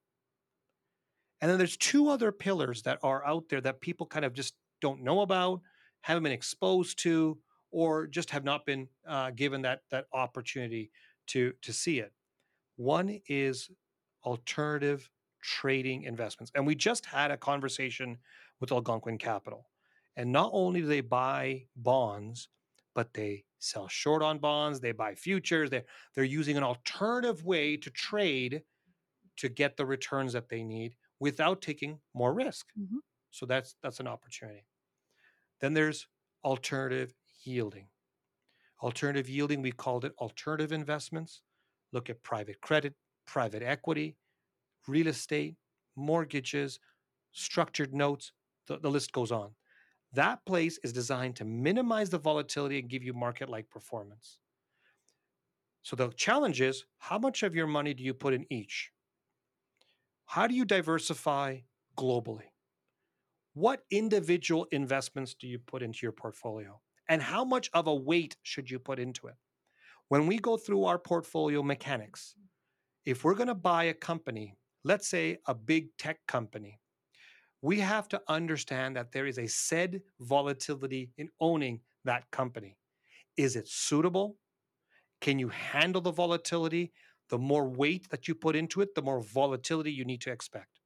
And 1.41 1.51
then 1.51 1.59
there's 1.59 1.77
two 1.77 2.09
other 2.09 2.33
pillars 2.33 2.83
that 2.83 2.99
are 3.03 3.25
out 3.27 3.49
there 3.49 3.61
that 3.61 3.81
people 3.81 4.07
kind 4.07 4.25
of 4.25 4.33
just 4.33 4.55
don't 4.81 5.03
know 5.03 5.21
about, 5.21 5.61
haven't 6.03 6.25
been 6.25 6.33
exposed 6.33 6.99
to, 7.01 7.39
or 7.71 8.07
just 8.07 8.31
have 8.31 8.45
not 8.45 8.67
been 8.67 8.89
uh, 9.07 9.31
given 9.31 9.63
that 9.63 9.81
that 9.91 10.07
opportunity 10.13 10.91
to 11.29 11.53
to 11.63 11.73
see 11.73 12.01
it. 12.01 12.13
One 12.77 13.21
is 13.29 13.71
alternative 14.25 15.09
trading 15.43 16.03
investments, 16.03 16.53
and 16.55 16.67
we 16.67 16.75
just 16.75 17.07
had 17.07 17.31
a 17.31 17.37
conversation 17.37 18.19
with 18.61 18.73
Algonquin 18.73 19.19
Capital, 19.19 19.69
and 20.17 20.33
not 20.33 20.51
only 20.53 20.81
do 20.81 20.87
they 20.87 21.01
buy 21.01 21.65
bonds, 21.77 22.49
but 22.95 23.15
they 23.15 23.45
sell 23.61 23.89
short 23.89 24.23
on 24.23 24.39
bonds, 24.39 24.81
they 24.81 24.93
buy 24.93 25.15
futures, 25.15 25.71
they're, 25.71 25.85
they're 26.15 26.25
using 26.25 26.57
an 26.57 26.63
alternative 26.63 27.45
way 27.45 27.77
to 27.77 27.91
trade 27.91 28.63
to 29.37 29.49
get 29.49 29.77
the 29.77 29.87
returns 29.87 30.33
that 30.33 30.49
they 30.49 30.63
need 30.63 30.97
without 31.21 31.63
taking 31.63 31.99
more 32.15 32.33
risk. 32.33 32.67
Mm-hmm. 32.79 32.99
So 33.31 33.47
that's 33.47 33.77
that's 33.83 34.01
an 34.01 34.07
opportunity. 34.07 34.65
Then 35.61 35.75
there's 35.75 36.07
alternative 36.45 37.15
yielding. 37.45 37.87
Alternative 38.83 39.29
yielding, 39.29 39.63
we 39.63 39.73
called 39.73 40.05
it 40.05 40.13
alternative 40.19 40.73
investments. 40.73 41.43
Look 41.93 42.11
at 42.11 42.23
private 42.23 42.61
credit, 42.61 42.95
private 43.27 43.63
equity, 43.63 44.17
real 44.89 45.07
estate, 45.07 45.55
mortgages, 45.97 46.81
structured 47.33 47.95
notes, 47.95 48.33
the, 48.67 48.79
the 48.79 48.91
list 48.91 49.13
goes 49.13 49.31
on. 49.31 49.51
That 50.13 50.45
place 50.47 50.79
is 50.83 50.93
designed 50.93 51.37
to 51.37 51.45
minimize 51.45 52.11
the 52.11 52.19
volatility 52.19 52.79
and 52.79 52.89
give 52.89 53.03
you 53.03 53.13
market 53.13 53.49
like 53.49 53.69
performance. 53.69 54.39
So 55.83 55.97
the 55.97 56.09
challenge 56.09 56.61
is 56.61 56.85
how 56.99 57.19
much 57.19 57.43
of 57.43 57.55
your 57.55 57.67
money 57.67 57.95
do 57.95 58.03
you 58.03 58.15
put 58.15 58.35
in 58.35 58.47
each? 58.51 58.91
How 60.27 60.47
do 60.47 60.55
you 60.55 60.65
diversify 60.65 61.59
globally? 61.97 62.51
What 63.55 63.85
individual 63.91 64.67
investments 64.73 65.35
do 65.35 65.49
you 65.49 65.59
put 65.59 65.83
into 65.83 66.01
your 66.03 66.13
portfolio? 66.13 66.81
And 67.09 67.23
how 67.23 67.45
much 67.45 67.71
of 67.73 67.87
a 67.87 67.95
weight 67.95 68.37
should 68.43 68.71
you 68.71 68.79
put 68.79 68.99
into 68.99 69.29
it? 69.29 69.35
When 70.09 70.27
we 70.27 70.39
go 70.39 70.57
through 70.57 70.85
our 70.85 70.99
portfolio 70.99 71.63
mechanics, 71.63 72.35
if 73.05 73.25
we're 73.25 73.35
going 73.35 73.49
to 73.49 73.55
buy 73.55 73.85
a 73.85 73.95
company, 73.95 74.55
let's 74.89 75.07
say 75.07 75.37
a 75.47 75.55
big 75.55 75.95
tech 75.99 76.19
company, 76.27 76.81
we 77.61 77.79
have 77.81 78.09
to 78.09 78.23
understand 78.27 78.97
that 78.97 79.13
there 79.13 79.27
is 79.27 79.39
a 79.39 79.47
said 79.47 80.01
volatility 80.19 81.11
in 81.19 81.29
owning 81.41 81.81
that 82.05 82.31
company. 82.31 82.79
Is 83.37 83.55
it 83.55 83.69
suitable? 83.69 84.37
Can 85.21 85.39
you 85.39 85.51
handle 85.51 86.01
the 86.01 86.11
volatility? 86.11 86.93
The 87.29 87.39
more 87.39 87.69
weight 87.69 88.09
that 88.11 88.27
you 88.27 88.35
put 88.35 88.57
into 88.57 88.81
it, 88.81 88.95
the 88.95 89.03
more 89.03 89.21
volatility 89.21 89.93
you 89.93 90.07
need 90.07 90.23
to 90.23 90.33
expect. 90.33 90.81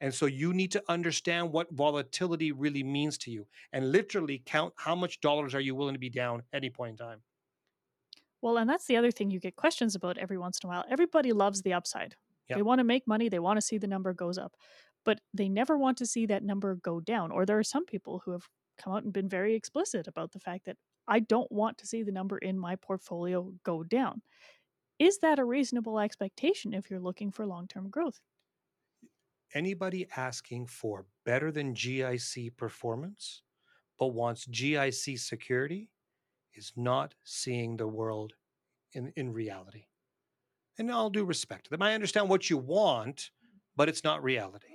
And 0.00 0.12
so 0.12 0.26
you 0.26 0.52
need 0.52 0.72
to 0.72 0.82
understand 0.88 1.52
what 1.52 1.72
volatility 1.72 2.52
really 2.52 2.82
means 2.82 3.16
to 3.18 3.30
you 3.30 3.46
and 3.72 3.92
literally 3.92 4.42
count 4.44 4.74
how 4.76 4.94
much 4.94 5.20
dollars 5.20 5.54
are 5.54 5.60
you 5.60 5.74
willing 5.74 5.94
to 5.94 6.00
be 6.00 6.10
down 6.10 6.42
any 6.52 6.70
point 6.70 6.90
in 6.90 6.96
time. 7.06 7.22
Well, 8.42 8.58
and 8.58 8.68
that's 8.68 8.86
the 8.86 8.96
other 8.96 9.12
thing 9.12 9.30
you 9.30 9.38
get 9.38 9.54
questions 9.54 9.94
about 9.94 10.18
every 10.18 10.36
once 10.36 10.58
in 10.58 10.66
a 10.66 10.70
while. 10.70 10.84
Everybody 10.90 11.32
loves 11.32 11.62
the 11.62 11.72
upside. 11.72 12.16
Yep. 12.48 12.58
They 12.58 12.62
want 12.62 12.80
to 12.80 12.84
make 12.84 13.06
money, 13.06 13.28
they 13.28 13.38
want 13.38 13.56
to 13.56 13.62
see 13.62 13.78
the 13.78 13.86
number 13.86 14.12
goes 14.12 14.38
up 14.38 14.54
but 15.04 15.20
they 15.34 15.48
never 15.48 15.76
want 15.76 15.98
to 15.98 16.06
see 16.06 16.26
that 16.26 16.44
number 16.44 16.76
go 16.76 17.00
down. 17.00 17.30
Or 17.30 17.44
there 17.44 17.58
are 17.58 17.64
some 17.64 17.84
people 17.84 18.22
who 18.24 18.32
have 18.32 18.48
come 18.78 18.92
out 18.92 19.04
and 19.04 19.12
been 19.12 19.28
very 19.28 19.54
explicit 19.54 20.06
about 20.06 20.32
the 20.32 20.40
fact 20.40 20.66
that 20.66 20.76
I 21.08 21.20
don't 21.20 21.50
want 21.50 21.78
to 21.78 21.86
see 21.86 22.02
the 22.02 22.12
number 22.12 22.38
in 22.38 22.58
my 22.58 22.76
portfolio 22.76 23.52
go 23.64 23.82
down. 23.82 24.22
Is 24.98 25.18
that 25.18 25.38
a 25.38 25.44
reasonable 25.44 25.98
expectation 25.98 26.74
if 26.74 26.90
you're 26.90 27.00
looking 27.00 27.32
for 27.32 27.46
long 27.46 27.66
term 27.66 27.90
growth? 27.90 28.20
Anybody 29.54 30.06
asking 30.16 30.66
for 30.66 31.06
better 31.24 31.50
than 31.50 31.74
GIC 31.74 32.56
performance 32.56 33.42
but 33.98 34.08
wants 34.08 34.46
GIC 34.46 35.18
security 35.18 35.90
is 36.54 36.72
not 36.76 37.14
seeing 37.24 37.76
the 37.76 37.86
world 37.86 38.32
in, 38.92 39.12
in 39.16 39.32
reality. 39.32 39.84
And 40.78 40.90
all 40.90 41.10
due 41.10 41.24
respect 41.24 41.64
to 41.64 41.70
them, 41.70 41.82
I 41.82 41.94
understand 41.94 42.28
what 42.28 42.48
you 42.48 42.56
want, 42.56 43.30
but 43.76 43.88
it's 43.88 44.04
not 44.04 44.22
reality 44.22 44.72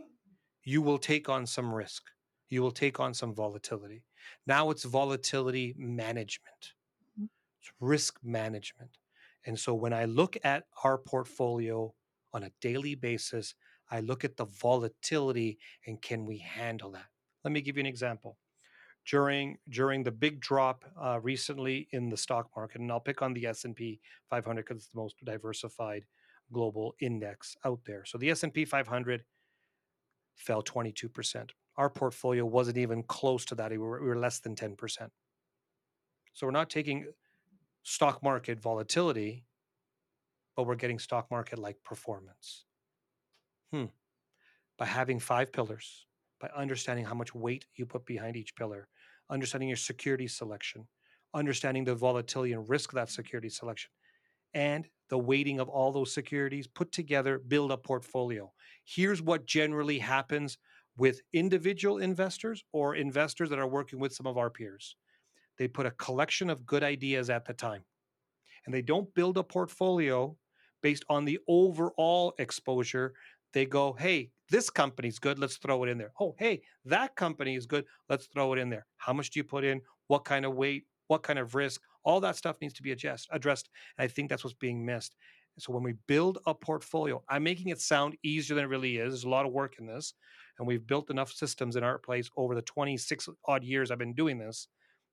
you 0.68 0.82
will 0.82 0.98
take 0.98 1.30
on 1.30 1.46
some 1.46 1.74
risk. 1.74 2.04
You 2.50 2.62
will 2.62 2.72
take 2.72 3.00
on 3.00 3.14
some 3.14 3.34
volatility. 3.34 4.04
Now 4.46 4.70
it's 4.70 4.84
volatility 4.84 5.74
management, 5.78 6.74
mm-hmm. 7.18 7.28
it's 7.62 7.72
risk 7.80 8.20
management. 8.22 8.98
And 9.46 9.58
so 9.58 9.74
when 9.74 9.94
I 9.94 10.04
look 10.04 10.36
at 10.44 10.66
our 10.84 10.98
portfolio 10.98 11.94
on 12.34 12.44
a 12.44 12.52
daily 12.60 12.96
basis, 12.96 13.56
I 13.90 14.02
look 14.02 14.26
at 14.26 14.36
the 14.36 14.44
volatility 14.44 15.58
and 15.86 16.02
can 16.02 16.26
we 16.26 16.40
handle 16.40 16.92
that? 16.92 17.06
Let 17.46 17.54
me 17.54 17.62
give 17.62 17.78
you 17.78 17.82
an 17.82 17.88
example. 17.88 18.38
During 19.10 19.58
during 19.70 20.04
the 20.04 20.12
big 20.12 20.42
drop 20.42 20.84
uh, 21.00 21.20
recently 21.22 21.88
in 21.92 22.10
the 22.10 22.18
stock 22.18 22.50
market, 22.56 22.82
and 22.82 22.92
I'll 22.92 23.00
pick 23.00 23.22
on 23.22 23.34
the 23.34 23.46
S 23.48 23.64
and 23.64 23.76
P 23.76 24.02
500 24.30 24.66
because 24.66 24.84
it's 24.84 24.92
the 24.92 25.00
most 25.00 25.16
diversified 25.24 26.04
global 26.52 26.94
index 27.00 27.56
out 27.64 27.80
there. 27.86 28.04
So 28.06 28.18
the 28.18 28.30
S 28.30 28.44
and 28.44 28.54
P 28.54 28.66
500 28.66 29.24
fell 30.36 30.62
22 30.62 31.08
percent. 31.08 31.54
Our 31.78 31.90
portfolio 31.90 32.46
wasn't 32.46 32.78
even 32.78 33.04
close 33.04 33.46
to 33.46 33.56
that. 33.56 33.72
We 33.72 33.78
were, 33.78 34.02
we 34.02 34.08
were 34.08 34.20
less 34.20 34.40
than 34.40 34.56
10 34.56 34.76
percent. 34.76 35.12
So 36.34 36.46
we're 36.46 36.52
not 36.52 36.70
taking 36.70 37.06
stock 37.84 38.22
market 38.22 38.62
volatility, 38.62 39.46
but 40.56 40.68
we're 40.68 40.76
getting 40.76 41.00
stock 41.00 41.32
market 41.32 41.58
like 41.58 41.78
performance. 41.84 42.66
Hmm. 43.72 43.86
By 44.78 44.86
having 44.86 45.20
five 45.20 45.54
pillars, 45.54 46.06
by 46.40 46.50
understanding 46.56 47.06
how 47.06 47.16
much 47.16 47.34
weight 47.34 47.66
you 47.76 47.86
put 47.86 48.06
behind 48.06 48.36
each 48.36 48.56
pillar, 48.56 48.88
understanding 49.30 49.70
your 49.70 49.78
security 49.78 50.28
selection, 50.28 50.88
understanding 51.34 51.84
the 51.84 51.96
volatility 51.96 52.54
and 52.54 52.70
risk 52.70 52.92
of 52.92 52.96
that 52.96 53.08
mm-hmm. 53.08 53.22
security 53.22 53.50
selection, 53.50 53.90
and 54.54 54.88
the 55.10 55.18
weighting 55.18 55.60
of 55.60 55.70
all 55.70 55.92
those 55.92 56.14
securities 56.14 56.68
put 56.68 56.92
together, 56.92 57.40
build 57.40 57.72
a 57.72 57.78
portfolio. 57.78 58.52
Here's 58.86 59.22
what 59.22 59.46
generally 59.46 60.00
happens 60.00 60.58
with 60.98 61.22
individual 61.34 62.00
investors 62.00 62.64
or 62.74 62.96
investors 62.96 63.50
that 63.50 63.60
are 63.60 63.68
working 63.68 64.00
with 64.00 64.14
some 64.14 64.28
of 64.28 64.38
our 64.38 64.50
peers. 64.50 64.96
They 65.58 65.68
put 65.68 65.86
a 65.86 65.92
collection 65.92 66.50
of 66.50 66.66
good 66.66 66.84
ideas 66.84 67.30
at 67.30 67.46
the 67.46 67.54
time, 67.54 67.84
and 68.66 68.74
they 68.74 68.82
don't 68.82 69.14
build 69.14 69.38
a 69.38 69.44
portfolio 69.44 70.36
based 70.82 71.06
on 71.10 71.26
the 71.26 71.40
overall 71.48 72.34
exposure. 72.38 73.14
They 73.54 73.66
go, 73.66 73.94
hey, 73.94 74.32
this 74.50 74.70
company's 74.70 75.20
good, 75.20 75.40
let's 75.40 75.58
throw 75.58 75.84
it 75.84 75.90
in 75.90 75.98
there. 75.98 76.12
Oh, 76.20 76.36
hey, 76.38 76.64
that 76.86 77.16
company 77.16 77.56
is 77.56 77.66
good, 77.66 77.86
let's 78.10 78.28
throw 78.28 78.54
it 78.54 78.60
in 78.60 78.70
there. 78.70 78.88
How 78.98 79.14
much 79.14 79.30
do 79.32 79.40
you 79.40 79.44
put 79.44 79.64
in? 79.64 79.82
What 80.08 80.26
kind 80.26 80.46
of 80.46 80.56
weight? 80.56 80.88
What 81.08 81.24
kind 81.24 81.40
of 81.40 81.56
risk? 81.56 81.82
All 82.04 82.20
that 82.22 82.36
stuff 82.36 82.58
needs 82.62 82.74
to 82.76 82.84
be 82.84 82.92
adjust, 82.92 83.28
addressed. 83.32 83.70
And 83.98 84.04
I 84.04 84.08
think 84.08 84.30
that's 84.30 84.44
what's 84.44 84.54
being 84.54 84.86
missed. 84.86 85.16
So 85.60 85.74
when 85.74 85.84
we 85.84 85.94
build 85.94 86.38
a 86.46 86.54
portfolio, 86.54 87.24
I'm 87.30 87.44
making 87.44 87.70
it 87.70 87.82
sound 87.82 88.18
easier 88.24 88.56
than 88.56 88.66
it 88.66 88.68
really 88.68 88.98
is. 88.98 89.12
There's 89.12 89.24
a 89.24 89.30
lot 89.30 89.46
of 89.46 89.52
work 89.54 89.80
in 89.80 89.88
this. 89.88 90.14
And 90.60 90.68
we've 90.68 90.86
built 90.86 91.10
enough 91.10 91.32
systems 91.32 91.76
in 91.76 91.84
our 91.84 91.98
place 91.98 92.30
over 92.38 92.54
the 92.56 92.62
26 92.62 93.28
odd 93.46 93.64
years 93.64 93.90
I've 93.90 93.98
been 93.98 94.14
doing 94.14 94.38
this. 94.38 94.68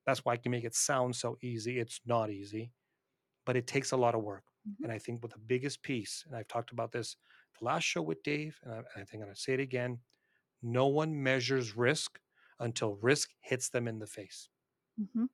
That's 0.06 0.24
why 0.24 0.34
I 0.34 0.36
can 0.36 0.52
make 0.52 0.64
it 0.64 0.74
sound 0.74 1.16
so 1.16 1.38
easy. 1.42 1.78
It's 1.78 2.00
not 2.04 2.30
easy, 2.30 2.72
but 3.46 3.56
it 3.56 3.66
takes 3.66 3.92
a 3.92 3.96
lot 3.96 4.14
of 4.14 4.22
work. 4.22 4.44
Mhm. 4.66 4.84
And 4.84 4.92
I 4.92 4.98
think 4.98 5.22
with 5.22 5.32
the 5.32 5.38
biggest 5.38 5.82
piece, 5.82 6.24
and 6.26 6.36
I've 6.36 6.48
talked 6.48 6.72
about 6.72 6.92
this 6.92 7.16
the 7.58 7.64
last 7.64 7.84
show 7.84 8.02
with 8.02 8.22
Dave, 8.22 8.60
and 8.62 8.72
I, 8.72 8.78
I 8.96 9.04
think 9.04 9.14
I'm 9.14 9.20
going 9.22 9.34
to 9.34 9.40
say 9.40 9.54
it 9.54 9.60
again 9.60 10.00
no 10.62 10.86
one 10.88 11.22
measures 11.22 11.76
risk 11.76 12.20
until 12.60 12.96
risk 12.96 13.30
hits 13.40 13.70
them 13.70 13.88
in 13.88 13.98
the 13.98 14.06
face. 14.06 14.50
Mhm. 14.96 15.26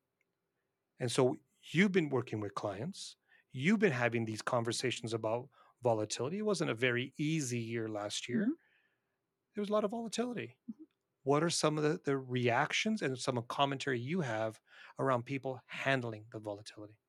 And 0.98 1.10
so 1.10 1.36
you've 1.72 1.92
been 1.92 2.08
working 2.10 2.40
with 2.40 2.54
clients, 2.54 3.16
you've 3.52 3.78
been 3.80 3.92
having 3.92 4.24
these 4.24 4.42
conversations 4.42 5.12
about 5.12 5.48
volatility. 5.82 6.38
It 6.38 6.42
wasn't 6.46 6.70
a 6.70 6.74
very 6.74 7.14
easy 7.16 7.58
year 7.58 7.88
last 7.88 8.28
year. 8.28 8.42
Mhm. 8.42 8.56
There 9.54 9.62
was 9.62 9.68
a 9.70 9.72
lot 9.72 9.84
of 9.84 9.92
volatility. 9.92 10.56
Mhm. 10.68 10.84
What 11.24 11.44
are 11.44 11.50
some 11.50 11.78
of 11.78 11.84
the, 11.84 12.00
the 12.04 12.18
reactions 12.18 13.02
and 13.02 13.18
some 13.18 13.38
of 13.38 13.48
commentary 13.48 14.00
you 14.00 14.22
have 14.22 14.60
around 14.98 15.24
people 15.26 15.60
handling 15.66 16.28
the 16.32 16.40
volatility? 16.40 17.00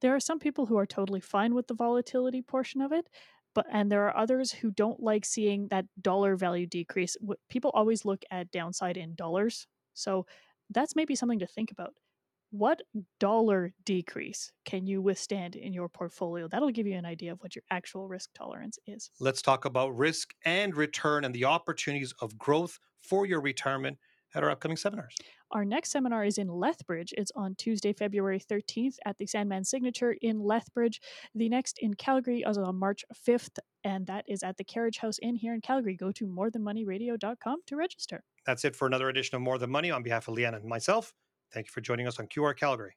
There 0.00 0.14
are 0.14 0.20
some 0.20 0.38
people 0.38 0.66
who 0.66 0.76
are 0.76 0.86
totally 0.86 1.20
fine 1.20 1.54
with 1.54 1.66
the 1.66 1.74
volatility 1.74 2.42
portion 2.42 2.80
of 2.80 2.92
it, 2.92 3.08
but 3.54 3.66
and 3.72 3.90
there 3.90 4.06
are 4.06 4.16
others 4.16 4.52
who 4.52 4.70
don't 4.70 5.02
like 5.02 5.24
seeing 5.24 5.68
that 5.68 5.86
dollar 6.00 6.36
value 6.36 6.66
decrease. 6.66 7.16
People 7.48 7.70
always 7.74 8.04
look 8.04 8.22
at 8.30 8.50
downside 8.50 8.96
in 8.96 9.14
dollars. 9.14 9.66
So 9.94 10.26
that's 10.70 10.94
maybe 10.94 11.14
something 11.14 11.38
to 11.40 11.46
think 11.46 11.70
about. 11.70 11.94
What 12.50 12.80
dollar 13.20 13.72
decrease 13.84 14.52
can 14.64 14.86
you 14.86 15.02
withstand 15.02 15.54
in 15.54 15.72
your 15.74 15.88
portfolio? 15.88 16.48
That'll 16.48 16.70
give 16.70 16.86
you 16.86 16.96
an 16.96 17.04
idea 17.04 17.32
of 17.32 17.42
what 17.42 17.54
your 17.54 17.64
actual 17.70 18.08
risk 18.08 18.30
tolerance 18.34 18.78
is. 18.86 19.10
Let's 19.20 19.42
talk 19.42 19.66
about 19.66 19.96
risk 19.96 20.34
and 20.44 20.74
return 20.74 21.24
and 21.24 21.34
the 21.34 21.44
opportunities 21.44 22.14
of 22.20 22.38
growth 22.38 22.78
for 23.02 23.26
your 23.26 23.40
retirement 23.40 23.98
at 24.34 24.42
our 24.42 24.50
upcoming 24.50 24.76
seminars. 24.76 25.14
Our 25.50 25.64
next 25.64 25.90
seminar 25.90 26.24
is 26.24 26.38
in 26.38 26.48
Lethbridge. 26.48 27.14
It's 27.16 27.32
on 27.34 27.54
Tuesday, 27.54 27.92
February 27.92 28.38
13th 28.38 28.96
at 29.06 29.16
the 29.16 29.26
Sandman 29.26 29.64
Signature 29.64 30.16
in 30.20 30.40
Lethbridge. 30.40 31.00
The 31.34 31.48
next 31.48 31.78
in 31.78 31.94
Calgary 31.94 32.44
is 32.46 32.58
on 32.58 32.76
March 32.76 33.04
5th, 33.26 33.58
and 33.84 34.06
that 34.06 34.24
is 34.28 34.42
at 34.42 34.56
the 34.58 34.64
Carriage 34.64 34.98
House 34.98 35.18
Inn 35.22 35.36
here 35.36 35.54
in 35.54 35.60
Calgary. 35.60 35.96
Go 35.96 36.12
to 36.12 36.26
morethanmoneyradio.com 36.26 37.60
to 37.66 37.76
register. 37.76 38.22
That's 38.44 38.64
it 38.64 38.76
for 38.76 38.86
another 38.86 39.08
edition 39.08 39.36
of 39.36 39.42
More 39.42 39.58
Than 39.58 39.70
Money. 39.70 39.90
On 39.90 40.02
behalf 40.02 40.28
of 40.28 40.34
Leanna 40.34 40.58
and 40.58 40.66
myself, 40.66 41.14
thank 41.52 41.66
you 41.66 41.70
for 41.70 41.80
joining 41.80 42.06
us 42.06 42.18
on 42.18 42.26
QR 42.26 42.56
Calgary. 42.56 42.96